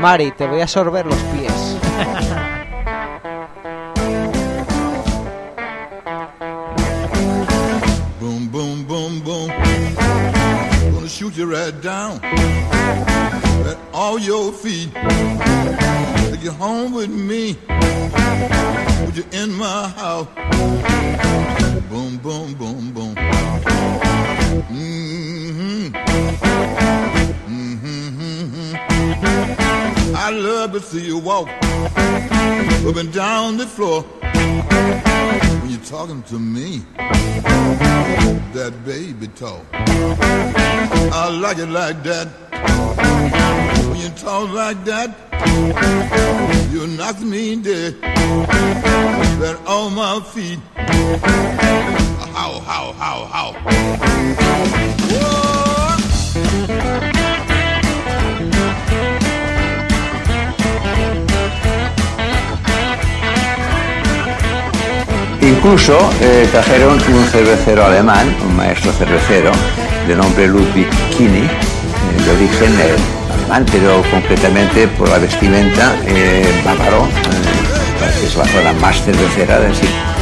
Mari, 0.00 0.32
te 0.32 0.46
voy 0.46 0.60
a 0.60 0.66
sorber 0.66 1.06
los 1.06 1.16
pies. 1.16 1.76
Boom, 8.20 8.48
boom, 8.48 8.84
boom, 8.84 9.20
boom. 9.20 9.48
Gonna 10.92 11.08
shoot 11.08 11.36
you 11.36 11.46
right 11.50 11.72
down 11.80 12.20
at 12.24 13.78
all 13.92 14.18
your 14.18 14.52
feet. 14.52 14.90
Take 16.36 16.44
you 16.44 16.52
home 16.52 16.92
with 16.92 17.08
me. 17.08 17.54
Put 17.54 19.16
you 19.16 19.24
in 19.32 19.54
my 19.54 19.88
house. 19.88 20.28
Boom, 21.88 22.18
boom, 22.18 22.52
boom, 22.52 22.92
boom. 22.92 23.14
Mm-hmm. 24.68 25.96
Mm-hmm. 27.48 28.76
I 30.14 30.28
love 30.28 30.72
to 30.72 30.80
see 30.80 31.06
you 31.06 31.16
walk 31.16 31.48
up 31.48 32.96
and 32.96 33.10
down 33.14 33.56
the 33.56 33.66
floor 33.66 34.02
when 34.02 35.70
you're 35.70 35.80
talking 35.80 36.22
to 36.24 36.38
me 36.38 36.82
that 38.52 38.74
baby 38.84 39.28
talk. 39.28 39.64
I 39.72 41.30
like 41.30 41.56
it 41.56 41.70
like 41.70 42.02
that. 42.02 42.45
When 43.88 43.96
you 43.96 44.10
talk 44.10 44.50
like 44.52 44.84
that, 44.84 45.10
you 46.72 46.86
knock 46.86 47.20
me 47.20 47.56
dead. 47.56 47.94
That 49.40 49.58
on 49.66 49.94
my 49.94 50.20
feet. 50.20 50.58
How, 52.34 52.60
how, 52.60 52.92
how, 52.92 53.24
how. 53.26 54.66
Incluso 65.40 65.96
eh, 66.20 66.48
trajeron 66.50 66.98
un 67.12 67.26
cervecero 67.28 67.84
alemán, 67.84 68.34
un 68.48 68.56
maestro 68.56 68.92
cervecero, 68.92 69.52
de 70.08 70.14
nombre 70.16 70.48
Ludwig 70.48 70.88
Kini, 71.16 71.48
de 72.24 72.30
origen 72.30 72.72
eh, 72.80 72.96
alemán, 73.32 73.66
pero 73.70 74.02
concretamente 74.10 74.88
por 74.88 75.08
la 75.08 75.18
vestimenta 75.18 75.94
eh, 76.06 76.62
bávaro, 76.64 77.06
eh, 77.06 78.20
que 78.20 78.26
es 78.26 78.36
la 78.36 78.44
zona 78.46 78.72
más 78.74 79.02
cervecera 79.02 79.60
del 79.60 79.74
sitio. 79.74 80.15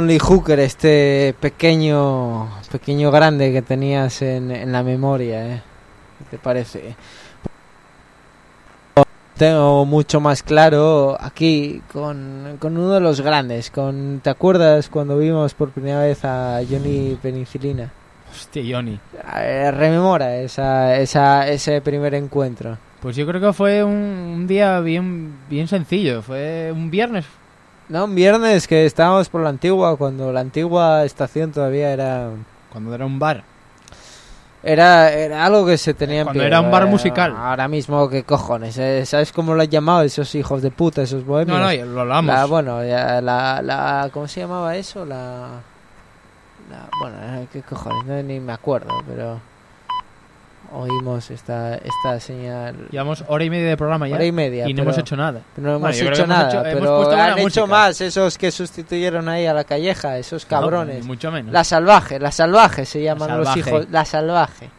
John 0.00 0.08
Lee 0.08 0.18
Hooker, 0.18 0.58
este 0.60 1.34
pequeño 1.40 2.48
pequeño 2.72 3.10
grande 3.10 3.52
que 3.52 3.60
tenías 3.60 4.22
en, 4.22 4.50
en 4.50 4.72
la 4.72 4.82
memoria, 4.82 5.46
¿eh? 5.46 5.62
¿Qué 6.18 6.24
te 6.30 6.38
parece? 6.38 6.96
Tengo 9.36 9.84
mucho 9.84 10.18
más 10.18 10.42
claro 10.42 11.18
aquí 11.20 11.82
con, 11.92 12.56
con 12.58 12.78
uno 12.78 12.92
de 12.92 13.00
los 13.00 13.20
grandes. 13.20 13.70
Con, 13.70 14.22
¿Te 14.24 14.30
acuerdas 14.30 14.88
cuando 14.88 15.18
vimos 15.18 15.52
por 15.52 15.68
primera 15.68 16.00
vez 16.00 16.24
a 16.24 16.60
Johnny 16.66 17.18
Penicilina? 17.20 17.92
Hostia, 18.30 18.62
Johnny. 18.66 18.98
Eh, 19.36 19.70
rememora 19.70 20.34
esa, 20.36 20.96
esa, 20.96 21.46
ese 21.46 21.82
primer 21.82 22.14
encuentro. 22.14 22.78
Pues 23.02 23.16
yo 23.16 23.26
creo 23.26 23.42
que 23.42 23.52
fue 23.52 23.84
un, 23.84 23.92
un 23.92 24.46
día 24.46 24.80
bien, 24.80 25.34
bien 25.50 25.68
sencillo. 25.68 26.22
Fue 26.22 26.72
un 26.72 26.90
viernes. 26.90 27.26
No, 27.90 28.04
un 28.04 28.14
viernes 28.14 28.66
que 28.68 28.86
estábamos 28.86 29.28
por 29.28 29.42
la 29.42 29.48
antigua, 29.48 29.96
cuando 29.96 30.32
la 30.32 30.40
antigua 30.40 31.04
estación 31.04 31.50
todavía 31.50 31.92
era... 31.92 32.30
Cuando 32.70 32.94
era 32.94 33.04
un 33.04 33.18
bar. 33.18 33.42
Era, 34.62 35.10
era 35.12 35.44
algo 35.44 35.66
que 35.66 35.76
se 35.76 35.92
tenía 35.94 36.18
en 36.20 36.24
Cuando 36.26 36.40
pie, 36.40 36.46
era 36.46 36.60
un 36.60 36.70
bar 36.70 36.84
eh, 36.84 36.86
musical. 36.86 37.34
Ahora 37.36 37.66
mismo, 37.66 38.08
¿qué 38.08 38.22
cojones? 38.22 38.78
eh? 38.78 39.04
¿Sabes 39.06 39.32
cómo 39.32 39.54
lo 39.54 39.62
han 39.62 39.68
llamado 39.68 40.02
esos 40.02 40.32
hijos 40.36 40.62
de 40.62 40.70
puta, 40.70 41.02
esos 41.02 41.24
bohemios? 41.26 41.58
No, 41.58 41.64
no, 41.64 41.72
ya 41.72 41.84
lo 41.84 42.00
hablamos. 42.02 42.32
La- 42.32 42.44
bueno, 42.44 42.84
ya, 42.84 43.20
la, 43.20 43.60
la... 43.62 44.08
¿Cómo 44.12 44.28
se 44.28 44.40
llamaba 44.40 44.76
eso? 44.76 45.04
La... 45.04 45.48
la- 46.70 46.88
bueno, 47.00 47.16
eh, 47.40 47.48
¿qué 47.52 47.62
cojones? 47.62 48.04
No, 48.06 48.22
ni 48.22 48.38
me 48.38 48.52
acuerdo, 48.52 49.02
pero... 49.08 49.40
Oímos 50.72 51.30
esta, 51.30 51.74
esta 51.74 52.20
señal... 52.20 52.88
Llevamos 52.90 53.24
hora 53.26 53.42
y 53.42 53.50
media 53.50 53.70
de 53.70 53.76
programa 53.76 54.06
ya. 54.06 54.14
Hora 54.14 54.24
y 54.24 54.30
media. 54.32 54.68
Y 54.68 54.74
no 54.74 54.82
hemos 54.82 54.98
hecho 54.98 55.16
nada. 55.16 55.42
no 55.56 55.76
hemos 55.76 55.96
hecho 55.96 56.06
hemos 56.12 56.28
nada. 56.28 56.48
hecho- 56.48 56.62
pero 56.62 57.10
han 57.10 57.38
hecho 57.38 57.66
más 57.66 58.00
esos 58.00 58.38
que 58.38 58.50
sustituyeron 58.52 59.28
ahí 59.28 59.46
a 59.46 59.54
la 59.54 59.64
calleja, 59.64 60.16
esos 60.18 60.46
cabrones. 60.46 61.04
mucho 61.04 61.30
menos. 61.32 61.52
La 61.52 61.64
salvaje, 61.64 62.20
la 62.20 62.30
salvaje 62.30 62.86
se 62.86 63.02
llaman 63.02 63.38
los 63.38 63.56
hijos. 63.56 63.86
La 63.90 64.04
salvaje. 64.04 64.70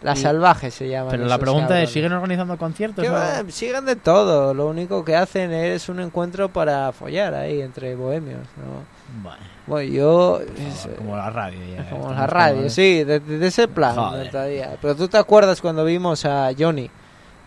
La 0.00 0.14
salvaje 0.14 0.70
se 0.70 0.88
llaman. 0.88 1.10
Pero 1.10 1.26
la 1.26 1.38
pregunta 1.38 1.68
cabrones. 1.68 1.88
es, 1.88 1.92
¿siguen 1.92 2.12
organizando 2.12 2.56
conciertos? 2.56 3.04
Siguen 3.48 3.84
de 3.84 3.96
todo. 3.96 4.54
Lo 4.54 4.66
único 4.68 5.04
que 5.04 5.16
hacen 5.16 5.52
es 5.52 5.88
un 5.88 6.00
encuentro 6.00 6.48
para 6.50 6.92
follar 6.92 7.34
ahí 7.34 7.60
entre 7.60 7.96
bohemios. 7.96 8.46
¿no? 8.56 9.22
Bueno, 9.22 9.57
Bueno, 9.68 9.92
yo. 9.92 10.40
es- 10.40 10.88
como 10.96 11.16
la 11.16 11.30
radio 11.30 11.58
ya. 11.76 11.90
como 11.90 12.12
la 12.12 12.26
radio, 12.26 12.56
como- 12.56 12.68
sí, 12.70 13.04
de, 13.04 13.20
de 13.20 13.46
ese 13.46 13.68
plan. 13.68 13.94
Joder. 13.94 14.30
todavía. 14.30 14.76
Pero 14.80 14.96
tú 14.96 15.08
te 15.08 15.18
acuerdas 15.18 15.60
cuando 15.60 15.84
vimos 15.84 16.24
a 16.24 16.50
Johnny 16.58 16.90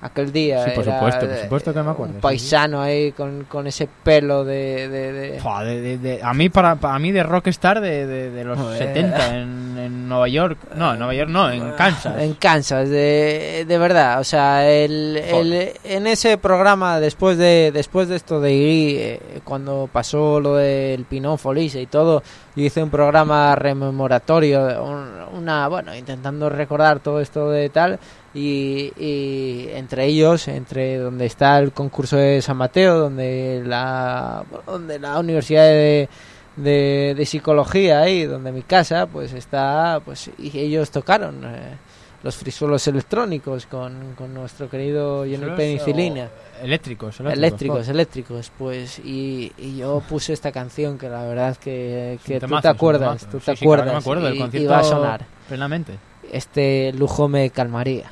aquel 0.02 0.32
día. 0.32 0.66
Sí, 0.66 0.72
por 0.76 0.84
Era 0.84 0.96
supuesto, 0.98 1.28
por 1.28 1.38
supuesto 1.38 1.74
que 1.74 1.82
me 1.84 1.92
acuerdo, 1.92 2.14
Un 2.16 2.22
paisano 2.22 2.82
ahí 2.82 3.12
con, 3.12 3.44
con 3.46 3.68
ese 3.68 3.88
pelo 4.04 4.44
de. 4.44 4.90
de- 4.90 5.12
de- 5.14 5.98
de- 5.98 6.20
a 6.24 6.34
mí 6.34 6.50
para, 6.50 6.76
para 6.76 6.98
mí 7.00 7.12
de 7.12 7.24
rockstar 7.24 7.80
de, 7.82 8.44
los 8.44 8.58
Joder. 8.58 8.78
70 8.80 9.28
en, 9.38 9.78
en 9.78 10.10
Nueva 10.10 10.28
York. 10.28 10.58
No, 10.76 10.94
en 10.94 11.00
Nueva 11.00 11.14
York 11.14 11.30
no, 11.30 11.52
en 11.52 11.72
Kansas. 11.74 12.16
En 12.20 12.34
Kansas, 12.34 12.90
de, 12.90 13.66
de 13.68 13.78
verdad. 13.78 14.20
O 14.20 14.24
sea, 14.24 14.68
el, 14.70 15.18
el- 15.18 15.72
en 15.84 16.08
ese 16.08 16.38
programa, 16.38 17.00
después 17.00 17.38
de 17.38 17.72
después 17.74 18.08
de 18.10 18.16
esto 18.16 18.40
de 18.42 18.54
ir, 18.54 18.98
eh, 19.00 19.20
cuando 19.44 19.90
pasó 19.92 20.40
lo 20.40 20.56
del 20.56 21.06
Pinón 21.06 21.38
Felice 21.38 21.82
y 21.82 21.86
todo, 21.88 22.24
yo 22.56 22.64
hice 22.64 22.82
un 22.84 22.90
programa 22.90 23.56
rememoratorio, 23.56 24.84
un- 24.84 25.22
una, 25.38 25.68
bueno, 25.68 25.96
intentando 25.96 26.50
recordar 26.50 27.00
todo 27.00 27.20
esto 27.22 27.50
de 27.50 27.70
tal. 27.70 28.00
Y, 28.34 28.94
y 28.98 29.68
entre 29.74 30.06
ellos, 30.06 30.48
entre 30.48 30.98
donde 30.98 31.26
está 31.26 31.60
el 31.60 31.74
concurso 31.74 32.16
de 32.16 32.42
San 32.42 32.56
Mateo, 32.58 32.98
donde 32.98 33.62
la, 33.66 34.46
donde 34.66 35.00
la 35.00 35.20
Universidad 35.20 35.66
de, 35.66 36.08
de, 36.56 37.14
de 37.18 37.26
psicología 37.26 38.00
ahí, 38.02 38.24
donde 38.26 38.54
mi 38.54 38.62
casa, 38.62 39.06
pues 39.08 39.34
está, 39.34 40.02
pues 40.06 40.30
y 40.38 40.58
ellos 40.58 40.92
tocaron 40.92 41.44
eh, 41.44 41.76
los 42.24 42.36
frisuelos 42.38 42.88
electrónicos 42.88 43.66
con, 43.66 44.14
con 44.16 44.34
nuestro 44.34 44.70
querido 44.70 45.26
Johnny 45.26 45.54
Penicilina. 45.58 46.30
eléctricos, 46.64 47.20
eléctricos, 47.20 47.38
eléctricos, 47.38 47.88
oh. 47.88 47.92
eléctricos, 47.92 48.52
pues 48.58 49.00
y, 49.00 49.52
y 49.58 49.76
yo 49.76 50.02
puse 50.08 50.32
esta 50.32 50.54
canción 50.54 50.98
que 50.98 51.10
la 51.10 51.24
verdad 51.26 51.58
que, 51.58 52.14
Es 52.14 52.20
un 52.22 52.26
que 52.28 52.34
tú 52.36 52.46
temazo, 52.46 52.62
te 52.62 52.68
acuerdas, 52.70 53.28
tú 53.30 53.40
Sí, 53.42 53.46
te 53.48 53.56
sí, 53.58 53.66
claro 53.66 53.84
que 53.84 53.90
acuerdas 53.90 53.94
me 53.94 53.98
acuerdo 54.00 54.30
y- 54.30 54.38
y, 54.38 54.40
concierto 54.40 54.70
va 54.70 54.80
a 54.80 54.84
sonar. 54.86 55.26
Plenamente. 55.50 55.94
Este 56.32 56.94
lujo 56.94 57.28
me 57.28 57.50
calmaría 57.50 58.10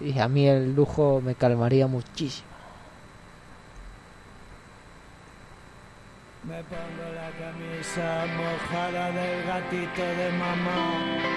y 0.00 0.18
a 0.18 0.28
mí 0.28 0.46
el 0.48 0.74
lujo 0.74 1.20
me 1.24 1.34
calmaría 1.34 1.86
muchísimo. 1.86 2.52
Me 6.44 6.60
pongo 6.64 7.06
la 7.14 7.30
camisa 7.38 8.24
mojada 8.36 9.12
del 9.12 9.46
gatito 9.46 10.02
de 10.02 10.32
mamá. 10.32 11.32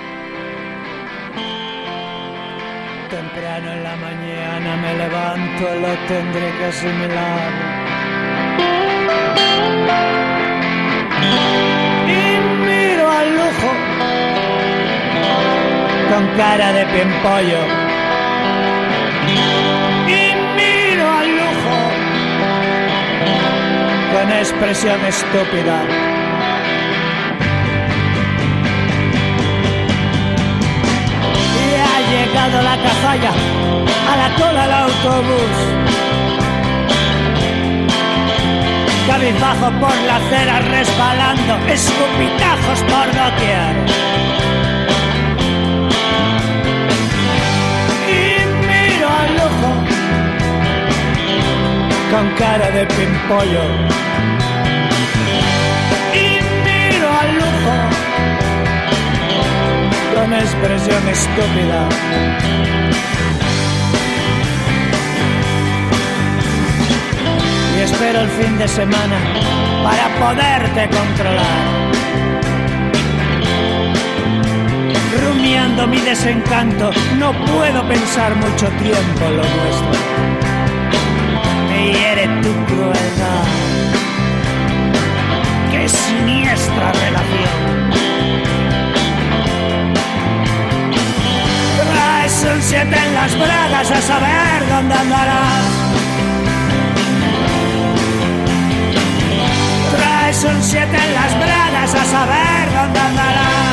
Temprano 3.11 3.71
en 3.71 3.83
la 3.83 3.95
mañana 3.97 4.75
me 4.77 4.93
levanto, 4.95 5.75
lo 5.75 6.07
tendré 6.07 6.51
que 6.57 6.65
asimilar. 6.65 7.51
Y 12.07 12.39
miro 12.65 13.11
al 13.11 13.35
lujo 13.35 13.71
con 16.09 16.37
cara 16.37 16.73
de 16.73 16.85
piempollo. 16.87 17.84
Lujo 24.25 24.39
expresión 24.39 25.05
estúpida. 25.05 25.83
Y 31.61 31.75
ha 31.75 31.97
llegado 32.11 32.61
la 32.61 32.77
cazalla 32.77 33.31
a 34.11 34.17
la 34.17 34.35
cola 34.35 34.63
del 34.63 34.73
autobús. 34.73 35.55
Cabizbajo 39.07 39.71
por 39.79 39.95
la 40.07 40.15
acera 40.15 40.59
resbalando, 40.59 41.57
escupitajos 41.67 42.79
por 42.81 43.07
doquier. 43.07 44.34
Con 52.11 52.29
cara 52.35 52.69
de 52.71 52.85
pimpollo. 52.85 53.63
Y 56.13 56.39
miro 56.65 57.09
al 57.21 57.35
lujo 57.35 57.75
con 60.15 60.33
expresión 60.33 61.07
estúpida. 61.09 61.89
Y 67.77 67.81
espero 67.81 68.21
el 68.21 68.29
fin 68.29 68.57
de 68.57 68.67
semana 68.67 69.17
para 69.83 70.07
poderte 70.19 70.89
controlar. 70.95 71.85
Rumiando 75.23 75.87
mi 75.87 75.99
desencanto, 76.01 76.91
no 77.17 77.31
puedo 77.45 77.87
pensar 77.87 78.35
mucho 78.35 78.67
tiempo 78.81 79.29
lo 79.29 79.43
nuestro 79.43 80.34
hiere 81.91 82.27
tu 82.41 82.51
crueldad. 82.65 83.45
Qué 85.71 85.87
siniestra 85.87 86.91
relación. 86.91 87.59
Traes 91.91 92.45
un 92.53 92.61
siete 92.61 92.97
en 93.05 93.13
las 93.13 93.37
bragas 93.37 93.91
a 93.91 94.01
saber 94.01 94.69
dónde 94.69 94.95
andarás. 94.95 95.65
Traes 99.95 100.43
un 100.43 100.63
siete 100.63 100.97
en 101.05 101.13
las 101.13 101.31
bragas 101.37 101.95
a 101.95 102.05
saber 102.05 102.63
dónde 102.73 102.99
andarás. 102.99 103.64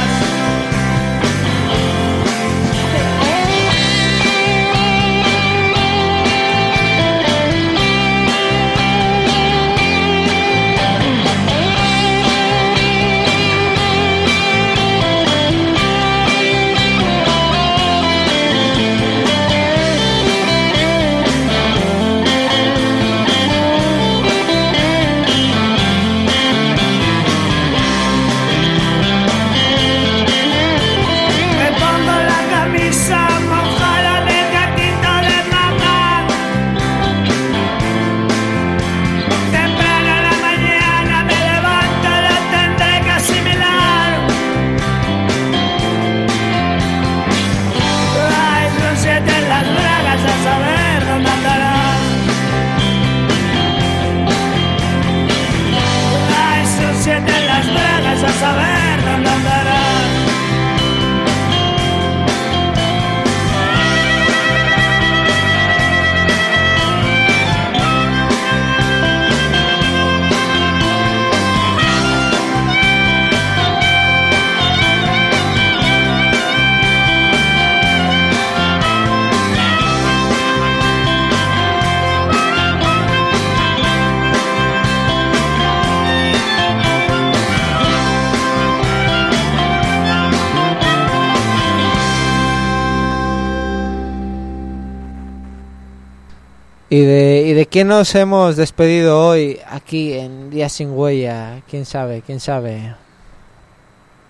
Quién 97.72 97.88
nos 97.88 98.14
hemos 98.14 98.56
despedido 98.56 99.26
hoy 99.26 99.58
aquí 99.68 100.12
en 100.12 100.50
Día 100.50 100.68
Sin 100.68 100.90
Huella? 100.92 101.62
¿Quién 101.68 101.84
sabe? 101.86 102.22
¿Quién 102.24 102.38
sabe? 102.38 102.94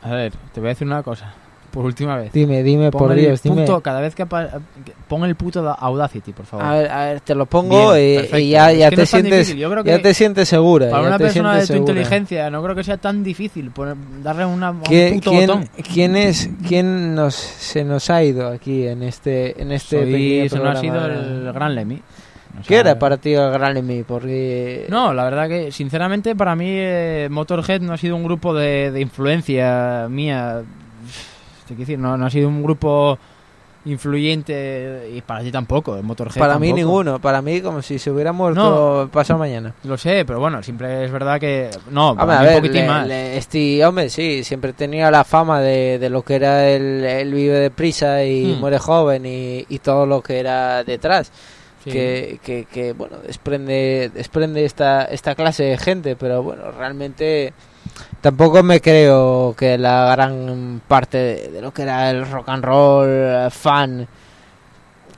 A 0.02 0.10
ver, 0.10 0.32
te 0.54 0.60
voy 0.60 0.68
a 0.68 0.70
decir 0.70 0.86
una 0.86 1.02
cosa. 1.02 1.34
Por 1.72 1.86
última 1.86 2.16
vez. 2.18 2.30
Dime, 2.32 2.62
dime, 2.62 2.90
Pon 2.90 2.98
por 3.00 3.12
el 3.12 3.18
Dios, 3.18 3.42
dime. 3.42 3.64
cada 3.82 4.00
vez 4.02 4.14
que, 4.14 4.26
pon 4.26 5.24
el 5.24 5.34
puto 5.36 5.66
Audacity, 5.78 6.32
por 6.32 6.44
favor. 6.44 6.66
A 6.66 6.74
ver, 6.74 6.90
a 6.90 7.04
ver, 7.06 7.20
te 7.22 7.34
lo 7.34 7.46
pongo 7.46 7.94
Bien, 7.94 8.26
y- 8.38 8.50
ya, 8.50 8.70
ya 8.72 8.86
no 8.86 8.90
te 8.90 8.96
tan 8.98 9.06
sientes 9.06 9.32
difícil, 9.38 9.56
yo 9.56 9.70
creo 9.70 9.82
ya 9.82 10.02
te 10.02 10.12
sientes 10.12 10.48
segura. 10.50 10.90
Para 10.90 11.02
una 11.08 11.18
persona 11.18 11.54
de 11.54 11.60
tu 11.62 11.66
segura. 11.68 11.92
inteligencia, 11.92 12.50
no 12.50 12.62
creo 12.62 12.76
que 12.76 12.84
sea 12.84 12.98
tan 12.98 13.24
difícil 13.24 13.70
poner- 13.70 13.96
darle 14.22 14.44
una, 14.44 14.68
a 14.68 14.70
un 14.72 14.80
¿Quién, 14.80 15.14
puto 15.14 15.30
quién- 15.30 15.46
botón. 15.46 15.68
quién 15.94 16.16
es 16.16 16.50
quién 16.68 17.14
nos 17.14 17.34
se 17.36 17.84
nos 17.84 18.10
ha 18.10 18.22
ido 18.22 18.48
aquí 18.48 18.86
en 18.86 19.02
este 19.02 19.60
en 19.62 19.72
este 19.72 20.02
Soy- 20.02 20.48
se 20.50 20.58
nos 20.58 20.76
ha 20.76 20.80
sido 20.80 21.06
el 21.06 21.52
gran 21.54 21.74
Lemmy. 21.74 22.02
O 22.60 22.62
¿Qué 22.66 22.76
era 22.76 22.98
para 22.98 23.16
ti 23.16 23.32
el 23.32 23.50
Gran 23.50 23.74
Lemmy? 23.74 24.02
Porque 24.02 24.86
No, 24.90 25.14
la 25.14 25.24
verdad 25.24 25.48
que, 25.48 25.72
sinceramente, 25.72 26.36
para 26.36 26.54
mí 26.54 26.66
eh, 26.68 27.28
Motorhead 27.30 27.80
no 27.80 27.92
ha 27.94 27.96
sido 27.98 28.14
un 28.16 28.24
grupo 28.24 28.54
de, 28.54 28.90
de 28.90 29.00
influencia 29.00 30.06
mía. 30.10 30.62
Te 31.66 31.74
decir, 31.74 31.98
no, 31.98 32.16
no 32.18 32.26
ha 32.26 32.30
sido 32.30 32.48
un 32.48 32.62
grupo 32.62 33.18
influyente 33.84 35.10
y 35.14 35.20
para 35.22 35.42
ti 35.42 35.50
tampoco, 35.50 36.00
Motorhead 36.02 36.38
para 36.38 36.58
mí 36.58 36.68
tampoco. 36.68 36.76
ninguno, 36.86 37.18
para 37.20 37.42
mí 37.42 37.60
como 37.60 37.82
si 37.82 37.98
se 37.98 38.10
hubiera 38.10 38.32
muerto 38.32 39.04
No. 39.04 39.10
pasado 39.10 39.38
mañana. 39.38 39.74
Lo 39.84 39.96
sé, 39.98 40.24
pero 40.24 40.38
bueno, 40.40 40.62
siempre 40.62 41.04
es 41.04 41.10
verdad 41.10 41.40
que... 41.40 41.70
No, 41.90 42.10
Hombre, 42.10 42.26
para 42.26 42.38
a 42.38 42.42
mí 42.42 42.46
un 42.48 42.52
ver, 42.52 42.62
poquitín 42.62 42.82
le- 42.82 42.86
más. 42.88 43.06
le- 43.08 43.36
este 43.38 43.84
hombre 43.84 44.08
sí, 44.08 44.44
siempre 44.44 44.72
tenía 44.72 45.10
la 45.10 45.24
fama 45.24 45.60
de, 45.60 45.98
de 45.98 46.10
lo 46.10 46.22
que 46.22 46.34
era 46.36 46.68
el, 46.68 47.04
el 47.04 47.32
vive 47.32 47.58
deprisa 47.58 48.24
y 48.24 48.54
Hmm. 48.54 48.60
muere 48.60 48.78
joven 48.78 49.26
y, 49.26 49.64
y 49.68 49.78
todo 49.78 50.06
lo 50.06 50.20
que 50.22 50.38
era 50.38 50.84
detrás. 50.84 51.32
Sí. 51.84 51.90
Que, 51.90 52.40
que, 52.42 52.64
que, 52.66 52.92
bueno, 52.92 53.16
desprende, 53.18 54.10
desprende 54.14 54.64
esta, 54.64 55.04
esta 55.04 55.34
clase 55.34 55.64
de 55.64 55.78
gente, 55.78 56.14
pero 56.14 56.42
bueno, 56.42 56.70
realmente 56.70 57.52
tampoco 58.20 58.62
me 58.62 58.80
creo 58.80 59.54
que 59.56 59.76
la 59.78 60.12
gran 60.14 60.80
parte 60.86 61.18
de, 61.18 61.50
de 61.50 61.60
lo 61.60 61.72
que 61.72 61.82
era 61.82 62.08
el 62.10 62.30
rock 62.30 62.48
and 62.50 62.64
roll 62.64 63.08
eh, 63.08 63.48
fan 63.50 64.06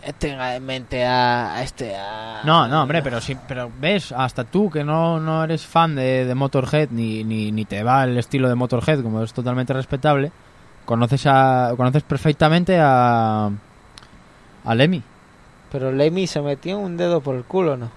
eh, 0.03 0.13
tenga 0.19 0.57
en 0.57 0.65
mente 0.65 1.05
a, 1.05 1.55
a 1.57 1.63
este... 1.63 1.95
A, 1.97 2.41
No, 2.45 2.67
no, 2.67 2.83
hombre, 2.83 3.03
pero 3.03 3.21
sí, 3.21 3.37
pero 3.47 3.71
ves, 3.79 4.13
hasta 4.13 4.45
tú 4.45 4.71
que 4.71 4.85
no, 4.85 5.21
no 5.21 5.45
eres 5.45 5.67
fan 5.67 5.95
de, 5.95 6.25
de 6.25 6.35
Motorhead 6.35 6.89
ni, 6.91 7.25
ni, 7.25 7.53
ni 7.53 7.67
te 7.67 7.83
va 7.83 8.05
el 8.05 8.17
estilo 8.17 8.49
de 8.49 8.55
Motorhead, 8.55 9.03
como 9.03 9.23
es 9.23 9.35
totalmente 9.35 9.75
respetable, 9.75 10.33
conoces 10.87 11.27
a 11.27 11.75
conoces 11.77 12.03
perfectamente 12.05 12.79
a 12.81 13.51
a 14.65 14.75
Lemmy. 14.75 15.03
Pero 15.75 15.91
Lemmy 15.91 16.29
se 16.29 16.41
metió 16.41 16.79
un 16.79 16.97
dedo 16.97 17.21
por 17.21 17.35
el 17.35 17.43
culo, 17.43 17.77
¿no? 17.77 17.91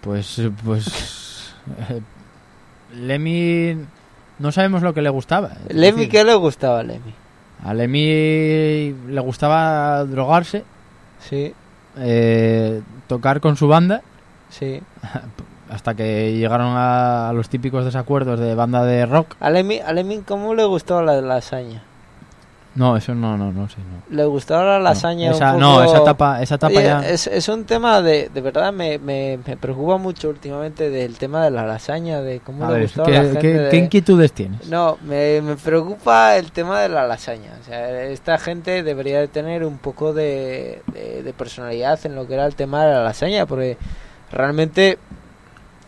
Pues 0.00 0.40
pues 0.64 1.54
eh, 1.90 2.00
Lemmy 2.94 3.76
no 4.38 4.50
sabemos 4.50 4.80
lo 4.80 4.94
que 4.94 5.02
le 5.02 5.10
gustaba. 5.10 5.50
Lemmy, 5.68 5.98
decir, 5.98 6.08
¿qué 6.08 6.24
le 6.24 6.34
gustaba 6.36 6.80
a 6.80 6.82
Lemmy? 6.84 7.12
A 7.62 7.74
Lemmy 7.74 8.94
le 9.08 9.20
gustaba 9.20 10.06
drogarse, 10.06 10.64
Sí, 11.20 11.52
eh, 11.98 12.80
tocar 13.08 13.42
con 13.42 13.56
su 13.56 13.68
banda, 13.68 14.00
sí. 14.48 14.80
hasta 15.68 15.92
que 15.92 16.32
llegaron 16.32 16.68
a, 16.78 17.28
a 17.28 17.32
los 17.34 17.50
típicos 17.50 17.84
desacuerdos 17.84 18.40
de 18.40 18.54
banda 18.54 18.86
de 18.86 19.04
rock. 19.04 19.36
A 19.40 19.50
Lemmy, 19.50 19.80
a 19.80 19.92
Lemmy, 19.92 20.22
¿cómo 20.26 20.54
le 20.54 20.64
gustaba 20.64 21.02
la 21.02 21.20
lasaña? 21.20 21.82
No, 22.76 22.96
eso 22.96 23.14
no, 23.14 23.36
no, 23.38 23.50
no 23.52 23.68
sé. 23.68 23.76
No. 23.78 24.14
Le 24.16 24.24
gustaba 24.26 24.62
la 24.64 24.78
lasaña. 24.78 25.30
esa- 25.32 25.54
un 25.54 25.60
no, 25.60 25.82
esa 25.82 26.04
tapa- 26.04 26.42
esa 26.42 26.58
tapa 26.58 26.74
ya- 26.82 27.08
Es, 27.08 27.26
es 27.26 27.48
un 27.48 27.64
tema 27.64 28.02
de, 28.02 28.28
de 28.28 28.40
verdad, 28.42 28.72
me, 28.72 28.98
me, 28.98 29.38
me 29.46 29.56
preocupa 29.56 29.96
mucho 29.96 30.28
últimamente 30.28 30.90
del 30.90 31.16
tema 31.16 31.42
de 31.44 31.50
la 31.50 31.64
lasaña, 31.66 32.20
de 32.20 32.40
cómo 32.40 32.64
A 32.64 32.68
le 32.68 32.74
ver, 32.74 32.82
gustaba 32.82 33.08
¿qué, 33.08 33.16
a 33.16 33.22
la 33.22 33.24
gente. 33.30 33.40
qué- 33.40 33.54
de- 33.58 33.68
qué 33.70 33.76
inquietudes 33.78 34.32
tienes? 34.32 34.68
No, 34.68 34.98
me, 35.02 35.40
me 35.40 35.56
preocupa 35.56 36.36
el 36.36 36.52
tema 36.52 36.80
de 36.82 36.90
la 36.90 37.06
lasaña. 37.06 37.52
O 37.60 37.64
sea, 37.64 38.02
esta 38.04 38.36
gente 38.38 38.82
debería 38.82 39.20
de 39.20 39.28
tener 39.28 39.64
un 39.64 39.78
poco 39.78 40.12
de, 40.12 40.82
de, 40.92 41.22
de 41.22 41.32
personalidad 41.32 41.98
en 42.04 42.14
lo 42.14 42.26
que 42.26 42.34
era 42.34 42.44
el 42.46 42.54
tema 42.54 42.84
de 42.84 42.92
la 42.92 43.02
lasaña, 43.04 43.46
porque 43.46 43.78
realmente... 44.30 44.98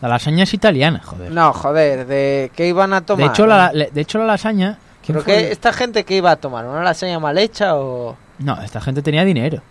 La 0.01 0.07
lasaña 0.07 0.43
es 0.43 0.53
italiana, 0.53 1.01
joder. 1.03 1.31
No, 1.31 1.53
joder, 1.53 2.07
¿de 2.07 2.51
qué 2.55 2.67
iban 2.67 2.93
a 2.93 3.01
tomar? 3.01 3.27
de, 3.27 3.31
hecho, 3.31 3.45
la, 3.45 3.69
de 3.71 4.01
hecho, 4.01 4.17
la 4.17 4.25
lasaña... 4.25 4.79
¿quién 5.09 5.15
¿Pero 5.15 5.23
fue 5.23 5.33
qué, 5.33 5.45
el- 5.47 5.51
esta 5.51 5.73
gente 5.73 6.03
qué 6.03 6.15
iba 6.17 6.31
a 6.31 6.35
tomar? 6.35 6.65
¿Una 6.65 6.83
lasaña 6.83 7.19
mal 7.19 7.37
hecha 7.37 7.75
o...? 7.77 8.15
No, 8.39 8.61
esta 8.61 8.79
gente 8.81 9.01
tenía 9.01 9.25
dinero. 9.25 9.61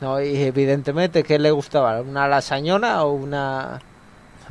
No, 0.00 0.20
y 0.20 0.36
evidentemente, 0.42 1.22
¿qué 1.22 1.38
le 1.38 1.50
gustaba? 1.50 2.00
¿Una 2.00 2.28
lasañona 2.28 3.02
o 3.04 3.12
una...? 3.12 3.80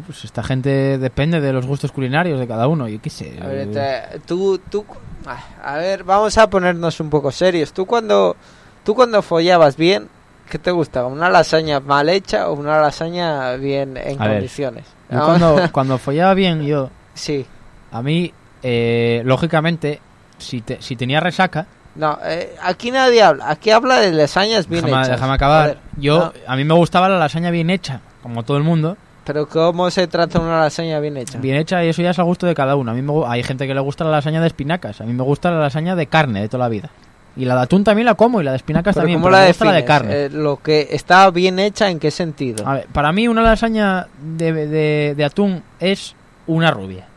Pues 0.06 0.26
esta 0.26 0.44
gente 0.44 0.98
depende 0.98 1.40
de 1.40 1.54
los 1.54 1.66
gustos 1.66 1.92
culinarios 1.92 2.38
de 2.40 2.48
cada 2.48 2.68
uno, 2.68 2.88
yo 2.90 3.02
qué 3.02 3.10
sé. 3.10 3.40
A 3.42 3.48
ver, 3.48 3.72
te- 3.72 4.20
tú, 4.26 4.58
tú... 4.70 4.86
ah, 5.26 5.42
A 5.64 5.78
ver, 5.78 6.04
vamos 6.04 6.38
a 6.38 6.50
ponernos 6.50 7.00
un 7.00 7.10
poco 7.10 7.32
serios. 7.32 7.72
Tú 7.74 7.86
cuando, 7.86 8.36
tú 8.84 8.94
cuando 8.94 9.22
follabas 9.22 9.78
bien, 9.78 10.10
¿qué 10.50 10.60
te 10.60 10.72
gustaba? 10.72 11.08
¿Una 11.08 11.30
lasaña 11.30 11.80
mal 11.80 12.10
hecha 12.10 12.50
o 12.50 12.54
una 12.56 12.80
lasaña 12.82 13.54
bien 13.56 13.96
en 13.98 14.22
A 14.22 14.26
ver, 14.28 14.34
condiciones? 14.36 14.86
yo 15.10 15.24
cuando, 15.24 15.56
cuando 15.72 15.98
follaba 15.98 16.34
bien, 16.34 16.64
yo... 16.66 16.90
Sí. 17.14 17.46
A 17.94 18.02
mí, 18.02 18.34
eh, 18.64 19.22
lógicamente, 19.26 20.02
si, 20.38 20.62
te- 20.62 20.82
si 20.82 20.96
tenía 20.96 21.20
resaca... 21.20 21.68
No, 21.96 22.20
eh, 22.26 22.54
aquí 22.62 22.92
nadie 22.92 23.24
habla. 23.24 23.50
Aquí 23.50 23.72
habla 23.72 24.02
de 24.02 24.12
lasañas 24.12 24.68
bien 24.68 24.84
déjame, 24.84 25.04
hechas. 25.04 25.16
déjame 25.16 25.34
acabar. 25.34 25.62
Joder, 25.70 25.78
yo, 25.98 26.20
no, 26.20 26.34
A 26.52 26.56
mí 26.58 26.66
me 26.66 26.74
gustaba 26.74 27.08
la 27.08 27.18
lasaña 27.18 27.52
bien 27.52 27.70
hecha, 27.70 28.02
como 28.22 28.44
todo 28.44 28.58
el 28.58 28.64
mundo. 28.64 28.98
pero 29.24 29.48
¿cómo 29.48 29.90
se 29.90 30.06
trata 30.08 30.40
una 30.42 30.60
lasaña 30.60 31.00
bien 31.00 31.16
hecha? 31.16 31.38
Bien 31.40 31.56
hecha 31.56 31.86
y 31.86 31.88
eso 31.88 32.02
ya 32.02 32.10
es 32.10 32.20
al 32.20 32.26
gusto 32.26 32.48
de 32.48 32.54
cada 32.54 32.76
uno. 32.76 32.92
A 32.92 32.94
mí 32.94 33.02
me, 33.02 33.14
hay 33.28 33.44
gente 33.44 33.66
que 33.66 33.74
le 33.74 33.80
gusta 33.80 34.04
la 34.04 34.12
lasaña 34.12 34.42
de 34.42 34.48
espinacas. 34.48 35.00
A 35.00 35.06
mí 35.06 35.14
me 35.14 35.24
gusta 35.24 35.52
la 35.52 35.60
lasaña 35.60 35.96
de 35.96 36.08
carne 36.08 36.42
de 36.42 36.50
toda 36.50 36.66
la 36.66 36.70
vida. 36.70 36.90
Y 37.38 37.46
la 37.46 37.56
de 37.56 37.62
atún 37.62 37.86
también 37.86 38.06
la 38.08 38.16
como 38.16 38.42
y 38.42 38.44
la 38.44 38.52
de 38.52 38.58
espinacas 38.58 38.94
Pero 38.94 39.04
también. 39.04 39.20
¿cómo 39.20 39.28
pero 39.28 39.38
la 39.38 39.42
me 39.44 39.48
gusta 39.48 39.66
la 39.66 39.72
de 39.74 39.86
carne. 39.86 40.14
Eh, 40.26 40.30
lo 40.32 40.58
que 40.62 40.90
está 40.92 41.30
bien 41.32 41.60
hecha, 41.60 41.90
¿en 41.90 42.00
qué 42.00 42.12
sentido? 42.12 42.68
A 42.68 42.74
ver, 42.74 42.88
para 42.92 43.14
mí 43.14 43.30
una 43.30 43.42
lasaña 43.42 44.08
de, 44.22 44.52
de- 44.68 45.16
de 45.16 45.24
atún 45.26 45.64
es 45.80 46.14
una 46.46 46.72
rubia. 46.72 47.08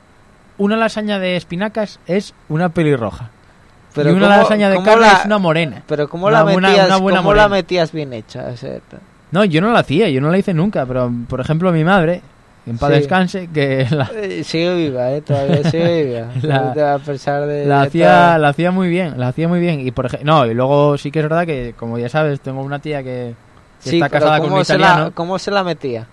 Una 0.58 0.76
lasaña 0.76 1.18
de 1.18 1.36
espinacas 1.36 2.00
es 2.06 2.34
una 2.48 2.68
pelirroja. 2.70 3.30
Pero 3.94 4.10
y 4.10 4.12
una 4.14 4.26
¿cómo- 4.28 4.38
lasaña 4.42 4.70
de 4.70 4.82
carne 4.82 5.00
la- 5.06 5.12
es 5.12 5.24
una 5.24 5.38
morena. 5.38 5.82
Pero 5.86 6.08
¿cómo 6.08 6.26
Una 6.26 6.44
la 6.44 6.44
metías, 6.44 6.86
una 6.88 6.96
buena 6.98 7.18
cómo 7.18 7.34
la 7.34 7.48
metías 7.48 7.92
bien 7.92 8.12
hecha? 8.12 8.46
No, 9.30 9.44
yo 9.44 9.60
no 9.60 9.72
la 9.72 9.80
hacía, 9.80 10.08
yo 10.10 10.20
no 10.20 10.30
la 10.30 10.38
hice 10.38 10.54
nunca. 10.54 10.84
Pero, 10.86 11.10
por 11.28 11.40
ejemplo, 11.40 11.72
mi 11.72 11.84
madre, 11.84 12.22
en 12.66 12.76
paz 12.78 12.90
Sí. 12.90 12.96
descanse, 12.98 13.48
que 13.52 13.86
la, 13.90 14.10
Eh, 14.14 14.44
sigue 14.44 14.74
viva, 14.74 15.10
eh, 15.12 15.20
todavía 15.22 15.62
sigue 15.70 16.04
viva. 16.04 16.28
La- 16.74 16.94
a 16.94 16.98
pesar 16.98 17.46
de 17.46 17.64
la 17.64 17.82
hacía, 17.82 18.36
la 18.38 18.48
hacía 18.48 18.70
muy 18.70 18.88
bien, 18.88 19.18
la 19.18 19.28
hacía 19.28 19.48
muy 19.48 19.60
bien. 19.60 19.80
Y 19.80 19.90
por 19.90 20.06
ej- 20.06 20.22
no, 20.22 20.44
y 20.46 20.54
luego 20.54 20.98
sí 20.98 21.10
que 21.10 21.20
es 21.20 21.24
verdad 21.24 21.46
que, 21.46 21.74
como 21.78 21.98
ya 21.98 22.08
sabes, 22.08 22.40
tengo 22.40 22.60
una 22.62 22.78
tía 22.80 23.02
que, 23.02 23.34
que 23.82 23.90
Sí, 23.90 23.96
está 23.96 24.08
casada 24.10 24.38
con 24.38 24.46
¿cómo 24.48 24.56
un 24.56 24.62
italiano. 24.62 25.04
la, 25.06 25.10
¿Cómo 25.12 25.38
se 25.38 25.50
la 25.50 25.62
metía? 25.64 26.06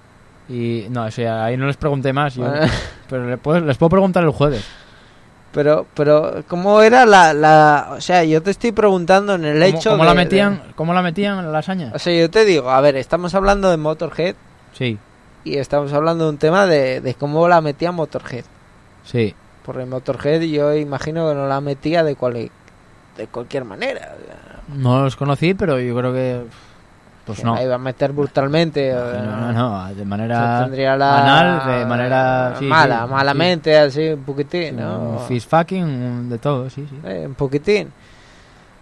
Y 0.48 0.86
no, 0.90 1.06
o 1.06 1.12
sea, 1.12 1.46
ahí 1.46 1.58
no 1.58 1.66
les 1.68 1.78
pregunté 1.78 2.14
más. 2.14 2.36
yo- 2.36 2.44
Bueno. 2.48 2.68
pero 3.10 3.28
le 3.30 3.38
puedo- 3.38 3.60
les 3.62 3.78
puedo 3.78 3.90
preguntar 3.90 4.24
el 4.24 4.30
jueves. 4.32 4.64
Pero, 5.52 5.86
pero, 5.94 6.44
¿cómo 6.50 6.82
era 6.82 7.06
la, 7.06 7.34
la... 7.34 7.88
O 7.98 8.02
sea, 8.02 8.24
yo 8.26 8.44
te 8.44 8.52
estoy 8.52 8.74
preguntando 8.74 9.36
en 9.36 9.46
el 9.46 9.54
¿Cómo, 9.64 9.78
hecho 9.80 9.90
cómo 9.92 10.04
de- 10.04 10.10
la 10.10 10.14
de- 10.16 10.24
metían, 10.26 10.62
¿Cómo 10.76 10.94
la 10.94 11.02
metían 11.02 11.40
en 11.40 11.46
la 11.46 11.52
lasaña? 11.52 11.92
O 11.96 12.00
sea, 12.00 12.14
yo 12.20 12.30
te 12.30 12.44
digo, 12.44 12.70
a 12.70 12.82
ver, 12.82 12.98
estamos 12.98 13.34
hablando 13.36 13.70
de 13.72 13.78
Motorhead 13.78 14.36
Sí, 14.74 14.98
y 15.46 15.58
estamos 15.58 15.94
hablando 15.94 16.26
de 16.26 16.30
un 16.32 16.38
tema 16.38 16.66
de, 16.66 17.00
de 17.00 17.14
cómo 17.14 17.48
la 17.48 17.62
metía 17.62 17.92
Motorhead. 17.94 18.44
sí. 19.04 19.34
Porque 19.64 19.86
Motorhead 19.86 20.42
yo 20.42 20.76
imagino 20.76 21.28
que 21.30 21.34
no 21.36 21.48
la 21.48 21.60
metía 21.60 22.04
de, 22.04 22.16
cual, 22.16 22.52
de 23.18 23.28
cualquier 23.28 23.66
manera. 23.66 24.16
No 24.68 25.02
los 25.02 25.16
conocí, 25.16 25.56
pero 25.56 25.80
yo 25.80 25.96
creo 25.96 26.14
que. 26.14 26.42
Pues 27.26 27.44
no. 27.44 27.56
la 27.56 27.64
iba 27.64 27.76
a 27.76 27.80
meter 27.80 28.12
brutalmente. 28.12 28.94
No, 28.94 29.52
no, 29.52 29.54
no, 29.54 29.96
de 29.96 30.06
manera 30.06 30.68
la 30.96 31.22
anal, 31.24 31.80
de 31.80 31.86
manera 31.86 32.54
sí, 32.60 32.66
mala, 32.66 33.06
sí, 33.08 33.12
malamente, 33.12 33.78
así 33.78 34.10
un 34.10 34.24
poquitín. 34.24 34.78
¿no? 34.78 35.00
Un 35.00 35.20
Fish 35.28 35.48
fucking, 35.48 36.30
de 36.30 36.38
todo, 36.38 36.70
sí, 36.70 36.86
sí. 36.90 37.00
Eh, 37.04 37.24
un 37.26 37.34
poquitín. 37.34 37.92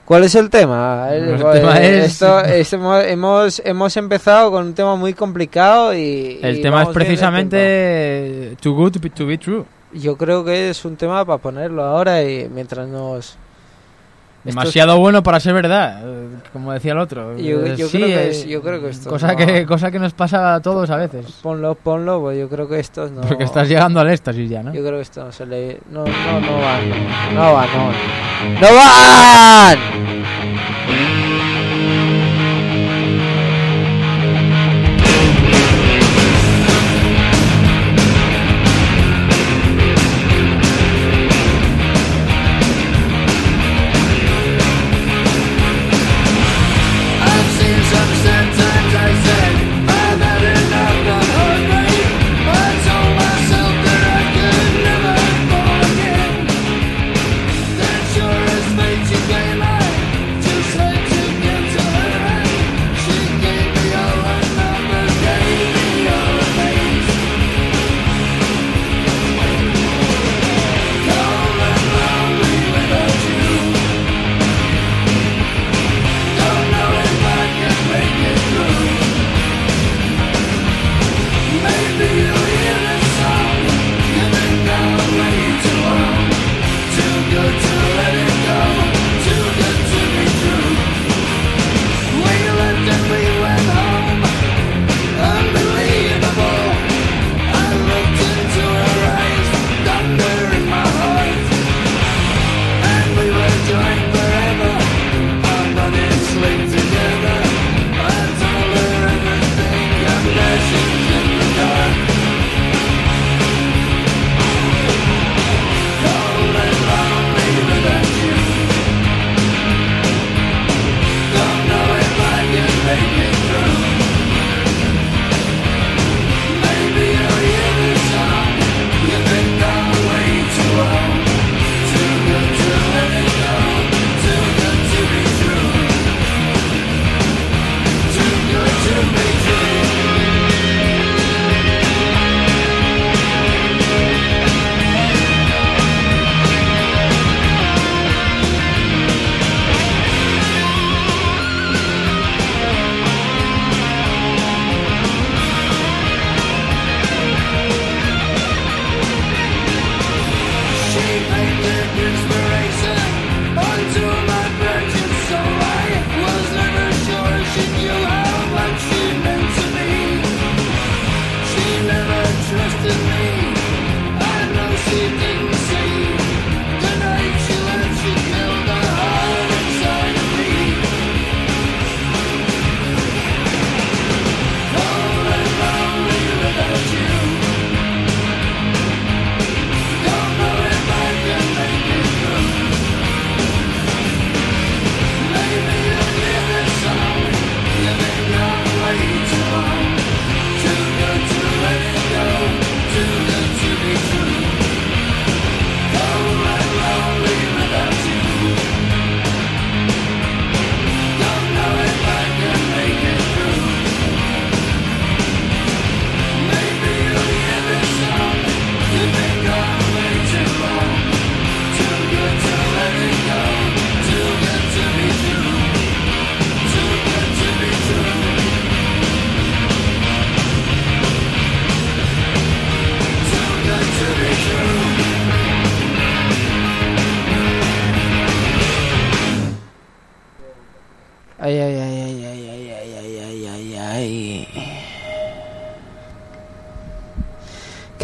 ¿Cuál 0.04 0.26
es 0.26 0.36
el 0.36 0.50
tema? 0.50 1.08
El, 1.12 1.30
El 1.30 1.42
pues, 1.42 1.54
tema 1.62 1.80
es- 1.80 2.06
esto, 2.12 2.40
es- 2.42 2.74
hemos, 2.74 3.04
hemos, 3.06 3.62
hemos 3.64 3.96
empezado 3.96 4.52
con 4.52 4.66
un 4.68 4.74
tema 4.74 4.98
muy 4.98 5.14
complicado 5.14 5.94
y... 5.94 6.40
El 6.44 6.58
y 6.58 6.62
tema 6.62 6.84
es 6.84 6.90
precisamente 6.90 8.58
Too 8.62 8.74
Good 8.74 8.92
to 8.92 9.00
be, 9.00 9.10
to 9.10 9.26
be 9.26 9.38
True. 9.38 9.64
Yo 9.94 10.18
creo 10.18 10.44
que 10.44 10.70
es 10.70 10.84
un 10.84 10.98
tema 10.98 11.24
para 11.24 11.38
ponerlo 11.38 11.84
ahora 11.86 12.22
y 12.24 12.50
mientras 12.54 12.88
nos... 12.88 13.38
Es- 14.46 14.54
Demasiado 14.54 15.00
bueno 15.00 15.24
para 15.24 15.40
ser 15.40 15.54
verdad, 15.54 16.02
eh, 16.04 16.28
como 16.52 16.74
decía 16.74 16.92
el 16.92 16.98
otro. 17.00 17.38
Yo- 17.38 17.66
Eh, 17.66 17.76
yo 17.78 17.88
sí, 17.88 17.98
creo 17.98 18.08
que 18.08 18.14
eh, 18.26 18.30
es- 18.30 18.46
yo 18.46 18.62
creo 18.62 18.82
que 18.82 18.90
esto 18.90 19.10
cosa 19.10 19.28
no- 19.32 19.38
que 19.38 19.66
cosa 19.66 19.90
que 19.90 20.00
nos 20.00 20.14
pasa 20.14 20.56
a 20.56 20.60
todos 20.62 20.90
a 20.90 20.98
veces. 20.98 21.26
Ponlo, 21.42 21.76
ponlo, 21.76 22.20
pues 22.20 22.38
yo 22.38 22.50
creo 22.50 22.68
que 22.68 22.80
esto 22.80 23.10
no... 23.10 23.22
Porque 23.22 23.46
estás 23.46 23.70
llegando 23.70 24.02
al 24.02 24.10
éxtasis 24.10 24.50
ya, 24.50 24.62
¿no? 24.62 24.74
Yo 24.74 24.82
creo 24.82 24.96
que 24.96 25.02
esto 25.04 25.24
no 25.24 25.32
se 25.32 25.46
le... 25.46 25.80
No, 25.90 26.04
no, 26.04 26.40
no 26.42 26.60
van. 26.60 26.90
No, 27.34 27.42
no 27.46 27.54
van, 27.54 27.68
no 27.72 27.86
van. 27.86 28.60
¡No 28.60 28.68
van! 28.76 30.13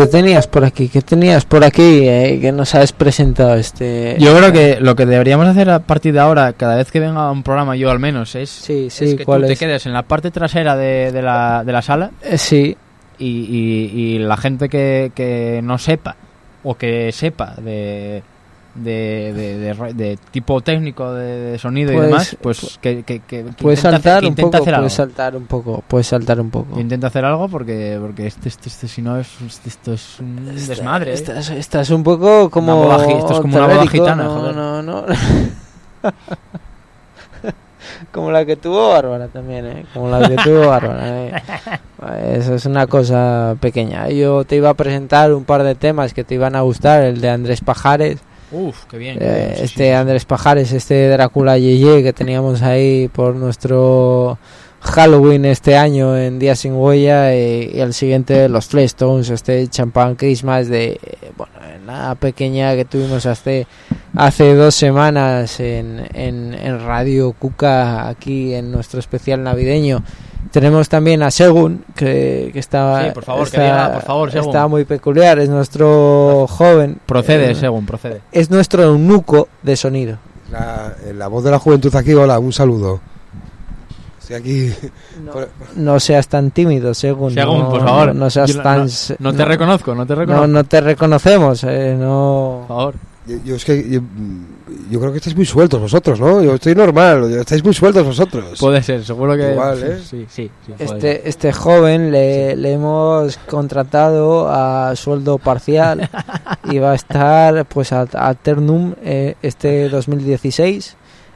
Tenías 0.10 0.48
por 0.48 0.65
aquí? 0.65 0.90
¿Qué 0.90 1.02
tenías 1.02 1.45
por 1.45 1.64
aquí 1.64 2.07
eh, 2.07 2.40
que 2.41 2.52
nos 2.52 2.76
has 2.76 2.91
presentado 2.91 3.56
este? 3.56 4.18
Yo 4.19 4.36
creo 4.38 4.52
que 4.52 4.77
lo 4.81 4.95
que 4.95 5.06
deberíamos 5.06 5.48
hacer 5.48 5.69
a 5.69 5.80
partir 5.80 6.14
de 6.14 6.19
ahora, 6.19 6.53
cada 6.53 6.76
vez 6.76 6.91
que 6.91 6.99
venga 6.99 7.31
un 7.31 7.44
programa, 7.44 7.76
yo 7.76 7.90
al 7.90 7.99
menos, 7.99 8.36
es, 8.36 8.49
sí, 8.49 8.88
es 8.88 9.15
que 9.15 9.23
¿cuál 9.26 9.41
tú 9.41 9.48
te 9.48 9.53
es? 9.53 9.60
quedes 9.60 9.86
en 9.86 9.94
la 9.94 10.03
parte 10.03 10.31
trasera 10.31 10.76
de, 10.76 11.11
de 11.11 11.22
la, 11.22 11.64
de 11.64 11.72
la 11.72 11.81
sala. 11.81 12.11
Eh, 12.23 12.38
sí. 12.38 12.76
Y, 13.18 13.26
y- 13.27 13.91
y 14.15 14.19
la 14.19 14.38
gente 14.38 14.69
que, 14.69 15.11
que 15.15 15.61
no 15.64 15.77
sepa, 15.77 16.15
o 16.64 16.76
que 16.76 17.11
sepa 17.11 17.56
de, 17.61 18.22
de, 18.75 19.33
de, 19.35 19.57
de 19.57 19.93
de 19.93 20.17
tipo 20.31 20.61
técnico 20.61 21.11
de, 21.13 21.57
sonido 21.59 21.91
y 21.91 21.95
Pues- 21.95 22.07
demás, 22.07 22.37
pues 22.41 22.79
que, 22.81 23.03
que, 23.03 23.19
que, 23.21 23.43
que 23.43 23.53
Puedes 23.61 23.79
hacer- 23.79 23.91
saltar 24.01 24.21
que 24.21 24.27
un 24.27 24.35
poco, 24.35 24.57
hacer 24.57 24.75
puedes 24.75 24.93
saltar 24.93 25.35
un 25.35 25.45
poco, 25.47 25.83
puedes 25.87 26.07
saltar 26.07 26.39
un 26.39 26.49
poco. 26.49 26.75
Que 26.75 26.81
intente 26.81 27.05
hacer 27.07 27.25
algo 27.25 27.49
porque, 27.49 27.97
porque 27.99 28.27
este, 28.27 28.47
este, 28.49 28.69
este, 28.69 28.87
si 28.87 29.01
no 29.01 29.19
es 29.19 29.27
esto 29.65 29.93
es 29.93 30.19
un 30.19 30.45
desmadre. 30.55 31.11
¿eh? 31.11 31.15
Estás, 31.15 31.49
estás 31.49 31.89
un 31.89 32.03
poco 32.03 32.49
como 32.49 32.79
Una 32.85 32.95
boda 32.97 33.11
esto 33.11 33.33
es 33.33 33.39
como 33.39 33.57
una 33.57 33.67
boda 33.67 33.87
gitana, 33.87 34.23
no, 34.23 34.29
joder. 34.39 34.55
no, 34.55 34.81
no. 34.83 35.05
como 38.11 38.31
la 38.31 38.45
que 38.45 38.55
tuvo 38.55 38.89
Bárbara 38.89 39.27
también, 39.27 39.65
¿eh? 39.65 39.85
Como 39.93 40.09
la 40.09 40.27
que 40.27 40.35
tuvo 40.35 40.67
Bárbara. 40.67 41.25
¿eh? 41.27 41.33
Eso 42.37 42.55
es 42.55 42.65
una 42.65 42.87
cosa 42.87 43.55
pequeña. 43.59 44.07
Yo 44.09 44.45
te 44.45 44.55
iba 44.55 44.69
a 44.69 44.73
presentar 44.73 45.33
un 45.33 45.43
par 45.43 45.63
de 45.63 45.75
temas 45.75 46.13
que 46.13 46.23
te 46.23 46.35
iban 46.35 46.55
a 46.55 46.61
gustar, 46.61 47.03
el 47.03 47.19
de 47.21 47.29
Andrés 47.29 47.61
Pajares. 47.61 48.19
Uf, 48.51 48.85
qué 48.85 48.97
bien. 48.97 49.17
Eh, 49.19 49.51
Sí, 49.53 49.57
sí, 49.59 49.63
este 49.65 49.95
Andrés 49.95 50.26
Pajares, 50.26 50.71
este 50.71 51.07
Drácula 51.09 51.57
Yeye 51.57 52.01
que 52.03 52.13
teníamos 52.13 52.61
ahí 52.61 53.07
por 53.07 53.35
nuestro 53.35 54.38
Halloween 54.81 55.45
este 55.45 55.76
año 55.77 56.17
en 56.17 56.39
Día 56.39 56.55
Sin 56.55 56.73
Huella 56.73 57.35
y, 57.35 57.71
y 57.73 57.80
el 57.80 57.93
siguiente 57.93 58.47
los 58.49 58.67
Flintstones, 58.67 59.30
este 59.30 59.67
Champagne 59.67 60.15
Christmas 60.15 60.67
de 60.67 60.93
eh, 60.93 61.31
bueno, 61.38 61.53
la 61.85 62.15
pequeña 62.15 62.76
que 62.76 62.85
tuvimos 62.85 63.26
hace 63.26 63.67
hace 64.15 64.53
dos 64.55 64.73
semanas 64.76 65.59
en, 65.59 66.07
en, 66.13 66.53
en 66.53 66.80
Radio 66.85 67.34
Cuca 67.34 68.07
aquí 68.07 68.53
en 68.53 68.71
nuestro 68.71 68.99
especial 68.99 69.43
navideño. 69.43 70.03
Tenemos 70.52 70.90
también 70.90 71.22
a 71.22 71.30
Segun, 71.32 71.84
que, 71.95 72.49
que 72.53 72.60
está, 72.60 73.06
Sí, 73.06 73.11
por 73.14 73.24
favor, 73.24 73.44
que 73.44 73.57
está, 73.57 73.64
diga, 73.64 73.94
por 73.94 74.02
favor, 74.03 74.32
Segun. 74.32 74.48
está 74.49 74.68
muy 74.68 74.86
peculiar, 74.86 75.38
es 75.40 75.49
nuestro 75.49 76.48
joven. 76.49 76.99
Procede, 77.06 77.52
eh, 77.52 77.56
según, 77.56 77.86
procede. 77.86 78.22
es 78.32 78.49
nuestro 78.49 78.84
eunuco 78.84 79.48
de 79.61 79.76
sonido. 79.76 80.18
La, 80.52 80.94
la 81.14 81.28
voz 81.28 81.44
de 81.44 81.52
la 81.52 81.60
juventud 81.60 81.95
aquí, 81.95 82.14
hola, 82.14 82.40
un 82.40 82.52
saludo. 82.52 82.99
Estoy 84.20 84.36
aquí. 84.38 84.74
por- 85.32 85.49
No 85.76 85.99
seas 85.99 86.28
tan 86.28 86.52
tímido, 86.52 86.94
según. 86.94 87.34
Según, 87.34 87.60
no, 87.60 87.70
por 87.70 87.84
favor. 87.84 88.07
No, 88.07 88.14
no 88.26 88.30
seas 88.30 88.52
Yo 88.53 88.61
tan. 88.61 88.86
no- 88.88 89.32
no 89.32 89.34
te 89.34 89.45
reconozco, 89.45 89.94
no 89.94 90.06
te 90.07 90.16
reconozco. 90.16 90.48
No, 90.48 90.53
no 90.53 90.64
te 90.64 90.82
reconocemos, 90.82 91.64
eh, 91.66 91.95
no. 91.99 92.66
Por 92.68 92.78
favor. 92.78 92.95
Yo, 93.28 93.38
yo 93.45 93.56
es 93.56 93.66
que 93.66 93.88
yo, 93.90 93.99
yo 94.89 94.99
creo 94.99 95.11
que 95.11 95.18
estáis 95.18 95.35
muy 95.35 95.45
sueltos 95.45 95.80
vosotros, 95.80 96.19
¿no? 96.19 96.41
Yo 96.41 96.56
estoy 96.56 96.76
normal, 96.76 97.31
estáis 97.34 97.64
muy 97.64 97.73
sueltos 97.73 98.06
vosotros. 98.06 98.60
Puede 98.60 98.81
ser, 98.84 99.03
seguro 99.03 99.35
que. 99.35 99.51
Igual, 99.51 99.84
¿eh? 99.84 99.99
Sí, 100.03 100.26
sí. 100.30 100.49
Este, 100.77 101.27
este 101.27 101.53
joven 101.53 102.11
le, 102.11 102.56
le 102.56 102.73
hemos 102.73 103.38
contratado 103.38 104.49
a 104.49 104.95
sueldo 104.95 105.38
parcial 105.38 106.10
y 106.72 106.80
va 106.80 106.91
a 106.91 106.95
estar 106.95 107.65
pues 107.65 107.91
a, 107.93 108.07
a 108.14 108.34
Ternum 108.35 108.93
eh, 109.03 109.35
este 109.41 109.89
2016. 109.89 110.95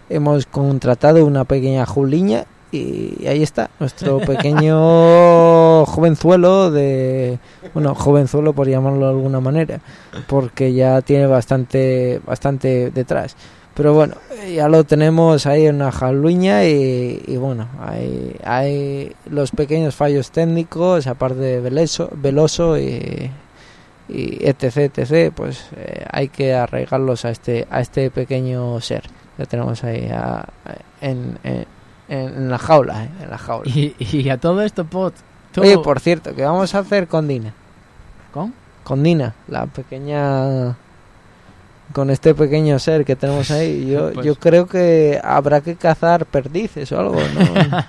Hemos 0.10 0.46
contratado 0.46 1.26
una 1.26 1.46
pequeña 1.46 1.86
juliña 1.86 2.46
y 2.74 3.28
ahí 3.28 3.44
está 3.44 3.70
nuestro 3.80 4.18
pequeño 4.32 5.86
jovenzuelo 5.86 6.72
de 6.72 7.38
bueno 7.74 7.94
jovenzuelo 7.96 8.54
por 8.54 8.68
llamarlo 8.68 9.06
de 9.06 9.12
alguna 9.12 9.40
manera 9.40 9.80
porque 10.28 10.74
ya 10.74 11.02
tiene 11.02 11.28
bastante 11.28 12.20
bastante 12.26 12.92
detrás. 12.92 13.36
Pero 13.76 13.94
bueno 13.94 14.16
ya 14.56 14.68
lo 14.70 14.84
tenemos 14.84 15.46
ahí 15.48 15.66
en 15.66 15.76
una 15.76 15.92
jaluña 15.92 16.64
y, 16.66 17.24
y 17.28 17.38
bueno 17.38 17.68
hay, 17.80 18.36
hay 18.44 19.14
los 19.30 19.52
pequeños 19.52 19.96
fallos 19.96 20.30
técnicos 20.32 21.08
aparte 21.08 21.40
de 21.40 21.60
veloso, 21.60 22.10
veloso 22.16 22.78
y, 22.78 23.32
y 24.10 24.46
etc 24.48 24.78
etc 24.78 25.32
pues 25.36 25.66
eh, 25.76 26.06
hay 26.12 26.28
que 26.28 26.54
arraigarlos 26.54 27.26
a 27.26 27.32
este 27.32 27.66
a 27.72 27.82
este 27.82 28.12
pequeño 28.12 28.80
ser 28.82 29.04
que 29.38 29.46
tenemos 29.48 29.84
ahí 29.84 30.08
a- 30.14 30.46
en, 31.02 31.40
en, 31.44 31.66
en 32.10 32.50
la 32.50 32.58
jaula 32.58 33.06
eh, 33.06 33.10
en 33.24 33.30
la 33.30 33.38
jaula 33.38 33.70
Y, 33.70 33.96
y 34.00 34.30
a 34.30 34.38
todo 34.38 34.62
esto, 34.62 34.86
Pot. 34.86 35.14
tú- 35.52 35.62
Oye, 35.62 35.78
por 35.78 36.00
cierto, 36.00 36.36
¿qué 36.36 36.44
vamos 36.44 36.74
a 36.76 36.80
hacer 36.80 37.08
con 37.08 37.28
Dina? 37.28 37.54
¿Con? 38.34 38.54
Con 38.84 39.04
Dina, 39.04 39.34
la 39.48 39.66
pequeña... 39.68 40.76
Con 41.94 42.10
este 42.10 42.34
pequeño 42.34 42.80
ser 42.80 43.06
que 43.06 43.16
tenemos 43.16 43.52
ahí. 43.52 43.88
Yo, 43.92 44.12
Pues- 44.14 44.26
yo 44.26 44.36
creo 44.36 44.66
que 44.68 45.20
habrá 45.24 45.62
que 45.62 45.76
cazar 45.76 46.26
perdices 46.26 46.92
o 46.92 47.00
algo, 47.00 47.16
¿no? 47.16 47.78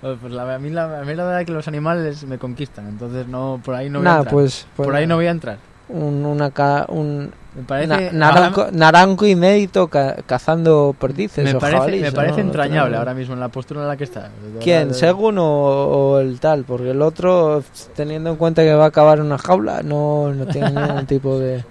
Pues 0.00 0.16
pues 0.20 0.32
la, 0.32 0.54
a, 0.54 0.58
mí 0.60 0.70
la, 0.70 1.00
a 1.00 1.04
mí 1.04 1.12
la 1.16 1.24
verdad 1.24 1.40
es 1.40 1.46
que 1.46 1.52
los 1.52 1.66
animales 1.66 2.22
me 2.22 2.38
conquistan, 2.38 2.86
entonces 2.86 3.26
no 3.26 3.60
por 3.64 3.74
ahí 3.74 3.90
no 3.90 3.98
voy 3.98 4.04
Nah, 4.04 4.14
a 4.14 4.18
entrar. 4.18 4.32
pues- 4.32 4.66
pues 4.76 4.86
por 4.86 4.94
ahí 4.94 5.08
no 5.08 5.16
voy 5.16 5.26
a 5.26 5.30
entrar. 5.32 5.58
Un, 5.90 6.24
una 6.26 6.50
ca- 6.50 6.86
un 6.88 7.30
Me 7.56 7.62
parece- 7.66 7.88
na- 8.12 8.30
naranjo, 8.30 8.60
ahora- 8.62 8.72
naranjo 8.76 9.26
inédito 9.26 9.88
ca- 9.88 10.16
cazando 10.26 10.94
perdices 10.98 11.44
Me 11.44 11.54
o 11.54 11.58
parece, 11.58 11.78
jabalíes, 11.78 12.02
me 12.02 12.12
parece 12.12 12.42
No 12.42 12.46
entrañable 12.48 12.96
ahora 12.96 13.14
mismo 13.14 13.34
en 13.34 13.40
la 13.40 13.48
postura 13.48 13.80
en 13.82 13.88
la 13.88 13.96
que 13.96 14.04
está. 14.04 14.30
¿Quién? 14.62 14.88
verdad, 14.88 14.94
¿Según 14.98 15.38
o, 15.38 15.44
o 15.44 16.18
el 16.20 16.38
tal? 16.40 16.64
Porque 16.64 16.90
el 16.90 17.02
otro, 17.02 17.62
teniendo 17.96 18.30
en 18.30 18.36
cuenta 18.36 18.62
que 18.62 18.74
va 18.74 18.84
a 18.84 18.88
acabar 18.88 19.18
en 19.18 19.24
una 19.24 19.38
jaula, 19.38 19.82
no, 19.82 20.32
no 20.34 20.46
tiene 20.46 20.70
ningún 20.70 21.06
tipo 21.06 21.38
de... 21.38 21.64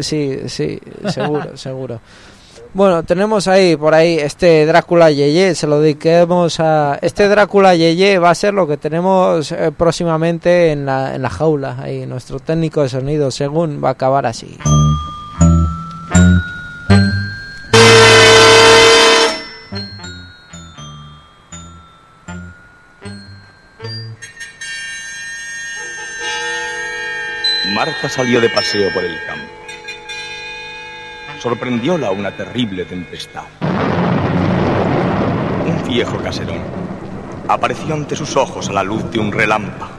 Sí, 0.00 0.40
sí, 0.46 0.80
seguro, 1.08 1.56
seguro. 1.56 2.00
Bueno, 2.74 3.02
tenemos 3.02 3.48
ahí, 3.48 3.76
por 3.76 3.92
ahí, 3.92 4.18
este 4.18 4.64
Drácula 4.64 5.10
Yeye, 5.10 5.54
se 5.54 5.66
lo 5.66 5.78
dediquemos 5.80 6.58
a... 6.58 6.98
Este 7.02 7.28
Drácula 7.28 7.74
Yeye 7.74 8.18
va 8.18 8.30
a 8.30 8.34
ser 8.34 8.54
lo 8.54 8.66
que 8.66 8.78
tenemos 8.78 9.52
eh, 9.52 9.70
próximamente 9.76 10.72
en 10.72 10.86
la, 10.86 11.14
en 11.14 11.20
la 11.20 11.28
jaula, 11.28 11.76
ahí, 11.82 12.06
nuestro 12.06 12.40
técnico 12.40 12.80
de 12.80 12.88
sonido, 12.88 13.30
según 13.30 13.84
va 13.84 13.90
a 13.90 13.92
acabar 13.92 14.24
así. 14.24 14.56
Marta 27.74 28.08
salió 28.08 28.40
de 28.40 28.48
paseo 28.48 28.90
por 28.94 29.04
el 29.04 29.16
campo. 29.26 29.51
Sorprendióla 31.42 32.12
una 32.12 32.30
terrible 32.30 32.84
tempestad. 32.84 33.42
Un 35.66 35.82
viejo 35.88 36.16
caserón 36.18 36.60
apareció 37.48 37.94
ante 37.94 38.14
sus 38.14 38.36
ojos 38.36 38.68
a 38.68 38.72
la 38.72 38.84
luz 38.84 39.10
de 39.10 39.18
un 39.18 39.32
relámpago. 39.32 39.90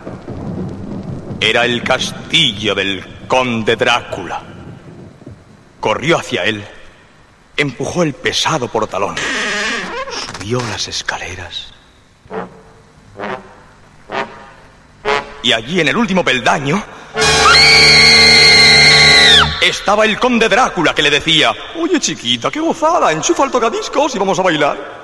Era 1.41 1.65
el 1.65 1.83
castillo 1.83 2.73
del 2.73 3.25
conde 3.27 3.75
Drácula. 3.75 4.41
Corrió 5.81 6.17
hacia 6.17 6.45
él, 6.45 6.63
empujó 7.57 8.03
el 8.03 8.13
pesado 8.13 8.69
portalón, 8.69 9.15
subió 10.37 10.61
las 10.61 10.87
escaleras 10.87 11.73
y 15.41 15.51
allí 15.51 15.81
en 15.81 15.89
el 15.89 15.97
último 15.97 16.23
peldaño 16.23 16.81
estaba 19.67 20.05
el 20.05 20.19
conde 20.19 20.49
Drácula 20.49 20.93
que 20.93 21.01
le 21.01 21.09
decía, 21.09 21.53
oye 21.79 21.99
chiquita, 21.99 22.51
qué 22.51 22.59
gozada, 22.59 23.11
enchufa 23.11 23.45
el 23.45 23.51
tocadiscos 23.51 24.13
y 24.15 24.19
vamos 24.19 24.37
a 24.39 24.43
bailar. 24.43 25.03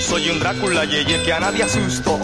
Soy 0.00 0.30
un 0.30 0.38
Drácula 0.38 0.84
yeye 0.84 1.22
que 1.22 1.32
a 1.32 1.40
nadie 1.40 1.64
asusto. 1.64 2.18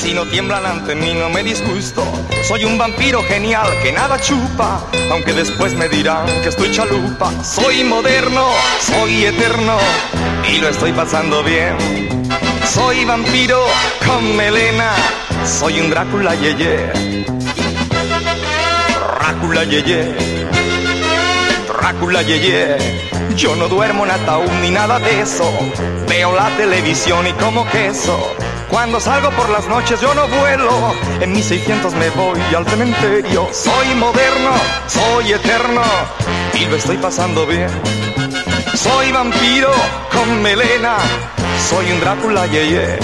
Si 0.00 0.14
no 0.14 0.24
tiemblan 0.26 0.64
ante 0.64 0.94
mí 0.94 1.12
no 1.12 1.28
me 1.28 1.42
disgusto. 1.42 2.04
Soy 2.46 2.64
un 2.64 2.78
vampiro 2.78 3.20
genial 3.24 3.66
que 3.82 3.90
nada 3.90 4.16
chupa, 4.20 4.80
aunque 5.10 5.32
después 5.32 5.74
me 5.74 5.88
dirán 5.88 6.24
que 6.40 6.50
estoy 6.50 6.70
chalupa. 6.70 7.32
Soy 7.42 7.82
moderno, 7.82 8.46
soy 8.80 9.24
eterno 9.24 9.76
y 10.48 10.58
lo 10.58 10.68
estoy 10.68 10.92
pasando 10.92 11.42
bien. 11.42 11.76
Soy 12.64 13.04
vampiro 13.06 13.60
con 14.06 14.36
melena, 14.36 14.92
soy 15.44 15.80
un 15.80 15.90
Drácula 15.90 16.36
yeye. 16.36 16.92
Drácula 19.18 19.64
yeye. 19.64 20.14
Drácula 21.66 22.22
yeye. 22.22 22.76
Yo 23.34 23.56
no 23.56 23.66
duermo 23.66 24.04
en 24.04 24.12
ataúd 24.12 24.50
ni 24.62 24.70
nada 24.70 25.00
de 25.00 25.22
eso. 25.22 25.52
Veo 26.08 26.36
la 26.36 26.56
televisión 26.56 27.26
y 27.26 27.32
como 27.32 27.68
queso. 27.68 28.16
Cuando 28.70 29.00
salgo 29.00 29.30
por 29.30 29.48
las 29.48 29.66
noches 29.66 30.00
yo 30.00 30.14
no 30.14 30.28
vuelo, 30.28 30.94
en 31.20 31.32
mis 31.32 31.46
600 31.46 31.94
me 31.94 32.10
voy 32.10 32.40
al 32.54 32.66
cementerio. 32.66 33.48
Soy 33.52 33.94
moderno, 33.94 34.50
soy 34.86 35.32
eterno 35.32 35.82
y 36.54 36.66
lo 36.66 36.76
estoy 36.76 36.98
pasando 36.98 37.46
bien. 37.46 37.70
Soy 38.74 39.10
vampiro 39.10 39.72
con 40.12 40.42
melena, 40.42 40.96
soy 41.68 41.90
un 41.92 42.00
Drácula 42.00 42.46
yeye. 42.46 42.98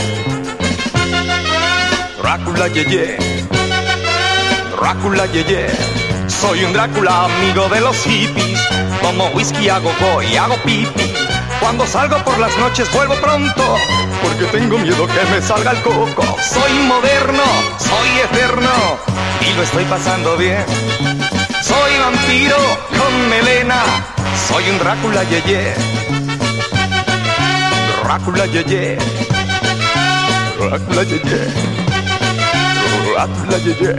Drácula 2.22 2.68
yeye. 2.68 3.16
Drácula 4.78 5.26
yeye. 5.26 5.66
Soy 6.28 6.64
un 6.64 6.72
Drácula 6.72 7.24
amigo 7.24 7.68
de 7.68 7.80
los 7.80 7.96
hippies. 8.04 8.60
Como 9.00 9.26
whisky 9.28 9.68
hago 9.68 9.90
voy, 10.00 10.36
hago 10.36 10.56
pipi. 10.64 11.03
Cuando 11.64 11.86
salgo 11.86 12.18
por 12.18 12.38
las 12.38 12.54
noches 12.58 12.92
vuelvo 12.92 13.14
pronto, 13.14 13.76
porque 14.22 14.44
tengo 14.52 14.76
miedo 14.76 15.06
que 15.06 15.24
me 15.30 15.40
salga 15.40 15.70
el 15.70 15.80
coco. 15.80 16.36
Soy 16.38 16.72
moderno, 16.86 17.42
soy 17.78 18.18
eterno 18.22 18.98
y 19.40 19.54
lo 19.54 19.62
estoy 19.62 19.84
pasando 19.86 20.36
bien. 20.36 20.62
Soy 21.62 21.98
vampiro 21.98 22.58
con 22.90 23.30
melena, 23.30 23.82
soy 24.46 24.62
un 24.68 24.78
Drácula 24.78 25.24
yeye. 25.24 25.74
Drácula 28.02 28.44
yeye. 28.44 28.98
Drácula 30.58 31.02
yeye. 31.02 31.48
Drácula 33.14 33.58
yeye. 33.58 33.96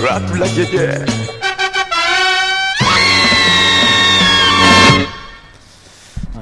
Drácula 0.00 0.46
yeye. 0.46 1.29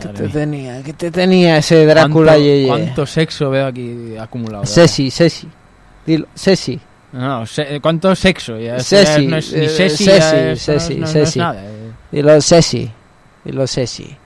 ¿Qué 0.01 0.09
te 0.09 0.29
tenía? 0.29 0.83
¿Qué 0.83 0.93
te 0.93 1.11
tenía 1.11 1.59
ese 1.59 1.85
Drácula 1.87 2.33
¿Cuánto, 2.33 2.45
Yeye? 2.45 2.66
cuánto 2.69 3.07
sexo 3.07 3.51
veo 3.51 3.66
aquí 3.66 4.16
acumulado? 4.19 4.65
Sesi, 4.66 5.11
Sesi. 5.11 5.49
Dilo, 6.07 6.27
Sesi. 6.35 6.79
No, 7.12 7.47
se- 7.47 7.81
¿cuánto 7.81 8.15
sexo? 8.15 8.59
Ya, 8.59 8.79
Sesi. 8.81 9.25
ya 9.25 9.31
no 9.31 9.37
es 9.39 9.53
ni 9.53 9.69
sesi, 9.69 10.05
Sesi, 10.05 10.37
ya 10.37 10.45
no 10.51 10.57
Sesi, 10.57 10.95
no- 10.95 11.01
no 11.01 11.07
es 11.07 11.11
Sesi. 11.12 11.39
nada. 11.39 11.62
Dilo, 12.12 12.41
Sesi. 12.41 12.91
Dilo, 13.45 13.66
Sesi. 13.66 14.16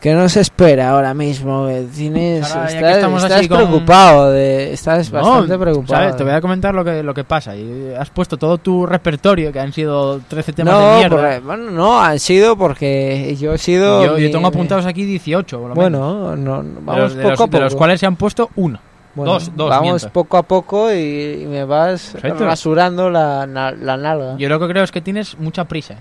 Que 0.00 0.14
no 0.14 0.28
se 0.28 0.40
espera 0.40 0.90
ahora 0.90 1.12
mismo. 1.12 1.68
Tienes, 1.92 2.48
Ahora, 2.54 2.68
estás 2.68 3.02
estás 3.02 3.32
así 3.32 3.48
con- 3.48 3.58
preocupado. 3.58 4.30
De, 4.30 4.72
estás 4.72 5.10
bastante 5.10 5.52
No, 5.54 5.58
preocupado. 5.58 6.00
¿sabes? 6.02 6.16
Te 6.16 6.22
voy 6.22 6.32
a 6.34 6.40
comentar 6.40 6.72
lo 6.72 6.84
que, 6.84 7.02
lo 7.02 7.12
que 7.12 7.24
pasa. 7.24 7.56
Y 7.56 7.92
has 7.98 8.08
puesto 8.10 8.36
todo 8.36 8.58
tu 8.58 8.86
repertorio, 8.86 9.50
que 9.52 9.58
han 9.58 9.72
sido 9.72 10.20
13 10.28 10.52
temas 10.52 10.74
no, 10.74 10.88
de 10.90 10.96
mierda. 10.98 11.16
porque- 11.16 11.40
bueno, 11.40 11.70
no, 11.72 12.00
han 12.00 12.20
sido 12.20 12.56
porque 12.56 13.36
yo 13.40 13.54
he 13.54 13.58
sido. 13.58 14.04
yo, 14.04 14.18
yo 14.18 14.26
mi- 14.26 14.30
tengo 14.32 14.46
apuntados 14.46 14.86
aquí 14.86 15.04
18, 15.04 15.58
por 15.58 15.70
lo 15.70 15.74
menos. 15.74 16.00
Bueno, 16.00 16.36
no, 16.36 16.62
no, 16.62 16.62
De 16.62 16.80
vamos 16.84 17.14
de 17.16 17.22
poco 17.22 17.30
los, 17.30 17.40
a 17.40 17.46
de 17.48 17.60
los 17.60 17.72
poco. 17.72 17.78
cuales 17.78 17.98
se 18.00 18.06
han 18.06 18.14
puesto 18.14 18.50
uno. 18.54 18.78
Bueno, 19.16 19.32
dos, 19.32 19.50
dos. 19.56 19.68
Vamos 19.68 19.82
miento. 20.02 20.10
poco 20.12 20.36
a 20.36 20.44
poco 20.44 20.92
y, 20.92 21.40
y 21.42 21.46
me 21.46 21.64
vas 21.64 22.10
Perfecto. 22.12 22.44
rasurando 22.44 23.10
la, 23.10 23.48
na- 23.48 23.72
la 23.72 23.96
nalga. 23.96 24.36
Yo 24.38 24.48
lo 24.48 24.60
que 24.60 24.68
creo 24.68 24.84
es 24.84 24.92
que 24.92 25.00
tienes 25.00 25.36
mucha 25.40 25.64
prisa. 25.64 25.96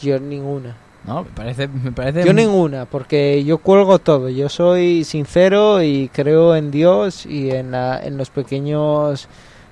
Yo 0.00 0.18
ninguna. 0.18 0.74
No, 1.06 1.24
me 1.24 1.30
parece. 1.30 1.68
Me 1.68 1.92
parece 1.92 2.24
Yo 2.24 2.32
ninguna, 2.34 2.84
porque 2.84 3.42
yo 3.44 3.58
cuelgo 3.58 3.98
todo. 3.98 4.28
Yo 4.28 4.48
soy 4.48 5.04
sincero 5.04 5.82
y 5.82 6.10
creo 6.12 6.54
en 6.56 6.70
Dios 6.70 7.24
y 7.24 7.50
en, 7.50 7.70
la- 7.70 7.98
en 8.04 8.16
los 8.18 8.30
pequeños 8.30 9.28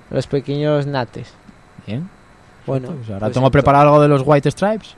los 0.09 0.25
pequeños 0.27 0.87
nates. 0.87 1.33
Bien. 1.85 2.09
Bueno, 2.65 2.89
Pues 2.89 3.09
ahora 3.09 3.27
pues 3.27 3.33
tengo 3.33 3.51
preparado 3.51 3.83
algo 3.85 4.01
de 4.01 4.07
los 4.07 4.23
White 4.25 4.49
Stripes. 4.51 4.95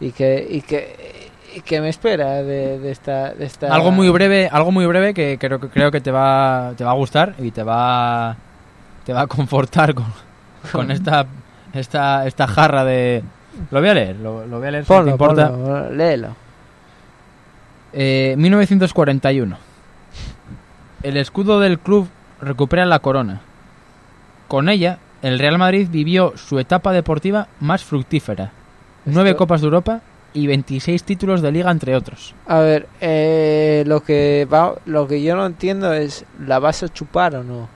y 0.00 0.10
que 0.12 0.46
y 0.50 0.60
que 0.60 1.30
y 1.56 1.60
que 1.60 1.80
me 1.80 1.88
espera 1.88 2.42
de, 2.42 2.78
de 2.80 2.90
esta 2.90 3.32
de 3.32 3.44
esta 3.46 3.72
Algo 3.74 3.90
muy 3.92 4.08
breve, 4.10 4.48
algo 4.52 4.70
muy 4.72 4.86
breve 4.86 5.14
que 5.14 5.38
creo 5.38 5.60
que 5.60 5.68
creo 5.68 5.90
que 5.92 6.00
te 6.00 6.10
va 6.10 6.72
te 6.76 6.84
va 6.84 6.90
a 6.90 6.94
gustar 6.94 7.34
y 7.38 7.52
te 7.52 7.62
va 7.62 8.36
te 9.04 9.12
va 9.12 9.22
a 9.22 9.26
confortar 9.28 9.94
con, 9.94 10.06
con 10.72 10.90
esta 10.90 11.26
esta 11.72 12.26
esta 12.26 12.46
jarra 12.48 12.84
de 12.84 13.22
lo 13.70 13.80
voy 13.80 13.88
a 13.88 13.94
leer, 13.94 14.16
lo, 14.16 14.46
lo 14.46 14.58
voy 14.58 14.68
a 14.68 14.70
leer 14.70 14.84
si 14.84 14.92
no 14.92 14.96
te 14.98 15.00
Ponlo, 15.00 15.10
importa. 15.12 15.50
ponlo, 15.50 15.90
léelo. 15.90 16.36
Eh, 17.92 18.34
1941. 18.38 19.56
El 21.02 21.16
escudo 21.16 21.60
del 21.60 21.78
club 21.78 22.08
recupera 22.40 22.86
la 22.86 22.98
corona. 22.98 23.40
Con 24.48 24.68
ella, 24.68 24.98
el 25.22 25.38
Real 25.38 25.58
Madrid 25.58 25.88
vivió 25.90 26.36
su 26.36 26.58
etapa 26.58 26.92
deportiva 26.92 27.48
más 27.60 27.84
fructífera. 27.84 28.52
Nueve 29.04 29.30
Esto- 29.30 29.38
Copas 29.38 29.60
de 29.60 29.66
Europa 29.66 30.00
y 30.32 30.46
26 30.46 31.04
títulos 31.04 31.42
de 31.42 31.52
liga, 31.52 31.70
entre 31.70 31.94
otros. 31.94 32.34
A 32.46 32.58
ver, 32.58 32.88
eh, 33.00 33.84
lo 33.86 34.02
que 34.02 34.48
va, 34.52 34.74
lo 34.86 35.06
que 35.06 35.22
yo 35.22 35.36
no 35.36 35.46
entiendo 35.46 35.92
es 35.92 36.24
la 36.44 36.58
vas 36.58 36.82
a 36.82 36.88
chupar 36.88 37.36
o 37.36 37.44
no. 37.44 37.68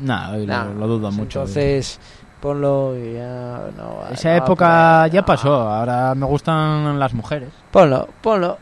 Nah, 0.00 0.36
lo- 0.36 0.46
Nah, 0.46 0.64
lo, 0.72 0.86
dudo 0.86 1.08
pues 1.08 1.14
mucho. 1.14 1.40
Entonces 1.40 2.00
ponlo 2.46 2.96
y 2.96 3.14
ya 3.14 3.70
no. 3.76 4.04
Esa 4.12 4.28
no 4.28 4.30
va 4.30 4.34
a 4.34 4.36
época 4.38 4.98
poner- 5.02 5.12
ya 5.12 5.24
pasó, 5.24 5.52
ahora 5.68 6.14
me 6.14 6.26
gustan 6.26 6.96
las 6.98 7.12
mujeres. 7.12 7.48
Ponlo, 7.72 8.08
ponlo. 8.22 8.58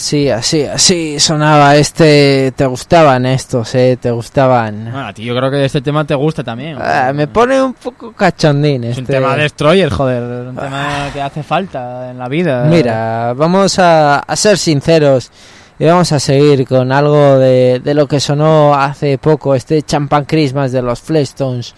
Así, 0.00 0.30
así, 0.30 0.62
así 0.62 1.20
sonaba 1.20 1.76
este. 1.76 2.54
Te 2.56 2.64
gustaban 2.64 3.26
estos, 3.26 3.74
eh, 3.74 3.98
te 4.00 4.10
gustaban. 4.10 4.84
Bueno, 4.84 5.08
a 5.08 5.12
ti 5.12 5.22
yo 5.22 5.36
creo 5.36 5.50
que 5.50 5.62
este 5.62 5.82
tema 5.82 6.06
te 6.06 6.14
gusta 6.14 6.42
también. 6.42 6.78
Ah, 6.80 7.12
me 7.14 7.26
pone 7.26 7.62
un 7.62 7.74
poco 7.74 8.10
cachondín 8.12 8.84
es 8.84 8.90
este. 8.92 9.02
un 9.02 9.06
tema 9.06 9.36
destroyer, 9.36 9.90
joder. 9.90 10.22
Un 10.48 10.56
tema 10.56 11.10
que 11.12 11.20
hace 11.20 11.42
falta 11.42 12.10
en 12.10 12.18
la 12.18 12.28
vida. 12.28 12.64
Mira, 12.64 13.34
vamos 13.34 13.78
a, 13.78 14.20
a 14.20 14.36
ser 14.36 14.56
sinceros 14.56 15.30
y 15.78 15.84
vamos 15.84 16.10
a 16.12 16.18
seguir 16.18 16.66
con 16.66 16.92
algo 16.92 17.38
de, 17.38 17.82
de 17.84 17.92
lo 17.92 18.08
que 18.08 18.20
sonó 18.20 18.74
hace 18.74 19.18
poco, 19.18 19.54
este 19.54 19.82
Champagne 19.82 20.24
Christmas 20.26 20.72
de 20.72 20.80
los 20.80 20.98
Flintstones. 20.98 21.74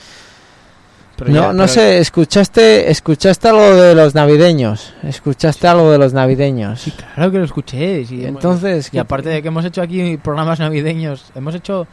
No, 1.31 1.53
no 1.53 1.69
sé, 1.69 1.99
escuchaste, 1.99 2.91
escuchaste 2.91 3.49
algo 3.49 3.75
de 3.75 3.95
los 3.95 4.15
navideños, 4.15 4.95
escuchaste 5.03 5.69
algo 5.69 5.91
de 5.91 5.99
los 5.99 6.13
navideños. 6.13 6.85
Claro 7.15 7.31
que 7.31 7.39
lo 7.39 7.45
escuché. 7.45 8.05
sí, 8.05 8.25
Entonces, 8.25 8.89
y 8.89 8.91
¿qué- 8.93 9.01
aparte 9.01 9.29
de 9.29 9.43
que 9.43 9.49
hemos 9.49 9.65
hecho 9.65 9.83
aquí 9.83 10.17
programas 10.17 10.59
navideños, 10.59 11.31
hemos 11.35 11.55
hecho 11.55 11.87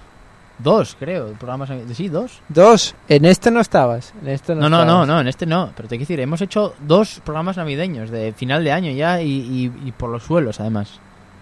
dos, 0.57 0.95
creo, 0.99 1.27
programas 1.33 1.69
navideños. 1.69 1.95
Sí, 1.97 2.09
dos. 2.09 2.41
Dos, 2.49 2.95
en 3.07 3.25
este 3.25 3.49
no 3.51 3.59
estabas, 3.61 4.13
en 4.21 4.29
este 4.29 4.55
no, 4.55 4.69
No, 4.69 4.83
no, 4.85 5.05
no, 5.05 5.21
en 5.21 5.27
este 5.27 5.45
no. 5.45 5.71
Pero 5.75 5.87
te 5.87 5.95
quiero 5.97 6.07
decir, 6.07 6.19
hemos 6.19 6.41
hecho 6.41 6.73
dos 6.85 7.21
programas 7.23 7.57
navideños 7.57 8.09
de 8.09 8.33
final 8.33 8.63
de 8.63 8.71
año 8.71 8.91
ya 8.91 9.21
y, 9.21 9.29
y- 9.31 9.87
y 9.87 9.91
por 9.91 10.09
los 10.09 10.23
suelos, 10.23 10.59
además. 10.59 10.99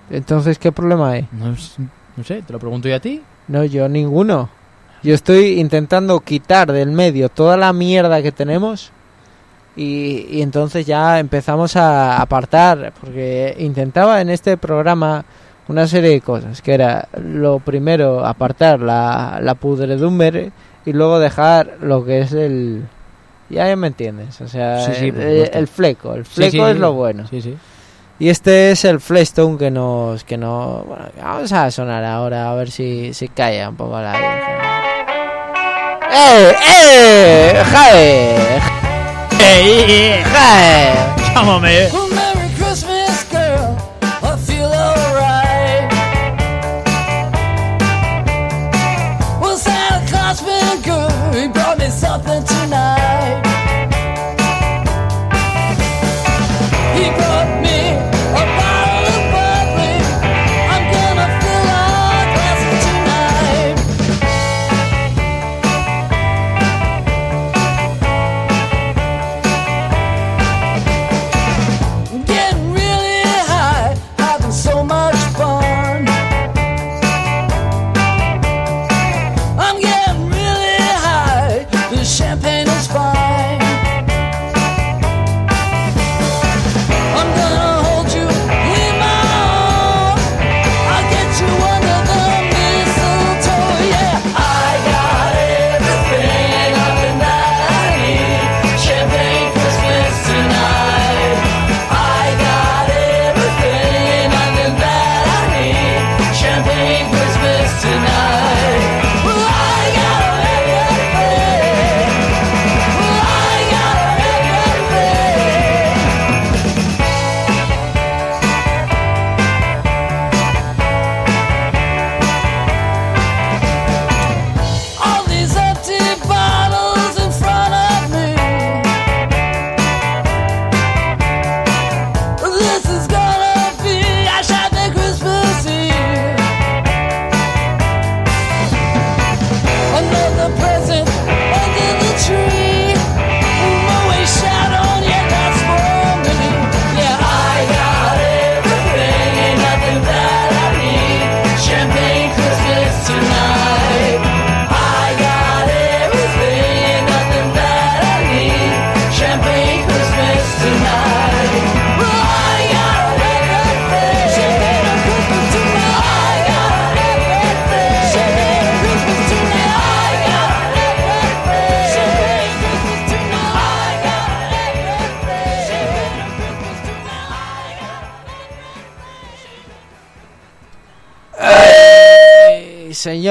Entonces, 0.09 0.57
¿qué 0.59 0.71
problema 0.71 1.11
hay? 1.11 1.27
No, 1.31 1.55
no 2.15 2.23
sé, 2.23 2.41
te 2.43 2.53
lo 2.53 2.59
pregunto 2.59 2.87
yo 2.87 2.95
a 2.95 2.99
ti. 2.99 3.21
No, 3.47 3.63
yo 3.65 3.87
ninguno. 3.89 4.49
Yo 5.03 5.13
estoy 5.13 5.59
intentando 5.59 6.19
quitar 6.19 6.71
del 6.71 6.91
medio 6.91 7.29
toda 7.29 7.55
la 7.55 7.71
mierda 7.73 8.21
que 8.21 8.31
tenemos 8.31 8.91
y, 9.75 10.25
y 10.29 10.41
entonces 10.41 10.85
ya 10.85 11.19
empezamos 11.19 11.75
a 11.75 12.19
apartar, 12.19 12.93
porque 12.99 13.55
intentaba 13.59 14.21
en 14.21 14.29
este 14.29 14.57
programa 14.57 15.23
una 15.67 15.87
serie 15.87 16.11
de 16.11 16.21
cosas, 16.21 16.61
que 16.61 16.73
era 16.73 17.07
lo 17.21 17.59
primero 17.59 18.25
apartar 18.25 18.79
la, 18.79 19.39
la 19.41 19.55
pudredumbre 19.55 20.51
y 20.85 20.93
luego 20.93 21.19
dejar 21.19 21.77
lo 21.81 22.03
que 22.05 22.21
es 22.21 22.33
el... 22.33 22.85
Ya, 23.49 23.67
ya 23.67 23.75
me 23.75 23.87
entiendes, 23.87 24.41
o 24.41 24.47
sea, 24.47 24.81
Sí, 24.81 24.91
sí, 24.95 25.11
por 25.11 25.21
el, 25.21 25.67
fleco, 25.67 26.13
el 26.13 26.25
fleco 26.25 26.51
sí, 26.51 26.59
es 26.59 26.77
lo 26.77 26.93
bueno. 26.93 27.27
Sí, 27.27 27.41
sí. 27.41 27.55
Y 28.19 28.29
este 28.29 28.71
es 28.71 28.83
el 28.83 28.99
Flestone 28.99 29.57
que 29.57 29.69
nos 29.69 30.23
que 30.23 30.37
no 30.37 30.83
bueno, 30.87 31.05
vamos 31.21 31.51
a 31.51 31.69
sonar 31.69 32.03
ahora 32.03 32.51
a 32.51 32.55
ver 32.55 32.71
si 32.71 33.13
si 33.13 33.27
calla 33.27 33.69
un 33.69 33.75
poco 33.75 34.01
la. 34.01 34.66
¡Eh! 36.19 36.55
¡Eh! 36.65 37.63
¡Jae! 37.71 38.59
¡Eh! 39.39 40.23
¡Jae! 40.33 40.93
¡Llámame! 41.35 41.89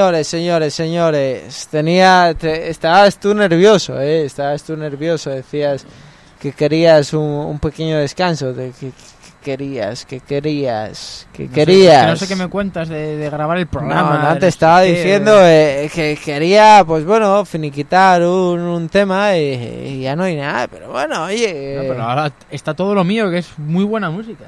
Señores, 0.07 0.27
señores, 0.27 0.73
señores, 0.73 1.67
tenía, 1.69 2.33
te- 2.39 2.69
estabas 2.69 3.19
tú 3.19 3.33
nervioso, 3.33 3.99
eh, 3.99 4.23
estabas 4.25 4.63
tú 4.63 4.77
nervioso, 4.77 5.29
decías 5.31 5.85
que 6.39 6.53
querías 6.53 7.13
un, 7.13 7.21
un 7.23 7.59
pequeño 7.59 7.97
descanso, 7.97 8.53
de 8.53 8.71
que, 8.71 8.87
que 8.91 8.93
querías, 9.43 10.05
que 10.05 10.19
querías, 10.19 11.27
que 11.33 11.43
No 11.43 11.49
sé- 11.49 11.55
querías. 11.55 12.01
que 12.05 12.11
no 12.11 12.15
sé 12.15 12.27
qué 12.27 12.35
me 12.35 12.47
cuentas 12.47 12.87
de, 12.89 13.17
de 13.17 13.29
grabar 13.29 13.57
el 13.57 13.67
programa. 13.67 14.19
No, 14.23 14.29
no, 14.33 14.37
te 14.39 14.47
estaba 14.47 14.81
diciendo 14.81 15.31
eh, 15.43 15.89
que 15.93 16.17
quería, 16.23 16.83
pues 16.85 17.03
bueno, 17.05 17.43
finiquitar 17.45 18.21
un, 18.23 18.59
un 18.61 18.87
tema 18.89 19.35
y, 19.37 19.53
y 19.87 20.01
ya 20.03 20.15
no 20.15 20.23
hay 20.23 20.35
nada, 20.35 20.67
pero 20.67 20.91
bueno, 20.91 21.23
oye, 21.23 21.75
No, 21.77 21.81
pero 21.87 22.03
ahora 22.03 22.31
está 22.51 22.73
todo 22.73 22.93
lo 22.95 23.03
mío, 23.03 23.29
que 23.29 23.39
es 23.39 23.47
muy 23.57 23.83
buena 23.83 24.09
música. 24.09 24.45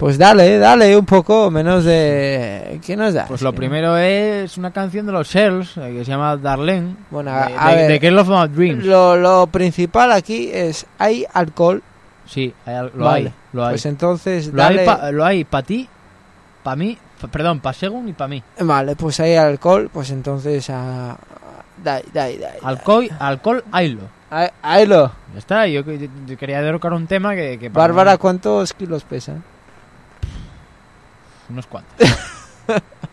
Pues 0.00 0.16
dale, 0.16 0.58
dale 0.58 0.96
un 0.96 1.04
poco 1.04 1.50
menos 1.50 1.84
de... 1.84 2.80
¿Qué 2.84 2.96
nos 2.96 3.12
das? 3.12 3.28
Pues 3.28 3.42
lo 3.42 3.52
primero 3.52 3.98
es 3.98 4.56
una 4.56 4.72
canción 4.72 5.04
de 5.04 5.12
los 5.12 5.28
Shells 5.28 5.76
eh, 5.76 5.92
que 5.92 6.04
se 6.06 6.10
llama 6.10 6.38
Darlene. 6.38 6.96
Bueno, 7.10 7.30
de, 7.30 7.54
a 7.56 7.68
de, 7.68 7.76
ver, 7.76 8.00
de 8.00 8.18
of 8.18 8.28
My 8.28 8.48
Dreams. 8.48 8.84
Lo, 8.84 9.14
lo 9.16 9.46
principal 9.48 10.10
aquí 10.12 10.50
es, 10.52 10.86
hay 10.98 11.26
alcohol. 11.34 11.82
Sí, 12.24 12.54
hay 12.64 12.76
lo 12.94 13.04
Vale, 13.04 13.26
hay. 13.28 13.34
Lo 13.52 13.64
hay. 13.66 13.72
Pues 13.72 13.84
entonces, 13.86 14.54
dale- 14.54 14.86
pa- 14.86 15.10
lo 15.12 15.22
hay 15.22 15.44
para 15.44 15.66
ti, 15.66 15.86
para 16.62 16.76
mí, 16.76 16.96
pa- 17.20 17.28
perdón, 17.28 17.60
para 17.60 17.74
Según 17.74 18.08
y 18.08 18.14
para 18.14 18.28
mí. 18.28 18.42
Vale, 18.58 18.96
pues 18.96 19.20
hay 19.20 19.34
alcohol, 19.36 19.90
pues 19.92 20.10
entonces 20.10 20.70
a... 20.70 21.14
Dai, 21.84 22.02
dai, 22.12 22.38
dai. 22.38 22.58
Alcohol, 22.62 23.06
alcohol, 23.18 23.64
haylo. 23.70 24.02
Ay- 24.30 24.48
Haylo. 24.62 25.10
Ya 25.34 25.38
está, 25.38 25.66
yo, 25.66 25.84
que- 25.84 26.08
yo 26.26 26.36
quería 26.38 26.62
derrocar 26.62 26.94
un 26.94 27.06
tema 27.06 27.34
que... 27.34 27.58
que 27.58 27.68
Bárbara, 27.68 28.12
mí- 28.12 28.18
¿cuántos 28.18 28.72
kilos 28.72 29.04
pesa? 29.04 29.34
Unos 31.50 31.66
cuantos. 31.66 32.08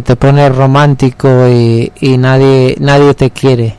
que 0.00 0.06
te 0.06 0.16
pones 0.16 0.54
romántico 0.54 1.46
y, 1.48 1.92
y 2.00 2.16
nadie 2.18 2.76
nadie 2.80 3.14
te 3.14 3.30
quiere. 3.30 3.76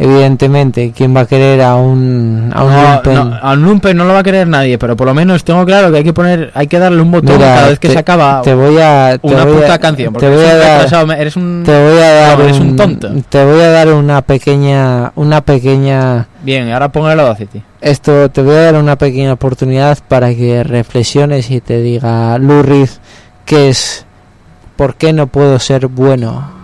Evidentemente, 0.00 0.92
¿quién 0.96 1.14
va 1.16 1.22
a 1.22 1.26
querer 1.26 1.60
a 1.60 1.74
un 1.74 2.52
a 2.54 2.62
un 2.62 2.72
No, 2.72 2.92
lumpen? 2.92 3.14
no, 3.14 3.36
a 3.42 3.52
un 3.54 3.62
lumpen 3.64 3.96
no 3.96 4.04
lo 4.04 4.12
va 4.14 4.20
a 4.20 4.22
querer 4.22 4.46
nadie, 4.46 4.78
pero 4.78 4.96
por 4.96 5.08
lo 5.08 5.14
menos 5.14 5.42
tengo 5.42 5.66
claro 5.66 5.90
que 5.90 5.98
hay 5.98 6.04
que 6.04 6.12
poner, 6.12 6.52
hay 6.54 6.68
que 6.68 6.78
darle 6.78 7.02
un 7.02 7.10
botón 7.10 7.34
Mira, 7.36 7.54
cada 7.56 7.68
vez 7.70 7.78
que 7.80 7.88
te- 7.88 7.94
se 7.94 7.98
acaba 7.98 8.40
te 8.42 8.54
voy 8.54 8.78
a- 8.78 9.18
te 9.20 9.26
una 9.26 9.44
voy 9.44 9.54
a- 9.56 9.60
puta 9.60 9.78
canción. 9.80 10.12
Porque 10.12 10.28
te 10.28 10.34
voy 10.36 10.44
a 10.44 10.52
un 10.52 11.08
dar- 11.08 11.20
eres 11.20 11.34
un, 11.36 11.62
te 11.66 11.72
voy 11.90 11.98
a 12.00 12.12
dar 12.14 12.38
no, 12.38 12.44
eres 12.44 12.60
un 12.60 12.66
un- 12.68 12.76
tonto. 12.76 13.08
te 13.28 13.44
voy 13.44 13.60
a 13.60 13.68
dar 13.70 13.88
una 13.92 14.22
pequeña 14.22 15.10
una 15.16 15.40
pequeña 15.40 16.28
Bien, 16.44 16.70
ahora 16.70 16.92
pongo 16.92 17.10
el 17.10 17.18
Audacity. 17.18 17.60
esto 17.80 18.30
te 18.30 18.40
voy 18.42 18.54
a 18.54 18.62
dar 18.70 18.74
una 18.76 18.94
pequeña 18.96 19.32
oportunidad 19.32 19.98
para 20.06 20.32
que 20.32 20.62
reflexiones 20.62 21.50
y 21.50 21.60
te 21.60 21.82
diga 21.82 22.38
Lurriz 22.38 23.00
que 23.44 23.70
es 23.70 24.06
¿por 24.78 24.94
qué 24.94 25.12
no 25.12 25.26
puedo 25.26 25.58
ser 25.58 25.88
bueno? 25.88 26.57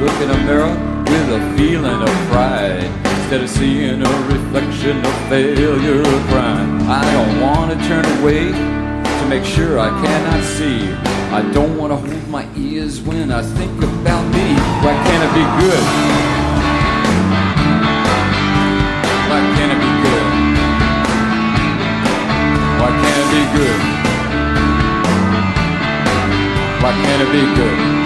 Look 0.00 0.18
in 0.22 0.30
a 0.30 0.36
mirror 0.46 0.72
with 1.04 1.28
a 1.28 1.56
feeling 1.58 2.00
of 2.00 2.08
pride 2.32 2.84
instead 3.20 3.42
of 3.42 3.50
seeing 3.50 4.00
a 4.00 4.12
reflection 4.32 4.96
of 5.04 5.28
failure 5.28 6.00
or 6.00 6.20
crime. 6.32 6.80
I 6.88 7.04
don't 7.12 7.38
want 7.38 7.70
to 7.70 7.76
turn 7.86 8.06
away 8.18 8.50
to 8.50 9.26
make 9.28 9.44
sure 9.44 9.78
I 9.78 9.90
cannot 10.00 10.42
see. 10.42 10.90
I 11.36 11.42
don't 11.52 11.76
want 11.76 11.92
to 11.92 11.96
hold 11.96 12.28
my 12.28 12.48
ears 12.56 13.02
when 13.02 13.30
I 13.30 13.42
think 13.42 13.76
about 13.76 14.24
me. 14.32 14.54
Why 14.80 14.94
can't 15.04 15.22
it 15.28 15.32
be 15.36 15.44
good? 15.60 15.84
Why 19.28 19.40
can't 19.54 19.72
it 19.76 19.80
be 19.84 19.92
good? 20.04 20.26
Why 22.80 22.90
can't 23.02 23.18
it 23.20 23.28
be 23.36 23.42
good? 23.58 23.80
Why 26.82 26.92
can't 27.04 27.22
it 27.22 27.32
be 27.32 27.54
good? 27.54 27.99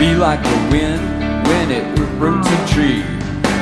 Be 0.00 0.14
like 0.14 0.42
the 0.42 0.68
wind 0.72 1.02
when 1.46 1.70
it 1.70 1.84
roots 2.18 2.48
a 2.48 2.66
tree, 2.72 3.02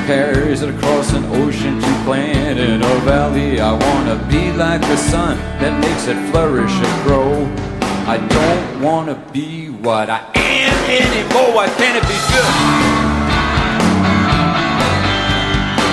carries 0.06 0.62
it 0.62 0.72
across 0.72 1.12
an 1.12 1.24
ocean 1.42 1.80
to 1.80 1.92
plant 2.04 2.60
in 2.60 2.80
a 2.80 2.94
valley. 3.00 3.58
I 3.58 3.72
wanna 3.72 4.14
be 4.30 4.52
like 4.52 4.80
the 4.82 4.96
sun 4.96 5.36
that 5.58 5.74
makes 5.80 6.06
it 6.06 6.16
flourish 6.30 6.70
and 6.70 7.02
grow. 7.02 7.32
I 8.06 8.18
don't 8.18 8.80
wanna 8.80 9.16
be 9.32 9.70
what 9.70 10.08
I 10.08 10.20
am 10.36 10.78
anymore. 11.02 11.56
Why 11.56 11.66
can't 11.74 11.96
it 11.98 12.06
be 12.06 12.18
good? 12.30 12.54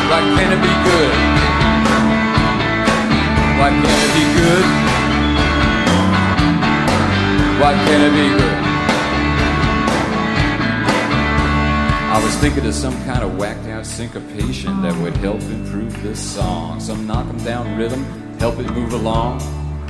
Why 0.09 0.21
can't 0.35 0.53
it 0.53 0.61
be 0.61 0.73
good? 0.89 1.13
Why 3.57 3.69
can't 3.81 4.01
it 4.05 4.11
be 4.17 4.25
good? 4.37 4.65
Why 7.59 7.73
can't 7.85 8.03
it 8.03 8.13
be 8.13 8.27
good? 8.37 8.54
Was 12.25 12.35
thinking 12.37 12.65
of 12.65 12.73
some 12.73 12.95
kind 13.03 13.23
of 13.23 13.37
whacked 13.37 13.67
out 13.67 13.85
syncopation 13.85 14.81
that 14.81 14.99
would 14.99 15.15
help 15.17 15.39
improve 15.43 16.01
this 16.01 16.19
song. 16.19 16.79
Some 16.79 17.05
knock 17.05 17.27
'em 17.27 17.37
down 17.43 17.77
rhythm, 17.77 18.03
help 18.39 18.57
it 18.57 18.67
move 18.71 18.93
along. 18.93 19.39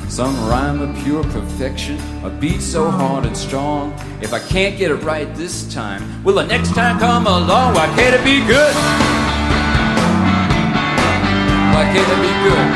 Some 0.09 0.35
rhyme 0.49 0.81
of 0.81 0.93
pure 1.01 1.23
perfection, 1.23 1.97
a 2.25 2.29
beat 2.29 2.61
so 2.61 2.91
hard 2.91 3.25
and 3.25 3.37
strong. 3.37 3.93
If 4.21 4.33
I 4.33 4.39
can't 4.39 4.77
get 4.77 4.91
it 4.91 4.95
right 4.95 5.33
this 5.35 5.63
time, 5.73 6.03
will 6.25 6.35
the 6.35 6.45
next 6.45 6.75
time 6.75 6.99
come 6.99 7.25
along? 7.25 7.73
Why 7.73 7.85
can't 7.95 8.13
it 8.13 8.23
be 8.25 8.41
good? 8.45 8.75
Why 11.73 11.83
can't 11.93 12.09
it 12.15 12.21
be 12.27 12.33
good? 12.47 12.67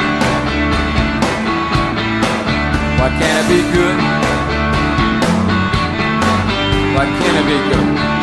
Why 2.99 3.09
can't 3.19 3.37
it 3.43 3.47
be 3.53 3.61
good? 3.75 3.97
Why 6.95 7.05
can't 7.19 7.37
it 7.41 7.45
be 7.53 7.59
good? 7.75 8.18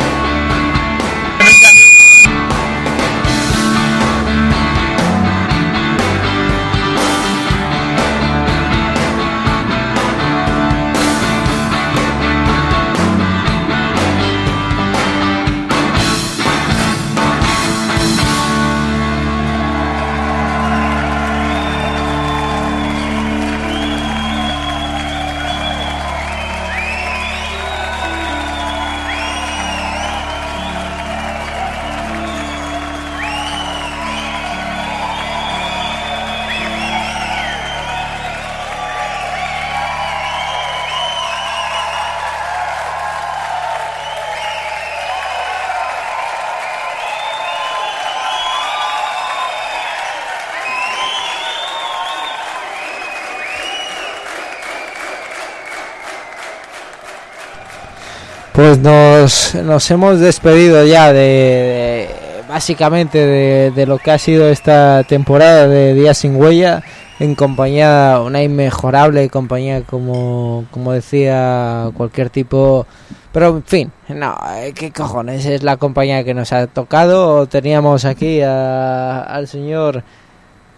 Pues 58.57 58.79
nos, 58.79 59.53
nos 59.53 59.91
hemos 59.91 60.19
despedido 60.19 60.83
ya 60.83 61.13
de, 61.13 62.09
básicamente 62.49 63.19
de, 63.23 63.69
de 63.69 63.85
lo 63.85 63.99
que 63.99 64.09
ha 64.09 64.17
sido 64.17 64.49
esta 64.49 65.03
temporada 65.03 65.67
de 65.67 65.93
Días 65.93 66.17
sin 66.17 66.35
Huella 66.37 66.81
en 67.19 67.35
compañía, 67.35 68.19
una 68.25 68.41
inmejorable 68.41 69.29
compañía 69.29 69.81
como, 69.83 70.65
como 70.71 70.91
decía 70.91 71.91
cualquier 71.95 72.31
tipo. 72.31 72.87
Pero 73.31 73.49
en 73.57 73.63
fin, 73.63 73.91
no, 74.07 74.35
eh, 74.55 74.73
¿qué 74.73 74.91
cojones? 74.91 75.45
Es 75.45 75.61
la 75.61 75.77
compañía 75.77 76.23
que 76.23 76.33
nos 76.33 76.51
ha 76.51 76.65
tocado. 76.65 77.45
Teníamos 77.45 78.05
aquí 78.05 78.41
a- 78.41 79.21
al 79.21 79.47
señor 79.47 80.03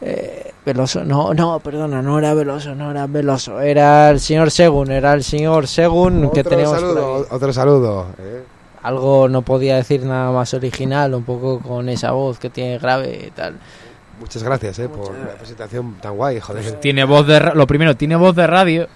eh, 0.02 0.52
Veloso. 0.66 1.04
No, 1.04 1.34
no, 1.34 1.60
perdona, 1.60 2.02
no 2.02 2.20
era 2.20 2.34
Veloso, 2.34 2.76
no 2.76 2.92
era 2.92 3.08
Veloso. 3.08 3.60
Era 3.60 4.10
el 4.12 4.20
señor 4.20 4.52
Segun, 4.52 4.92
era 4.92 5.14
el 5.14 5.24
señor 5.24 5.68
Segun 5.68 6.30
que 6.32 6.42
Otro 6.42 6.50
teníamos 6.52 6.74
por 6.80 6.82
saludo, 6.90 7.16
aquí 7.22 7.28
otro 7.36 7.54
saludo. 7.54 8.06
¿eh? 8.20 8.44
algo 8.82 9.28
no 9.28 9.42
podía 9.42 9.76
decir 9.76 10.04
nada 10.06 10.32
más 10.32 10.54
original, 10.54 11.14
un 11.14 11.24
poco 11.24 11.60
con 11.60 11.90
esa 11.90 12.12
voz 12.12 12.40
que 12.40 12.50
tiene 12.50 12.78
grave 12.78 13.26
y 13.28 13.32
tal. 13.32 13.56
Muchas 14.22 14.42
gracias 14.42 14.80
eh, 14.80 14.88
por 14.88 15.14
la 15.18 15.34
presentación 15.36 15.96
tan 16.02 16.16
guay, 16.16 16.40
joder. 16.40 16.72
Tiene 16.80 17.04
voz 17.04 17.28
de 17.28 17.40
ra- 17.40 17.54
lo 17.54 17.68
primero, 17.68 17.96
tiene 17.98 18.16
voz 18.16 18.36
de 18.38 18.48
radio. 18.48 18.88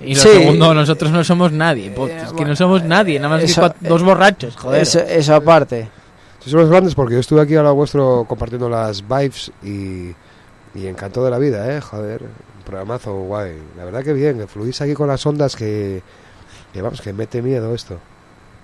Y 0.00 0.14
lo 0.14 0.20
Sí. 0.20 0.28
segundo, 0.28 0.74
nosotros 0.74 1.10
no 1.10 1.24
somos 1.24 1.52
nadie. 1.52 1.90
pues, 1.90 2.12
es 2.22 2.32
que 2.34 2.44
no 2.44 2.54
somos 2.56 2.82
nadie, 2.84 3.18
nada 3.18 3.30
más 3.30 3.40
que 3.40 3.46
eso- 3.50 3.74
dos 3.80 4.02
borrachos, 4.02 4.56
joder. 4.56 4.82
Eso, 4.82 5.00
eso 5.00 5.34
aparte. 5.34 5.88
Sois 6.44 6.68
grandes 6.68 6.94
porque 6.94 7.14
yo 7.14 7.20
estuve 7.20 7.40
aquí 7.42 7.54
a 7.56 7.62
lo 7.62 7.74
vuestro 7.74 8.24
compartiendo 8.28 8.68
las 8.68 9.02
vibes 9.06 9.52
y, 9.62 10.14
y 10.74 10.86
encantó 10.86 11.24
de 11.24 11.30
la 11.30 11.38
vida, 11.38 11.74
¿eh? 11.74 11.80
Joder, 11.80 12.22
un 12.22 12.62
programazo 12.64 13.14
guay. 13.14 13.56
La 13.76 13.84
verdad 13.84 14.02
que 14.04 14.12
bien, 14.12 14.38
que 14.38 14.46
fluís 14.46 14.80
aquí 14.80 14.94
con 14.94 15.08
las 15.08 15.24
ondas 15.26 15.56
que, 15.56 16.02
que 16.72 16.82
vamos, 16.82 17.00
que 17.00 17.12
mete 17.12 17.42
miedo 17.42 17.74
esto. 17.74 17.98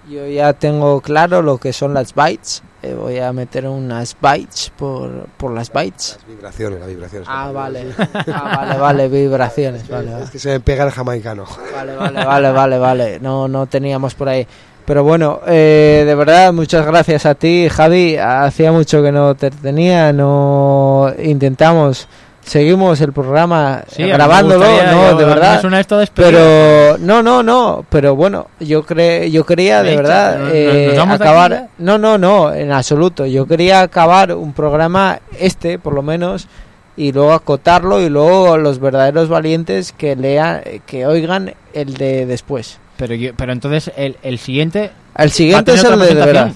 Yo 0.09 0.25
ya 0.29 0.53
tengo 0.53 1.01
claro 1.01 1.43
lo 1.43 1.59
que 1.59 1.73
son 1.73 1.93
las 1.93 2.15
bytes. 2.15 2.63
eh, 2.83 2.95
voy 2.95 3.19
a 3.19 3.33
meter 3.33 3.67
unas 3.67 4.17
bytes 4.21 4.71
por, 4.77 5.27
por 5.37 5.51
las 5.51 5.73
bytes. 5.73 6.21
Vibraciones, 6.29 6.79
las 6.79 6.89
vibraciones. 6.89 7.29
Ah, 7.29 7.51
vale. 7.53 7.87
Ah, 8.33 8.57
vale, 8.57 8.79
vale, 8.79 9.09
vibraciones. 9.09 9.89
Vale, 9.89 10.13
vale. 10.13 10.25
Es 10.25 10.31
que 10.31 10.39
se 10.39 10.51
me 10.51 10.61
pega 10.61 10.85
el 10.85 10.93
jamaicano. 10.93 11.45
Vale, 11.75 11.97
vale, 11.97 12.25
vale, 12.25 12.53
vale, 12.53 12.79
vale. 12.79 13.21
No, 13.21 13.49
no 13.49 13.67
teníamos 13.67 14.15
por 14.15 14.29
ahí. 14.29 14.47
Pero 14.87 15.03
bueno, 15.03 15.41
eh, 15.49 16.05
de 16.07 16.15
verdad, 16.15 16.53
muchas 16.53 16.87
gracias 16.87 17.27
a 17.27 17.35
ti, 17.35 17.69
Javi. 17.69 18.17
Hacía 18.17 18.71
mucho 18.71 19.03
que 19.03 19.11
no 19.11 19.35
te 19.35 19.51
tenía, 19.51 20.13
no 20.13 21.13
intentamos, 21.23 22.07
seguimos 22.45 23.01
el 23.01 23.13
programa 23.13 23.83
Sí, 23.89 24.05
grabándolo, 24.05 24.65
no, 24.65 25.11
yo- 25.11 25.17
de 25.19 25.25
verdad. 25.25 25.61
suena 25.61 25.81
esto 25.81 25.97
a 25.97 25.99
despedida. 25.99 26.31
Pero 26.31 26.99
no, 26.99 27.21
no, 27.21 27.43
no. 27.43 27.85
Pero 27.91 28.15
bueno, 28.15 28.47
yo 28.61 28.85
cre 28.85 29.29
yo 29.33 29.45
quería 29.45 29.83
de 29.83 29.97
verdad 29.97 30.39
¿nos- 30.39 30.51
eh, 30.55 30.93
nos 30.97 31.21
acabar. 31.21 31.69
No, 31.79 31.99
no, 31.99 32.17
no, 32.17 32.55
en 32.55 32.71
absoluto. 32.71 33.27
Yo 33.27 33.45
quería 33.45 33.81
acabar 33.83 34.33
un 34.33 34.53
programa 34.53 35.19
este, 35.41 35.81
por 35.81 35.95
lo 35.95 36.03
menos, 36.03 36.47
y 36.97 37.11
luego 37.11 37.33
acotarlo 37.33 38.01
y 38.01 38.09
luego 38.09 38.57
los 38.57 38.79
verdaderos 38.79 39.29
valientes 39.29 39.93
que 39.93 40.15
lean, 40.15 40.61
que 40.87 41.07
oigan 41.07 41.55
el 41.75 41.95
de 41.95 42.25
después. 42.25 42.79
Pero, 42.97 43.15
yo- 43.15 43.35
pero 43.37 43.53
entonces 43.53 43.91
el, 43.97 44.17
el 44.23 44.39
siguiente. 44.39 44.91
El 45.17 45.31
siguiente 45.31 45.75
es 45.75 45.85
el 45.85 45.99
de, 45.99 46.07
de 46.07 46.15
verdad. 46.15 46.53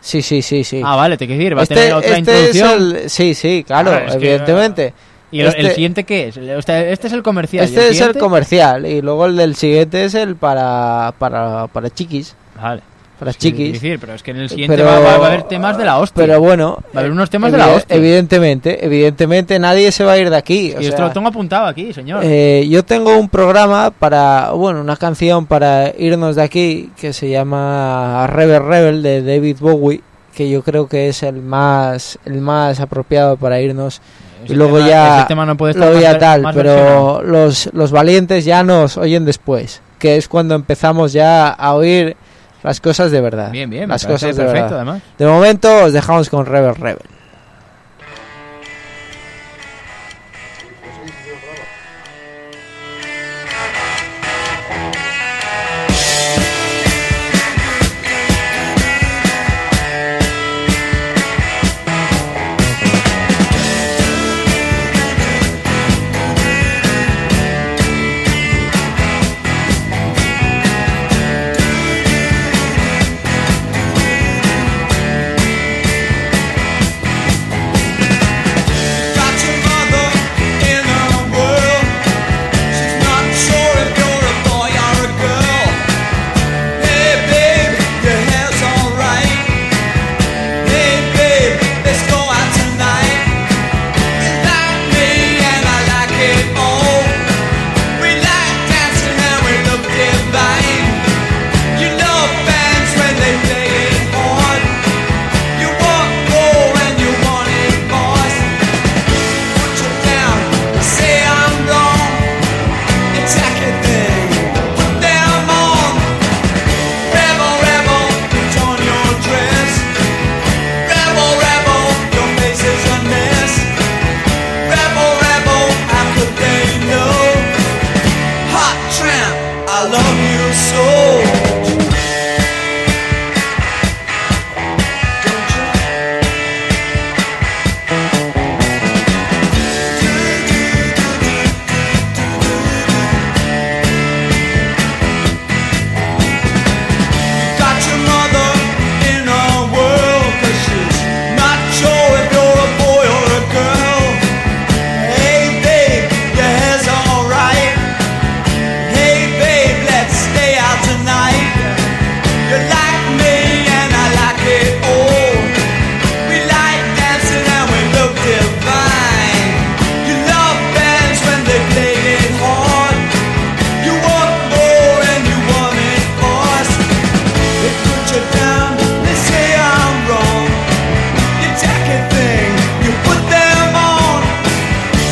Sí, 0.00 0.22
sí, 0.22 0.42
sí, 0.42 0.62
sí. 0.64 0.80
Ah, 0.84 0.94
vale, 0.96 1.16
te 1.16 1.26
quiero 1.26 1.38
decir, 1.40 1.58
va 1.58 1.62
este, 1.62 1.74
a 1.74 1.76
tener 1.78 1.94
otra 1.94 2.18
este 2.18 2.48
es 2.50 2.56
introducción. 2.56 2.96
el, 3.02 3.10
sí, 3.10 3.34
sí, 3.34 3.64
claro, 3.66 3.90
que- 3.90 4.14
evidentemente. 4.14 4.94
¿Y 5.30 5.40
el, 5.40 5.46
el 5.48 5.54
Este- 5.56 5.74
siguiente 5.74 6.04
qué 6.04 6.28
es? 6.28 6.36
Este 6.38 7.06
es 7.08 7.12
el 7.12 7.22
comercial. 7.22 7.64
¿y 7.64 7.68
Este 7.68 7.88
el 7.88 7.92
es 7.94 8.00
el 8.00 8.16
comercial 8.16 8.86
y 8.86 9.02
luego 9.02 9.26
el 9.26 9.36
del 9.36 9.56
siguiente 9.56 10.04
es 10.04 10.14
el 10.14 10.36
para 10.36 11.12
para 11.18 11.66
para 11.66 11.90
chiquis. 11.90 12.34
Vale. 12.60 12.80
Para 13.18 13.32
Sí, 13.32 13.38
chiquis. 13.38 13.66
es 13.66 13.72
decir, 13.82 13.98
pero 13.98 14.14
es 14.14 14.22
que 14.22 14.30
en 14.30 14.36
el 14.36 14.48
siguiente 14.48 14.76
Pero- 14.76 14.88
va, 14.88 15.00
va- 15.00 15.18
va 15.18 15.24
a 15.24 15.28
haber 15.28 15.42
temas 15.44 15.76
de 15.76 15.84
la 15.84 15.98
hostia. 15.98 16.24
Pero 16.24 16.38
bueno, 16.40 16.78
Va 16.94 16.98
a 16.98 16.98
haber 17.00 17.10
unos 17.12 17.28
eh, 17.28 17.32
temas 17.32 17.50
de 17.50 17.58
la 17.58 17.66
hostia. 17.68 17.96
Evidentemente, 17.96 18.84
evidentemente 18.86 19.58
nadie 19.58 19.90
se 19.90 20.04
va 20.04 20.12
a 20.12 20.18
ir 20.18 20.30
de 20.30 20.36
aquí. 20.36 20.72
y 20.78 20.86
esto 20.86 21.02
lo 21.02 21.10
tengo 21.10 21.28
apuntado 21.28 21.66
aquí, 21.66 21.92
señor. 21.92 22.20
eh, 22.22 22.66
yo 22.70 22.84
tengo 22.84 23.16
un 23.18 23.28
programa 23.28 23.90
para, 23.90 24.52
bueno, 24.52 24.80
una 24.80 24.96
canción 24.96 25.46
para 25.46 25.92
irnos 25.98 26.36
de 26.36 26.42
aquí 26.42 26.90
que 27.00 27.12
se 27.12 27.28
llama 27.28 28.26
Rebel 28.28 28.64
Rebel 28.64 29.02
de 29.02 29.22
David 29.22 29.56
Bowie, 29.60 30.00
que 30.34 30.48
yo 30.48 30.62
creo 30.62 30.86
que 30.86 31.08
es 31.08 31.22
el 31.24 31.42
más 31.42 32.18
el 32.24 32.40
más 32.40 32.78
apropiado 32.80 33.36
para 33.36 33.60
irnos. 33.60 34.00
Ese 34.44 34.52
y 34.52 34.56
luego 34.56 34.76
tema- 34.76 34.88
ya 34.88 35.24
tema 35.26 35.44
no 35.44 35.56
puede 35.56 35.72
estar 35.72 35.88
luego 35.88 36.00
ya 36.00 36.16
tal, 36.18 36.46
pero 36.54 37.22
los 37.24 37.68
los 37.72 37.90
valientes 37.90 38.44
ya 38.44 38.62
nos 38.62 38.96
oyen 38.96 39.24
después, 39.24 39.82
que 39.98 40.16
es 40.16 40.28
cuando 40.28 40.54
empezamos 40.54 41.12
ya 41.12 41.48
a 41.48 41.74
oír 41.74 42.16
las 42.62 42.80
cosas 42.80 43.10
de 43.10 43.20
verdad. 43.20 43.50
Bien, 43.50 43.68
bien, 43.70 43.88
las 43.88 44.06
cosas 44.06 44.36
de 44.36 44.42
perfecto, 44.42 44.74
verdad. 44.74 44.76
además. 44.76 45.02
De 45.18 45.26
momento 45.26 45.84
os 45.84 45.92
dejamos 45.92 46.28
con 46.28 46.46
Rebel 46.46 46.74
Rebel. 46.74 46.98